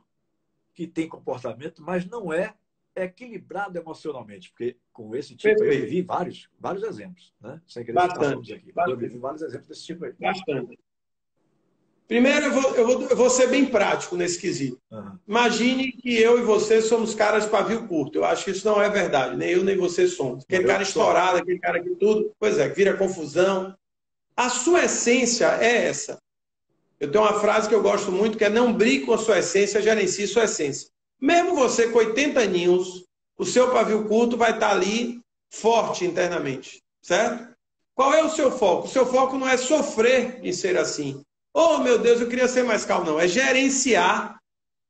que 0.74 0.86
tem 0.86 1.08
comportamento, 1.08 1.82
mas 1.82 2.06
não 2.06 2.32
é 2.32 2.54
equilibrado 2.96 3.78
emocionalmente? 3.78 4.50
Porque 4.50 4.78
com 4.92 5.16
esse 5.16 5.36
tipo 5.36 5.56
Perfeito. 5.56 5.74
eu 5.74 5.82
vivi 5.82 6.02
vários, 6.02 6.50
vários 6.60 6.84
exemplos, 6.84 7.34
né? 7.40 7.62
Sem 7.68 7.84
querer 7.84 7.96
Bastante. 7.96 8.54
aqui. 8.54 8.72
Bastante. 8.72 8.92
Eu 8.92 8.98
vivi 8.98 9.18
vários 9.18 9.42
exemplos 9.42 9.68
desse 9.68 9.86
tipo 9.86 10.06
aí. 10.06 10.14
Bastante. 10.20 10.80
Primeiro, 12.08 12.48
eu 12.48 12.52
vou, 12.52 12.76
eu 12.76 12.86
vou, 12.86 13.02
eu 13.04 13.16
vou 13.16 13.30
ser 13.30 13.48
bem 13.48 13.66
prático 13.66 14.18
nesse 14.18 14.38
quesito. 14.38 14.78
Uhum. 14.92 15.18
Imagine 15.26 15.94
que 15.94 16.14
eu 16.20 16.38
e 16.38 16.42
você 16.42 16.82
somos 16.82 17.16
caras 17.16 17.46
de 17.46 17.50
pavio 17.50 17.88
curto. 17.88 18.18
Eu 18.20 18.26
acho 18.26 18.44
que 18.44 18.52
isso 18.52 18.68
não 18.68 18.82
é 18.82 18.90
verdade. 18.90 19.38
Nem 19.38 19.52
eu 19.52 19.64
nem 19.64 19.78
você 19.78 20.08
somos. 20.10 20.44
Aquele 20.44 20.66
eu 20.66 20.68
cara 20.68 20.84
sou. 20.84 21.02
estourado, 21.02 21.38
aquele 21.38 21.60
cara 21.60 21.82
que 21.82 21.96
tudo. 21.96 22.30
Pois 22.38 22.58
é, 22.58 22.68
vira 22.68 22.98
confusão. 22.98 23.74
A 24.36 24.50
sua 24.50 24.84
essência 24.84 25.46
é 25.62 25.86
essa. 25.86 26.18
Eu 27.00 27.10
tenho 27.10 27.24
uma 27.24 27.40
frase 27.40 27.70
que 27.70 27.74
eu 27.74 27.82
gosto 27.82 28.12
muito 28.12 28.38
que 28.38 28.44
é 28.44 28.50
não 28.50 28.74
brigue 28.74 29.06
com 29.06 29.14
a 29.14 29.18
sua 29.18 29.40
essência, 29.40 29.82
gerencie 29.82 30.28
sua 30.28 30.44
essência. 30.44 30.90
Mesmo 31.22 31.56
você 31.56 31.90
com 31.90 32.00
80 32.00 32.40
aninhos, 32.40 33.06
o 33.38 33.46
seu 33.46 33.72
pavio 33.72 34.08
curto 34.08 34.36
vai 34.36 34.52
estar 34.52 34.72
ali 34.72 35.22
forte 35.52 36.04
internamente. 36.04 36.82
Certo? 37.02 37.56
Qual 37.94 38.14
é 38.14 38.24
o 38.24 38.30
seu 38.30 38.52
foco? 38.52 38.88
O 38.88 38.92
seu 38.92 39.06
foco 39.06 39.38
não 39.38 39.48
é 39.48 39.58
sofrer 39.58 40.42
de 40.42 40.52
ser 40.54 40.78
assim 40.78 41.24
Oh, 41.54 41.80
meu 41.80 41.98
Deus, 41.98 42.22
eu 42.22 42.30
queria 42.30 42.48
ser 42.48 42.64
mais 42.64 42.86
calmo. 42.86 43.06
Não, 43.06 43.20
é 43.20 43.28
gerenciar 43.28 44.40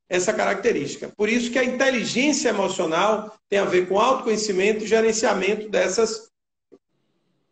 essa 0.08 0.32
característica. 0.32 1.12
Por 1.16 1.28
isso 1.28 1.50
que 1.50 1.58
a 1.58 1.64
inteligência 1.64 2.50
emocional 2.50 3.34
tem 3.48 3.58
a 3.58 3.64
ver 3.64 3.88
com 3.88 3.98
autoconhecimento 3.98 4.84
e 4.84 4.86
gerenciamento 4.86 5.68
dessas 5.68 6.30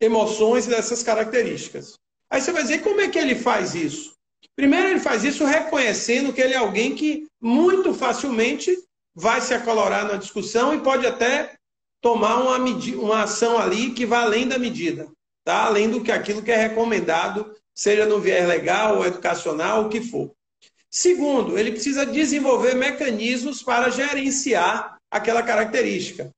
emoções 0.01 0.67
e 0.67 0.71
dessas 0.71 1.03
características. 1.03 1.99
Aí 2.31 2.41
você 2.41 2.53
vai 2.53 2.63
dizer, 2.63 2.83
como 2.83 3.01
é 3.01 3.09
que 3.09 3.19
ele 3.19 3.35
faz 3.35 3.75
isso? 3.75 4.15
Primeiro, 4.57 4.89
ele 4.89 5.01
faz 5.01 5.25
isso 5.25 5.45
reconhecendo 5.45 6.33
que 6.33 6.41
ele 6.41 6.55
é 6.55 6.59
alguém 6.59 6.95
que 6.95 7.27
muito 7.41 7.95
facilmente 7.95 8.77
vai 9.15 9.41
se 9.41 9.55
acolorar 9.55 10.05
na 10.05 10.17
discussão 10.17 10.75
e 10.75 10.81
pode 10.81 11.07
até 11.07 11.55
tomar 12.01 12.37
uma, 12.37 12.57
uma 12.57 13.23
ação 13.23 13.59
ali 13.59 13.93
que 13.93 14.07
vai 14.07 14.23
além 14.23 14.49
da 14.49 14.59
medida, 14.59 15.09
tá? 15.45 15.65
além 15.65 15.91
do 15.91 16.03
que 16.03 16.13
aquilo 16.13 16.43
que 16.43 16.51
é 16.51 16.57
recomendado 16.57 17.55
seja 17.75 18.07
no 18.07 18.21
viés 18.21 18.47
legal 18.47 18.99
ou 18.99 19.07
educacional, 19.07 19.85
o 19.85 19.89
que 19.89 20.01
for. 20.01 20.31
Segundo, 20.91 21.57
ele 21.59 21.71
precisa 21.71 22.05
desenvolver 22.05 22.75
mecanismos 22.75 23.63
para 23.63 23.91
gerenciar 23.91 24.99
aquela 25.11 25.43
característica. 25.43 26.31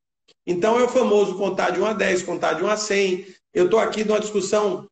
Então, 0.46 0.78
é 0.78 0.84
o 0.84 0.88
famoso 0.88 1.36
contar 1.36 1.70
de 1.70 1.80
1 1.80 1.86
a 1.86 1.92
10, 1.92 2.22
contar 2.22 2.54
de 2.54 2.64
1 2.64 2.68
a 2.68 2.76
100. 2.76 3.26
Eu 3.54 3.64
estou 3.64 3.80
aqui 3.80 4.04
numa 4.04 4.20
discussão 4.20 4.86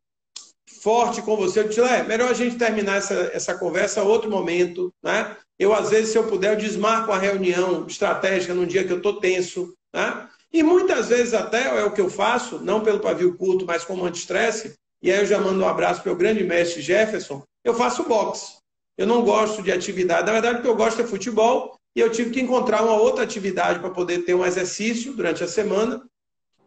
forte 0.81 1.21
com 1.21 1.35
você. 1.35 1.59
Eu 1.59 2.07
melhor 2.07 2.29
a 2.29 2.33
gente 2.33 2.57
terminar 2.57 2.97
essa, 2.97 3.31
essa 3.33 3.57
conversa 3.57 4.03
outro 4.03 4.29
momento. 4.29 4.93
Né? 5.03 5.35
Eu, 5.59 5.73
às 5.73 5.89
vezes, 5.89 6.11
se 6.11 6.17
eu 6.17 6.27
puder, 6.27 6.53
eu 6.53 6.57
desmarco 6.57 7.11
a 7.11 7.17
reunião 7.17 7.85
estratégica 7.87 8.53
num 8.53 8.65
dia 8.65 8.83
que 8.83 8.91
eu 8.91 8.97
estou 8.97 9.19
tenso. 9.19 9.73
Né? 9.93 10.27
E 10.53 10.63
muitas 10.63 11.07
vezes 11.09 11.33
até 11.33 11.67
é 11.67 11.83
o 11.83 11.91
que 11.91 12.01
eu 12.01 12.09
faço, 12.09 12.59
não 12.59 12.81
pelo 12.81 12.99
pavio 12.99 13.35
curto, 13.37 13.65
mas 13.65 13.85
como 13.85 14.05
anti-estresse, 14.05 14.75
e 15.01 15.11
aí 15.11 15.19
eu 15.19 15.25
já 15.25 15.39
mando 15.39 15.63
um 15.63 15.67
abraço 15.67 16.01
para 16.01 16.11
o 16.11 16.15
grande 16.15 16.43
mestre 16.43 16.81
Jefferson, 16.81 17.43
eu 17.63 17.73
faço 17.73 18.03
boxe. 18.03 18.57
Eu 18.97 19.07
não 19.07 19.23
gosto 19.23 19.63
de 19.63 19.71
atividade, 19.71 20.25
na 20.25 20.33
verdade 20.33 20.59
o 20.59 20.61
que 20.61 20.67
eu 20.67 20.75
gosto 20.75 21.01
é 21.01 21.07
futebol, 21.07 21.77
e 21.95 21.99
eu 21.99 22.11
tive 22.11 22.31
que 22.31 22.41
encontrar 22.41 22.83
uma 22.83 22.95
outra 22.95 23.23
atividade 23.23 23.79
para 23.79 23.89
poder 23.89 24.19
ter 24.25 24.33
um 24.33 24.45
exercício 24.45 25.13
durante 25.13 25.43
a 25.43 25.47
semana. 25.47 26.03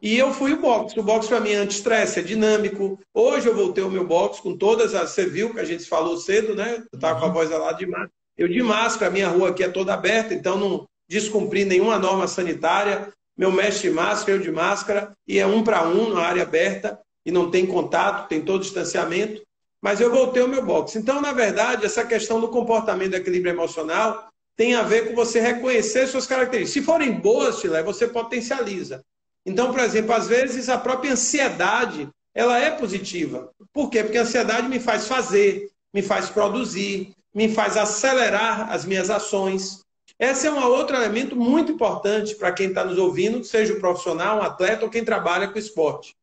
E 0.04 0.18
eu 0.18 0.34
fui 0.34 0.52
o 0.52 0.60
boxe. 0.60 1.00
O 1.00 1.02
boxe 1.02 1.28
para 1.28 1.40
mim 1.40 1.52
é 1.52 1.56
anti-estresse, 1.56 2.20
é 2.20 2.22
dinâmico. 2.22 3.00
Hoje 3.14 3.48
eu 3.48 3.56
voltei 3.56 3.82
ao 3.82 3.88
meu 3.88 4.06
boxe 4.06 4.42
com 4.42 4.54
todas 4.54 4.94
as. 4.94 5.08
Você 5.08 5.24
viu 5.24 5.54
que 5.54 5.60
a 5.60 5.64
gente 5.64 5.88
falou 5.88 6.18
cedo, 6.18 6.54
né? 6.54 6.84
Eu 6.92 6.96
estava 6.96 7.18
com 7.18 7.24
a 7.24 7.30
voz 7.30 7.48
lá 7.48 7.72
de 7.72 7.86
máscara. 7.86 8.10
Eu 8.36 8.46
de 8.46 8.62
máscara, 8.62 9.06
a 9.06 9.10
minha 9.10 9.28
rua 9.28 9.48
aqui 9.48 9.64
é 9.64 9.68
toda 9.70 9.94
aberta, 9.94 10.34
então 10.34 10.58
não 10.58 10.86
descumpri 11.08 11.64
nenhuma 11.64 11.98
norma 11.98 12.28
sanitária. 12.28 13.14
Meu 13.34 13.50
mestre 13.50 13.88
de 13.88 13.94
máscara, 13.94 14.32
eu 14.32 14.42
de 14.42 14.52
máscara, 14.52 15.16
e 15.26 15.38
é 15.38 15.46
um 15.46 15.64
para 15.64 15.88
um 15.88 16.12
na 16.12 16.20
área 16.20 16.42
aberta. 16.42 17.00
e 17.24 17.32
não 17.32 17.50
tem 17.50 17.64
contato, 17.64 18.28
tem 18.28 18.42
todo 18.42 18.60
distanciamento, 18.60 19.40
mas 19.80 20.02
eu 20.02 20.10
voltei 20.10 20.42
ao 20.42 20.48
meu 20.48 20.62
box. 20.62 20.98
Então, 20.98 21.22
na 21.22 21.32
verdade, 21.32 21.86
essa 21.86 22.04
questão 22.04 22.38
do 22.38 22.48
comportamento 22.48 23.12
do 23.12 23.16
equilíbrio 23.16 23.54
emocional 23.54 24.28
tem 24.54 24.74
a 24.74 24.82
ver 24.82 25.08
com 25.08 25.14
você 25.14 25.40
reconhecer 25.40 26.06
suas 26.06 26.26
características. 26.26 26.74
Se 26.74 26.82
forem 26.82 27.12
boas, 27.12 27.60
Chile, 27.60 27.82
você 27.82 28.06
potencializa. 28.06 29.02
Então, 29.44 29.70
por 29.70 29.80
exemplo, 29.80 30.12
às 30.14 30.26
vezes 30.26 30.68
a 30.68 30.78
própria 30.78 31.12
ansiedade, 31.12 32.08
ela 32.34 32.58
é 32.58 32.70
positiva. 32.70 33.50
Por 33.72 33.90
quê? 33.90 34.02
Porque 34.02 34.18
a 34.18 34.22
ansiedade 34.22 34.68
me 34.68 34.80
faz 34.80 35.06
fazer, 35.06 35.70
me 35.92 36.02
faz 36.02 36.30
produzir, 36.30 37.14
me 37.34 37.48
faz 37.48 37.76
acelerar 37.76 38.72
as 38.72 38.84
minhas 38.84 39.10
ações. 39.10 39.84
Esse 40.18 40.46
é 40.46 40.50
um 40.50 40.64
outro 40.64 40.96
elemento 40.96 41.36
muito 41.36 41.72
importante 41.72 42.34
para 42.36 42.52
quem 42.52 42.68
está 42.68 42.84
nos 42.84 42.98
ouvindo, 42.98 43.42
seja 43.44 43.74
o 43.74 43.80
profissional, 43.80 44.38
um 44.38 44.42
atleta 44.42 44.84
ou 44.84 44.90
quem 44.90 45.04
trabalha 45.04 45.48
com 45.48 45.58
esporte. 45.58 46.16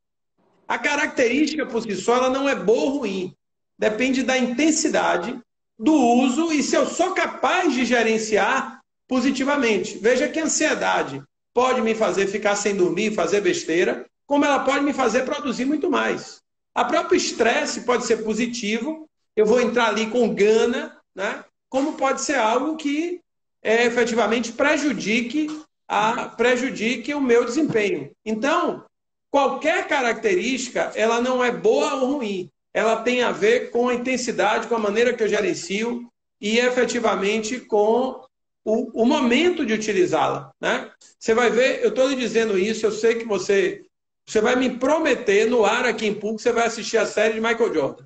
A 0.67 0.78
característica 0.78 1.65
por 1.65 1.82
si 1.82 1.95
só 1.95 2.15
ela 2.15 2.30
não 2.30 2.47
é 2.47 2.55
boa 2.55 2.84
ou 2.84 2.99
ruim. 2.99 3.36
Depende 3.78 4.24
da 4.24 4.38
intensidade 4.38 5.38
do 5.78 5.93
uso 5.93 6.51
e 6.53 6.63
se 6.63 6.76
eu 6.76 6.86
sou 6.86 7.13
capaz 7.13 7.74
de 7.74 7.84
gerenciar 7.84 8.80
positivamente. 9.07 9.97
Veja 9.97 10.30
que 10.30 10.39
a 10.39 10.45
ansiedade 10.45 11.22
pode 11.54 11.82
me 11.82 11.93
fazer 11.93 12.28
ficar 12.28 12.56
sem 12.56 12.76
dormir, 12.76 13.14
fazer 13.14 13.41
besteira, 13.41 14.06
como 14.26 14.45
ela 14.45 14.60
pode 14.60 14.84
me 14.84 14.93
fazer 14.93 15.24
produzir 15.24 15.66
muito 15.66 15.89
mais. 15.89 16.41
A 16.74 16.86
próprio 16.86 17.18
estresse 17.18 17.82
pode 17.82 18.06
ser 18.06 18.24
positivo, 18.24 19.10
eu 19.36 19.45
vou 19.45 19.60
entrar 19.60 19.88
ali 19.88 20.08
com 20.08 20.34
gana, 20.34 20.97
né? 21.14 21.43
como 21.70 21.93
pode 21.93 22.22
ser 22.22 22.36
algo 22.36 22.76
que 22.76 23.22
é, 23.62 23.86
efetivamente 23.86 24.52
prejudique, 24.52 25.47
a, 25.88 26.30
prejudique 26.30 27.14
o 27.14 27.22
meu 27.22 27.45
desempenho. 27.45 28.12
Então, 28.26 28.86
qualquer 29.30 29.88
característica, 29.88 30.91
ela 30.95 31.22
não 31.22 31.43
é 31.43 31.52
boa 31.52 31.95
ou 31.95 32.14
ruim. 32.14 32.49
Ela 32.74 33.02
tem 33.02 33.22
a 33.22 33.32
ver 33.32 33.70
com 33.72 33.89
a 33.89 33.93
intensidade, 33.93 34.68
com 34.68 34.76
a 34.76 34.80
maneira 34.80 35.14
que 35.14 35.24
eu 35.24 35.28
gerencio 35.28 36.08
e 36.39 36.58
efetivamente 36.58 37.60
com 37.60 38.24
o, 38.64 39.01
o 39.01 39.05
momento 39.05 39.66
de 39.66 39.74
utilizá-la. 39.74 40.51
Né? 40.59 40.89
Você 41.20 41.34
vai 41.34 41.49
ver, 41.49 41.84
eu 41.84 41.89
estou 41.89 42.07
lhe 42.07 42.16
dizendo 42.16 42.57
isso, 42.57 42.86
eu 42.86 42.91
sei 42.91 43.16
que 43.16 43.26
você, 43.26 43.84
você 44.26 44.41
vai 44.41 44.55
me 44.55 44.78
prometer 44.78 45.49
no 45.49 45.66
ar 45.66 45.86
aqui 45.86 46.05
em 46.05 46.14
público, 46.14 46.41
você 46.41 46.51
vai 46.51 46.68
assistir 46.68 46.97
a 46.97 47.05
série 47.05 47.36
de 47.36 47.41
Michael 47.41 47.74
Jordan. 47.74 48.05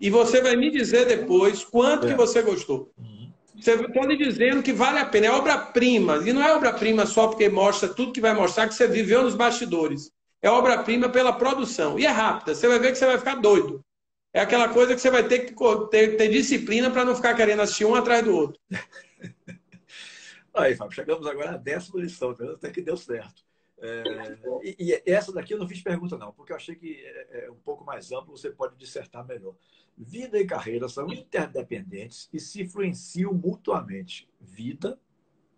E 0.00 0.10
você 0.10 0.40
vai 0.40 0.56
me 0.56 0.70
dizer 0.70 1.06
depois 1.06 1.64
quanto 1.64 2.06
é. 2.06 2.10
que 2.10 2.16
você 2.16 2.40
gostou. 2.42 2.92
Uhum. 2.96 3.32
Você 3.60 3.72
está 3.72 4.02
lhe 4.02 4.16
dizendo 4.16 4.62
que 4.62 4.72
vale 4.72 5.00
a 5.00 5.04
pena, 5.04 5.26
é 5.26 5.30
obra-prima. 5.30 6.18
E 6.24 6.32
não 6.32 6.42
é 6.42 6.54
obra-prima 6.54 7.04
só 7.04 7.26
porque 7.26 7.48
mostra 7.48 7.88
tudo 7.88 8.12
que 8.12 8.20
vai 8.20 8.32
mostrar 8.32 8.68
que 8.68 8.74
você 8.74 8.86
viveu 8.86 9.24
nos 9.24 9.34
bastidores. 9.34 10.12
É 10.40 10.48
obra-prima 10.48 11.08
pela 11.08 11.32
produção. 11.32 11.98
E 11.98 12.06
é 12.06 12.08
rápida. 12.08 12.54
Você 12.54 12.68
vai 12.68 12.78
ver 12.78 12.92
que 12.92 12.98
você 12.98 13.06
vai 13.06 13.18
ficar 13.18 13.34
doido. 13.34 13.84
É 14.32 14.40
aquela 14.40 14.68
coisa 14.68 14.94
que 14.94 15.00
você 15.00 15.10
vai 15.10 15.24
ter 15.24 15.40
que 15.40 15.54
ter, 15.90 16.16
ter 16.16 16.28
disciplina 16.28 16.90
para 16.90 17.04
não 17.04 17.16
ficar 17.16 17.34
querendo 17.34 17.62
assistir 17.62 17.84
um 17.84 17.96
atrás 17.96 18.24
do 18.24 18.34
outro. 18.34 18.60
Aí, 20.58 20.74
Fábio, 20.74 20.94
chegamos 20.94 21.26
agora 21.26 21.52
à 21.52 21.56
décima 21.56 22.00
lição, 22.00 22.30
até 22.30 22.70
que 22.70 22.82
deu 22.82 22.96
certo. 22.96 23.46
É, 23.80 24.02
e, 24.64 24.76
e, 24.90 25.02
essa 25.06 25.32
daqui 25.32 25.54
eu 25.54 25.58
não 25.58 25.68
fiz 25.68 25.80
pergunta, 25.80 26.18
não, 26.18 26.32
porque 26.32 26.52
eu 26.52 26.56
achei 26.56 26.74
que 26.74 26.96
é, 27.00 27.44
é 27.46 27.50
um 27.50 27.60
pouco 27.60 27.84
mais 27.84 28.10
amplo, 28.10 28.36
você 28.36 28.50
pode 28.50 28.76
dissertar 28.76 29.24
melhor. 29.24 29.54
Vida 29.96 30.38
e 30.38 30.46
carreira 30.46 30.88
são 30.88 31.06
interdependentes 31.12 32.28
e 32.32 32.40
se 32.40 32.62
influenciam 32.62 33.32
mutuamente. 33.32 34.28
Vida 34.40 34.98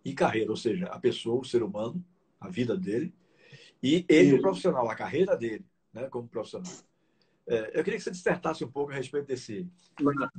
e 0.05 0.13
carreira, 0.13 0.51
ou 0.51 0.57
seja, 0.57 0.87
a 0.87 0.99
pessoa, 0.99 1.41
o 1.41 1.45
ser 1.45 1.63
humano, 1.63 2.05
a 2.39 2.49
vida 2.49 2.77
dele, 2.77 3.15
e 3.83 4.05
ele, 4.09 4.35
o 4.35 4.43
profissional, 4.43 4.91
a 4.91 4.95
carreira 4.95 5.37
dele, 5.37 5.65
né, 5.93 6.07
como 6.09 6.29
profissional. 6.29 6.73
É, 7.47 7.79
eu 7.79 7.83
queria 7.83 7.99
que 7.99 8.05
você 8.05 8.11
dissertasse 8.11 8.65
um 8.65 8.71
pouco 8.71 8.93
a 8.93 8.95
respeito 8.95 9.27
desse, 9.27 9.67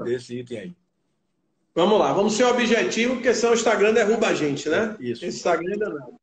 desse 0.03 0.39
item 0.39 0.57
aí. 0.57 0.75
Vamos 1.73 1.99
lá, 1.99 2.11
vamos 2.11 2.33
ser 2.33 2.43
objetivo, 2.45 3.15
porque 3.15 3.33
senão 3.33 3.53
o 3.53 3.55
Instagram 3.55 3.93
derruba 3.93 4.27
a 4.27 4.33
gente, 4.33 4.67
né? 4.67 4.95
Isso. 4.99 5.25
Instagram 5.25 5.73
ainda 5.73 5.89
não. 5.89 6.15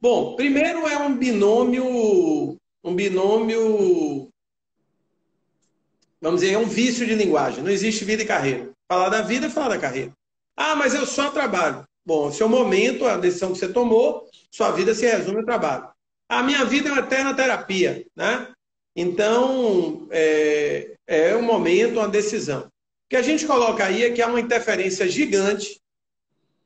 Bom, 0.00 0.36
primeiro 0.36 0.86
é 0.86 0.98
um 0.98 1.16
binômio, 1.16 2.58
um 2.84 2.94
binômio 2.94 4.28
vamos 6.24 6.40
dizer, 6.40 6.54
é 6.54 6.58
um 6.58 6.64
vício 6.64 7.06
de 7.06 7.14
linguagem. 7.14 7.62
Não 7.62 7.70
existe 7.70 8.04
vida 8.04 8.22
e 8.22 8.26
carreira. 8.26 8.70
Falar 8.90 9.10
da 9.10 9.20
vida 9.20 9.46
é 9.46 9.50
falar 9.50 9.68
da 9.68 9.78
carreira. 9.78 10.10
Ah, 10.56 10.74
mas 10.74 10.94
eu 10.94 11.04
só 11.04 11.30
trabalho. 11.30 11.84
Bom, 12.04 12.32
seu 12.32 12.48
momento, 12.48 13.04
a 13.06 13.18
decisão 13.18 13.52
que 13.52 13.58
você 13.58 13.68
tomou, 13.68 14.28
sua 14.50 14.70
vida 14.70 14.94
se 14.94 15.06
resume 15.06 15.38
ao 15.38 15.44
trabalho. 15.44 15.88
A 16.28 16.42
minha 16.42 16.64
vida 16.64 16.88
é 16.88 16.92
uma 16.92 17.02
eterna 17.02 17.34
terapia, 17.34 18.06
né? 18.16 18.48
Então, 18.96 20.06
é, 20.10 20.94
é 21.06 21.36
um 21.36 21.42
momento, 21.42 21.98
uma 21.98 22.08
decisão. 22.08 22.68
Que 23.14 23.18
a 23.18 23.22
gente 23.22 23.46
coloca 23.46 23.84
aí 23.84 24.02
é 24.02 24.10
que 24.10 24.20
há 24.20 24.26
uma 24.26 24.40
interferência 24.40 25.08
gigante 25.08 25.80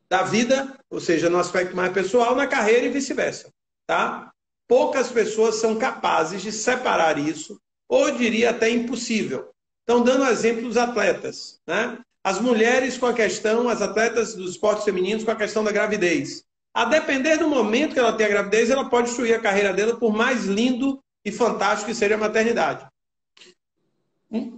da 0.09 0.23
vida, 0.23 0.75
ou 0.89 0.99
seja, 0.99 1.29
no 1.29 1.37
aspecto 1.37 1.75
mais 1.75 1.93
pessoal, 1.93 2.35
na 2.35 2.47
carreira 2.47 2.87
e 2.87 2.89
vice-versa, 2.89 3.53
tá? 3.85 4.31
Poucas 4.67 5.11
pessoas 5.11 5.57
são 5.57 5.77
capazes 5.77 6.41
de 6.41 6.51
separar 6.51 7.19
isso 7.19 7.61
ou 7.87 8.09
diria 8.09 8.49
até 8.49 8.67
impossível. 8.67 9.51
Então, 9.83 10.01
dando 10.01 10.25
exemplo 10.25 10.63
dos 10.63 10.75
atletas, 10.75 11.59
né? 11.67 11.99
As 12.23 12.41
mulheres 12.41 12.97
com 12.97 13.05
a 13.05 13.13
questão, 13.13 13.69
as 13.69 13.83
atletas 13.83 14.33
dos 14.33 14.49
esportes 14.49 14.85
femininos 14.85 15.23
com 15.23 15.29
a 15.29 15.35
questão 15.35 15.63
da 15.63 15.71
gravidez. 15.71 16.43
A 16.73 16.83
depender 16.83 17.37
do 17.37 17.47
momento 17.47 17.93
que 17.93 17.99
ela 17.99 18.13
tem 18.13 18.25
a 18.25 18.29
gravidez, 18.29 18.71
ela 18.71 18.89
pode 18.89 19.09
destruir 19.09 19.35
a 19.35 19.39
carreira 19.39 19.71
dela, 19.71 19.99
por 19.99 20.11
mais 20.11 20.45
lindo 20.45 20.99
e 21.23 21.31
fantástico 21.31 21.91
que 21.91 21.95
seja 21.95 22.15
a 22.15 22.17
maternidade. 22.17 22.87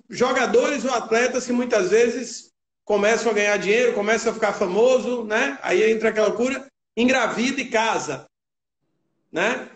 Jogadores 0.10 0.84
ou 0.84 0.94
atletas 0.94 1.46
que 1.46 1.54
muitas 1.54 1.90
vezes 1.90 2.52
começam 2.84 3.32
a 3.32 3.36
ganhar 3.36 3.58
dinheiro, 3.58 3.94
começam 3.94 4.32
a 4.32 4.36
ficar 4.36 4.54
famoso, 4.54 5.24
né? 5.24 5.58
Aí 5.62 5.90
entra 5.90 6.10
aquela 6.10 6.32
cura, 6.32 6.66
engravida 6.98 7.62
e 7.62 7.70
casa, 7.70 8.26
né? 9.32 9.70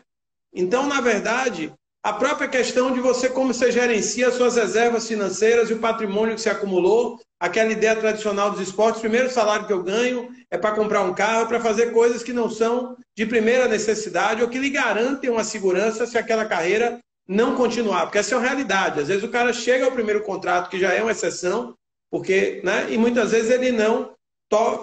Então, 0.53 0.87
na 0.87 0.99
verdade, 0.99 1.73
a 2.03 2.13
própria 2.13 2.47
questão 2.47 2.93
de 2.93 2.99
você 2.99 3.29
como 3.29 3.53
você 3.53 3.71
gerencia 3.71 4.31
suas 4.31 4.55
reservas 4.55 5.07
financeiras 5.07 5.69
e 5.69 5.73
o 5.73 5.79
patrimônio 5.79 6.35
que 6.35 6.41
você 6.41 6.49
acumulou, 6.49 7.19
aquela 7.39 7.71
ideia 7.71 7.95
tradicional 7.95 8.51
dos 8.51 8.61
esportes, 8.61 9.01
primeiro 9.01 9.31
salário 9.31 9.65
que 9.65 9.73
eu 9.73 9.81
ganho 9.81 10.29
é 10.51 10.57
para 10.57 10.75
comprar 10.75 11.01
um 11.01 11.13
carro, 11.13 11.47
para 11.47 11.59
fazer 11.59 11.91
coisas 11.91 12.21
que 12.21 12.31
não 12.31 12.49
são 12.49 12.95
de 13.15 13.25
primeira 13.25 13.67
necessidade 13.67 14.41
ou 14.41 14.49
que 14.49 14.59
lhe 14.59 14.69
garantem 14.69 15.29
uma 15.29 15.43
segurança 15.43 16.05
se 16.05 16.17
aquela 16.17 16.45
carreira 16.45 16.99
não 17.27 17.55
continuar, 17.55 18.03
porque 18.03 18.17
essa 18.17 18.35
é 18.35 18.37
uma 18.37 18.45
realidade. 18.45 18.99
Às 18.99 19.07
vezes 19.07 19.23
o 19.23 19.29
cara 19.29 19.51
chega 19.51 19.85
ao 19.85 19.91
primeiro 19.91 20.21
contrato, 20.23 20.69
que 20.69 20.79
já 20.79 20.93
é 20.93 21.01
uma 21.01 21.11
exceção, 21.11 21.75
porque, 22.09 22.61
né, 22.63 22.87
e 22.89 22.97
muitas 22.97 23.31
vezes 23.31 23.49
ele 23.49 23.71
não, 23.71 24.13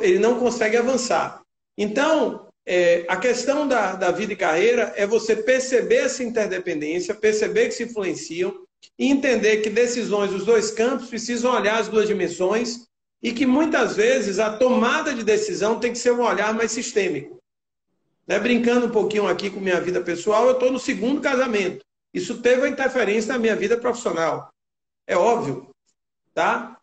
ele 0.01 0.19
não 0.19 0.39
consegue 0.39 0.77
avançar. 0.77 1.41
Então, 1.79 2.47
é, 2.67 3.05
a 3.09 3.17
questão 3.17 3.67
da, 3.67 3.95
da 3.95 4.11
vida 4.11 4.33
e 4.33 4.37
carreira 4.37 4.93
é 4.97 5.07
você 5.07 5.37
perceber 5.37 6.05
essa 6.05 6.23
interdependência, 6.23 7.15
perceber 7.15 7.67
que 7.67 7.75
se 7.75 7.85
influenciam 7.85 8.55
e 8.99 9.11
entender 9.11 9.59
que 9.59 9.71
decisões 9.71 10.31
dos 10.31 10.45
dois 10.45 10.71
campos 10.71 11.09
precisam 11.09 11.55
olhar 11.55 11.79
as 11.79 11.89
duas 11.89 12.07
dimensões 12.07 12.87
e 13.23 13.33
que 13.33 13.47
muitas 13.47 13.97
vezes 13.97 14.39
a 14.39 14.57
tomada 14.57 15.15
de 15.15 15.23
decisão 15.23 15.79
tem 15.79 15.93
que 15.93 15.99
ser 15.99 16.13
um 16.13 16.23
olhar 16.23 16.53
mais 16.53 16.73
sistêmico. 16.73 17.39
Né? 18.27 18.39
Brincando 18.39 18.87
um 18.87 18.91
pouquinho 18.91 19.29
aqui 19.29 19.49
com 19.49 19.61
minha 19.61 19.81
vida 19.81 20.01
pessoal, 20.01 20.47
eu 20.47 20.53
estou 20.53 20.73
no 20.73 20.79
segundo 20.79 21.21
casamento. 21.21 21.85
Isso 22.13 22.43
teve 22.43 22.63
uma 22.63 22.69
interferência 22.69 23.33
na 23.33 23.39
minha 23.39 23.57
vida 23.57 23.77
profissional. 23.77 24.53
É 25.07 25.17
óbvio, 25.17 25.71
tá? 26.35 26.79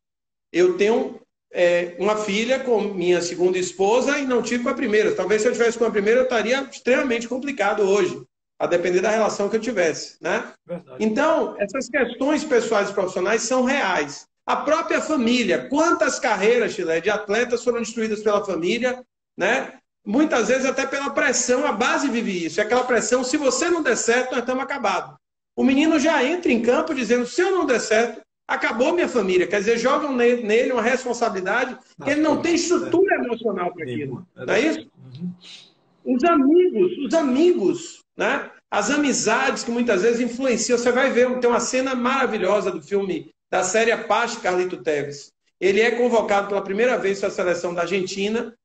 Eu 0.52 0.78
tenho 0.78 1.20
é, 1.52 1.96
uma 2.00 2.18
filha 2.18 2.60
com 2.60 2.82
minha 2.82 3.22
segunda 3.22 3.58
esposa 3.58 4.18
e 4.18 4.26
não 4.26 4.42
tive 4.42 4.64
com 4.64 4.70
a 4.70 4.74
primeira. 4.74 5.16
Talvez 5.16 5.42
se 5.42 5.48
eu 5.48 5.52
tivesse 5.52 5.78
com 5.78 5.86
a 5.86 5.92
primeira, 5.92 6.22
eu 6.22 6.24
estaria 6.24 6.62
extremamente 6.64 7.28
complicado 7.28 7.82
hoje, 7.82 8.22
a 8.58 8.68
depender 8.68 9.02
da 9.02 9.10
relação 9.10 9.50
que 9.50 9.56
eu 9.56 9.62
tivesse. 9.62 10.18
Né? 10.22 10.54
Então, 11.00 11.56
essas 11.60 11.88
questões 11.90 12.44
pessoais 12.44 12.90
e 12.90 12.94
profissionais 12.94 13.44
são 13.44 13.64
reais. 13.64 14.28
A 14.46 14.56
própria 14.56 15.00
família, 15.00 15.68
quantas 15.70 16.20
carreiras, 16.20 16.74
Chile, 16.74 17.02
de 17.02 17.10
atletas 17.10 17.64
foram 17.64 17.80
destruídas 17.80 18.24
pela 18.24 18.44
família, 18.44 19.04
né? 19.38 19.80
Muitas 20.04 20.48
vezes 20.48 20.66
até 20.66 20.88
pela 20.88 21.12
pressão, 21.12 21.68
a 21.68 21.72
base 21.72 22.10
vive 22.10 22.46
isso. 22.46 22.60
É 22.60 22.64
aquela 22.64 22.84
pressão, 22.84 23.24
se 23.24 23.38
você 23.38 23.70
não 23.70 23.84
der 23.84 23.96
certo, 23.96 24.32
nós 24.32 24.40
estamos 24.40 24.64
acabados. 24.64 25.19
O 25.60 25.64
menino 25.66 26.00
já 26.00 26.24
entra 26.24 26.54
em 26.54 26.62
campo 26.62 26.96
dizendo, 26.96 27.26
se 27.26 27.42
eu 27.42 27.52
não 27.52 27.66
der 27.66 27.82
certo, 27.82 28.22
acabou 28.48 28.94
minha 28.94 29.10
família. 29.10 29.46
Quer 29.46 29.60
dizer, 29.60 29.78
jogam 29.78 30.16
nele 30.16 30.72
uma 30.72 30.82
responsabilidade 30.82 31.78
que 32.02 32.12
ele 32.12 32.22
não 32.22 32.42
tem 32.42 32.56
estrutura 32.56 33.16
emocional 33.16 33.74
para 33.74 33.84
aquilo. 33.84 34.26
Não 34.34 34.54
é 34.54 34.62
isso? 34.62 34.80
Uhum. 34.80 36.16
Os 36.16 36.24
amigos, 36.24 36.98
os 37.00 37.14
amigos, 37.14 38.00
né? 38.16 38.50
as 38.72 38.90
amizades 38.90 39.62
que 39.62 39.70
muitas 39.70 40.02
vezes 40.02 40.22
influenciam. 40.22 40.78
Você 40.78 40.94
vai 40.94 41.12
ver, 41.12 41.40
tem 41.40 41.50
uma 41.50 41.60
cena 41.60 41.94
maravilhosa 41.94 42.72
do 42.72 42.82
filme, 42.82 43.30
da 43.52 43.62
série 43.62 43.92
Apache 43.92 44.40
Carlito 44.40 44.82
Teves. 44.82 45.34
Ele 45.60 45.82
é 45.82 45.92
convocado 45.92 46.48
pela 46.48 46.62
primeira 46.62 46.98
vez 46.98 47.20
para 47.20 47.28
a 47.28 47.32
seleção 47.34 47.74
da 47.74 47.82
Argentina 47.82 48.56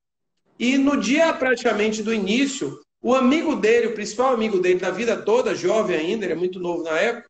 e 0.57 0.77
no 0.77 0.95
dia 0.95 1.33
praticamente 1.33 2.01
do 2.01 2.13
início, 2.13 2.79
o 3.05 3.13
amigo 3.13 3.55
dele, 3.55 3.85
o 3.85 3.93
principal 3.93 4.33
amigo 4.33 4.57
dele 4.57 4.79
da 4.79 4.89
vida 4.89 5.15
toda, 5.15 5.53
jovem 5.53 5.95
ainda, 5.95 6.25
ele 6.25 6.33
é 6.33 6.35
muito 6.35 6.59
novo 6.59 6.81
na 6.81 6.97
época, 6.97 7.29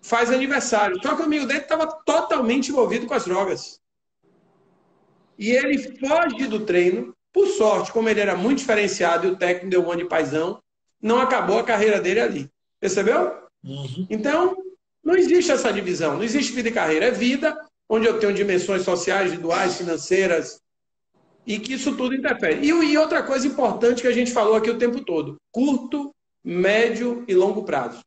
faz 0.00 0.30
aniversário. 0.30 0.98
Só 1.02 1.14
que 1.14 1.20
o 1.20 1.26
amigo 1.26 1.44
dele 1.44 1.60
estava 1.60 1.86
totalmente 1.86 2.70
envolvido 2.70 3.06
com 3.06 3.12
as 3.12 3.26
drogas. 3.26 3.78
E 5.38 5.50
ele 5.50 5.76
foge 5.98 6.46
do 6.46 6.60
treino. 6.60 7.14
Por 7.30 7.46
sorte, 7.46 7.92
como 7.92 8.08
ele 8.08 8.20
era 8.20 8.34
muito 8.34 8.60
diferenciado 8.60 9.26
e 9.26 9.30
o 9.32 9.36
técnico 9.36 9.68
deu 9.68 9.86
um 9.86 9.94
de 9.94 10.06
paisão, 10.06 10.62
não 10.98 11.20
acabou 11.20 11.58
a 11.58 11.64
carreira 11.64 12.00
dele 12.00 12.20
ali. 12.20 12.50
Percebeu? 12.80 13.34
Uhum. 13.62 14.06
Então, 14.08 14.56
não 15.04 15.14
existe 15.14 15.52
essa 15.52 15.70
divisão. 15.70 16.16
Não 16.16 16.24
existe 16.24 16.54
vida 16.54 16.70
e 16.70 16.72
carreira. 16.72 17.08
É 17.08 17.10
vida, 17.10 17.54
onde 17.86 18.06
eu 18.06 18.18
tenho 18.18 18.32
dimensões 18.32 18.80
sociais, 18.80 19.26
individuais, 19.26 19.76
financeiras, 19.76 20.61
e 21.46 21.58
que 21.58 21.74
isso 21.74 21.96
tudo 21.96 22.14
interfere. 22.14 22.60
E, 22.64 22.68
e 22.68 22.98
outra 22.98 23.22
coisa 23.22 23.46
importante 23.46 24.02
que 24.02 24.08
a 24.08 24.12
gente 24.12 24.32
falou 24.32 24.54
aqui 24.54 24.70
o 24.70 24.78
tempo 24.78 25.04
todo: 25.04 25.36
curto, 25.50 26.14
médio 26.44 27.24
e 27.26 27.34
longo 27.34 27.64
prazo. 27.64 28.00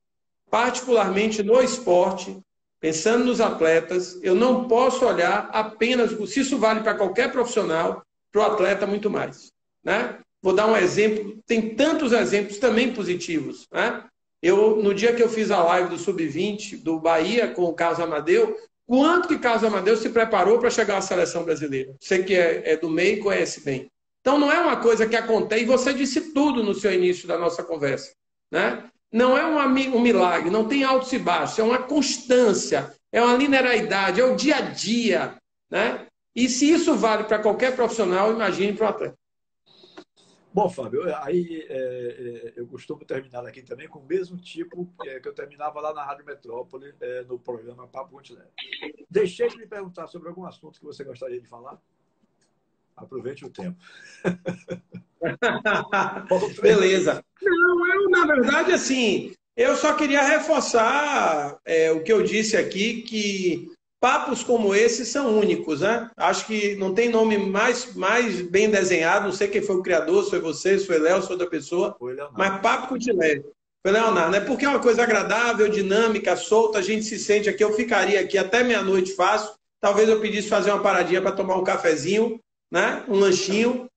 Particularmente 0.49 1.43
no 1.43 1.61
esporte, 1.61 2.37
pensando 2.79 3.25
nos 3.25 3.41
atletas, 3.41 4.19
eu 4.21 4.35
não 4.35 4.67
posso 4.67 5.05
olhar 5.05 5.49
apenas, 5.51 6.11
se 6.29 6.41
isso 6.41 6.57
vale 6.57 6.81
para 6.81 6.93
qualquer 6.93 7.31
profissional, 7.31 8.03
para 8.31 8.41
o 8.41 8.45
atleta 8.45 8.85
muito 8.85 9.09
mais. 9.09 9.51
Né? 9.83 10.19
Vou 10.41 10.53
dar 10.53 10.67
um 10.67 10.77
exemplo, 10.77 11.41
tem 11.45 11.75
tantos 11.75 12.11
exemplos 12.11 12.59
também 12.59 12.93
positivos. 12.93 13.67
Né? 13.71 14.03
Eu, 14.41 14.75
no 14.75 14.93
dia 14.93 15.13
que 15.13 15.23
eu 15.23 15.29
fiz 15.29 15.49
a 15.49 15.63
live 15.63 15.89
do 15.89 15.97
Sub-20 15.97 16.83
do 16.83 16.99
Bahia 16.99 17.47
com 17.47 17.63
o 17.63 17.73
Carlos 17.73 17.99
Amadeu, 17.99 18.55
quanto 18.87 19.27
que 19.27 19.39
Carlos 19.39 19.63
Amadeu 19.63 19.95
se 19.97 20.09
preparou 20.09 20.59
para 20.59 20.69
chegar 20.69 20.97
à 20.97 21.01
seleção 21.01 21.43
brasileira? 21.43 21.95
Você 21.99 22.23
que 22.23 22.35
é, 22.35 22.73
é 22.73 22.77
do 22.77 22.89
meio 22.89 23.21
conhece 23.21 23.63
bem. 23.63 23.89
Então 24.21 24.39
não 24.39 24.51
é 24.51 24.59
uma 24.59 24.77
coisa 24.77 25.07
que 25.07 25.15
acontece, 25.15 25.61
e 25.61 25.65
você 25.65 25.93
disse 25.93 26.33
tudo 26.33 26.63
no 26.63 26.73
seu 26.73 26.91
início 26.91 27.27
da 27.27 27.37
nossa 27.37 27.63
conversa. 27.63 28.11
Né? 28.51 28.83
Não 29.11 29.37
é 29.37 29.45
um, 29.45 29.95
um 29.95 30.01
milagre, 30.01 30.49
não 30.49 30.67
tem 30.67 30.83
altos 30.83 31.13
e 31.13 31.19
baixos, 31.19 31.59
é 31.59 31.63
uma 31.63 31.83
constância, 31.83 32.91
é 33.11 33.21
uma 33.21 33.37
linearidade, 33.37 34.19
é 34.19 34.25
o 34.25 34.35
dia 34.35 34.57
a 34.57 34.61
dia. 34.61 35.37
Né? 35.69 36.07
E 36.35 36.49
se 36.49 36.69
isso 36.69 36.95
vale 36.95 37.25
para 37.25 37.39
qualquer 37.39 37.75
profissional, 37.75 38.31
imagine 38.31 38.73
para 38.73 38.85
o 38.85 38.89
atleta. 38.89 39.15
Bom, 40.55 40.69
Fábio, 40.69 41.03
aí 41.17 41.67
é, 41.67 41.75
é, 41.75 42.53
eu 42.55 42.65
costumo 42.65 43.03
terminar 43.03 43.45
aqui 43.45 43.61
também 43.61 43.89
com 43.89 43.99
o 43.99 44.05
mesmo 44.05 44.37
tipo 44.37 44.89
é, 45.03 45.19
que 45.19 45.27
eu 45.27 45.33
terminava 45.33 45.81
lá 45.81 45.93
na 45.93 46.01
Rádio 46.01 46.23
Metrópole, 46.23 46.95
é, 47.01 47.23
no 47.23 47.37
programa 47.37 47.89
Papo 47.89 48.11
Continente. 48.11 48.53
Deixei 49.09 49.49
de 49.49 49.57
me 49.57 49.67
perguntar 49.67 50.07
sobre 50.07 50.29
algum 50.29 50.45
assunto 50.45 50.79
que 50.79 50.85
você 50.85 51.03
gostaria 51.03 51.41
de 51.41 51.45
falar. 51.45 51.77
Aproveite 52.95 53.43
o 53.43 53.49
tempo. 53.49 53.77
Beleza. 56.61 57.21
Não, 57.41 57.93
eu, 57.93 58.09
na 58.09 58.25
verdade, 58.25 58.71
assim, 58.71 59.33
eu 59.57 59.75
só 59.75 59.93
queria 59.93 60.21
reforçar 60.21 61.59
é, 61.65 61.91
o 61.91 62.01
que 62.01 62.13
eu 62.13 62.23
disse 62.23 62.55
aqui, 62.55 63.01
que 63.01 63.74
papos 64.05 64.43
como 64.43 64.75
esse 64.75 65.03
são 65.03 65.35
únicos, 65.35 65.81
né? 65.81 66.11
Acho 66.15 66.45
que 66.45 66.75
não 66.75 66.93
tem 66.93 67.09
nome 67.09 67.39
mais, 67.39 67.95
mais 67.95 68.39
bem 68.39 68.69
desenhado, 68.69 69.25
não 69.25 69.31
sei 69.31 69.47
quem 69.47 69.63
foi 69.63 69.77
o 69.77 69.81
criador, 69.81 70.23
se 70.23 70.29
foi 70.29 70.39
você, 70.39 70.77
se 70.77 70.85
foi 70.85 70.99
Léo, 70.99 71.21
se 71.21 71.27
foi 71.27 71.35
outra 71.35 71.49
pessoa, 71.49 71.95
foi 71.97 72.15
mas 72.37 72.61
papo 72.61 72.89
com 72.89 72.99
Tilé. 72.99 73.41
Foi 73.81 73.91
Leonardo, 73.91 74.29
né? 74.29 74.39
Porque 74.41 74.63
é 74.63 74.69
uma 74.69 74.79
coisa 74.79 75.01
agradável, 75.01 75.67
dinâmica, 75.67 76.37
solta, 76.37 76.77
a 76.77 76.81
gente 76.83 77.03
se 77.03 77.17
sente 77.17 77.49
aqui, 77.49 77.63
eu 77.63 77.73
ficaria 77.73 78.19
aqui 78.19 78.37
até 78.37 78.63
meia-noite 78.63 79.15
fácil, 79.15 79.55
talvez 79.81 80.07
eu 80.07 80.21
pedisse 80.21 80.49
fazer 80.49 80.69
uma 80.69 80.83
paradinha 80.83 81.19
para 81.19 81.31
tomar 81.31 81.55
um 81.55 81.63
cafezinho, 81.63 82.39
né? 82.71 83.03
um 83.07 83.17
lanchinho. 83.17 83.89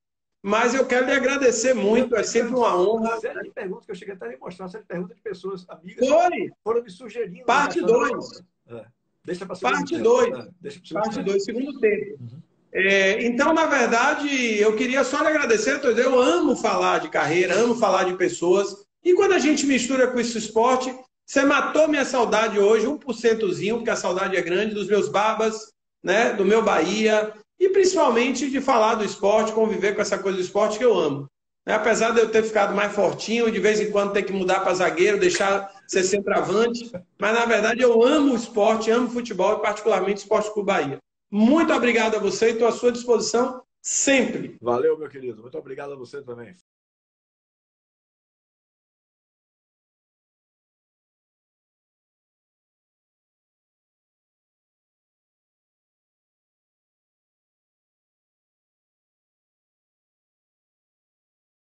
Mas 0.42 0.72
eu 0.72 0.86
quero 0.86 1.04
lhe 1.04 1.12
agradecer 1.12 1.74
muito, 1.74 2.16
é 2.16 2.22
sempre 2.22 2.54
uma 2.54 2.74
honra. 2.80 3.10
Uma 3.10 3.20
série 3.20 3.42
de 3.42 3.50
perguntas 3.50 3.84
que 3.84 3.92
eu 3.92 3.96
cheguei 3.96 4.14
até 4.14 4.34
a 4.34 4.38
mostrar, 4.38 4.64
uma 4.64 4.70
série 4.70 4.84
de 4.84 4.88
perguntas 4.88 5.16
de 5.16 5.22
pessoas 5.22 5.66
amigas 5.68 6.08
Foi. 6.08 6.50
foram 6.64 6.82
me 6.82 6.90
sugerindo. 6.90 7.44
Parte 7.44 7.82
2. 7.82 8.42
É. 8.70 8.86
Deixa 9.28 9.44
para 9.44 9.56
Parte 9.56 9.98
2. 9.98 10.34
É. 10.34 10.94
Parte 10.94 11.22
2, 11.22 11.44
segundo 11.44 11.78
tempo. 11.78 12.16
Uhum. 12.18 12.40
É, 12.72 13.26
então, 13.26 13.52
na 13.52 13.66
verdade, 13.66 14.58
eu 14.58 14.74
queria 14.74 15.04
só 15.04 15.20
lhe 15.20 15.28
agradecer. 15.28 15.78
Eu 15.84 16.18
amo 16.18 16.56
falar 16.56 17.00
de 17.00 17.10
carreira, 17.10 17.54
amo 17.54 17.74
falar 17.74 18.04
de 18.04 18.14
pessoas. 18.14 18.74
E 19.04 19.12
quando 19.12 19.32
a 19.32 19.38
gente 19.38 19.66
mistura 19.66 20.08
com 20.08 20.18
esse 20.18 20.38
esporte, 20.38 20.94
você 21.26 21.44
matou 21.44 21.88
minha 21.88 22.06
saudade 22.06 22.58
hoje, 22.58 22.86
1%zinho, 22.86 23.76
porque 23.76 23.90
a 23.90 23.96
saudade 23.96 24.34
é 24.34 24.40
grande, 24.40 24.74
dos 24.74 24.88
meus 24.88 25.10
babas, 25.10 25.72
né, 26.02 26.32
do 26.32 26.44
meu 26.44 26.62
Bahia, 26.62 27.34
e 27.60 27.68
principalmente 27.68 28.50
de 28.50 28.60
falar 28.62 28.94
do 28.94 29.04
esporte, 29.04 29.52
conviver 29.52 29.94
com 29.94 30.00
essa 30.00 30.18
coisa 30.18 30.38
do 30.38 30.44
esporte 30.44 30.78
que 30.78 30.84
eu 30.84 30.98
amo. 30.98 31.26
Né? 31.66 31.74
Apesar 31.74 32.12
de 32.12 32.20
eu 32.20 32.30
ter 32.30 32.42
ficado 32.44 32.74
mais 32.74 32.94
fortinho, 32.94 33.50
de 33.50 33.60
vez 33.60 33.78
em 33.78 33.90
quando 33.90 34.14
ter 34.14 34.22
que 34.22 34.32
mudar 34.32 34.60
para 34.60 34.72
zagueiro, 34.72 35.20
deixar 35.20 35.70
ser 35.88 36.04
centroavante, 36.04 36.92
mas 37.18 37.34
na 37.34 37.46
verdade 37.46 37.82
eu 37.82 38.02
amo 38.04 38.32
o 38.32 38.36
esporte, 38.36 38.90
amo 38.90 39.08
o 39.08 39.10
futebol 39.10 39.54
e 39.54 39.62
particularmente 39.62 40.20
o 40.20 40.22
Esporte 40.22 40.52
Clube 40.52 40.66
Bahia. 40.66 40.98
Muito 41.30 41.72
obrigado 41.72 42.16
a 42.16 42.20
você 42.20 42.50
e 42.50 42.52
estou 42.52 42.68
à 42.68 42.72
sua 42.72 42.92
disposição 42.92 43.62
sempre. 43.82 44.58
Valeu, 44.60 44.98
meu 44.98 45.08
querido. 45.08 45.40
Muito 45.40 45.56
obrigado 45.56 45.94
a 45.94 45.96
você 45.96 46.22
também. 46.22 46.54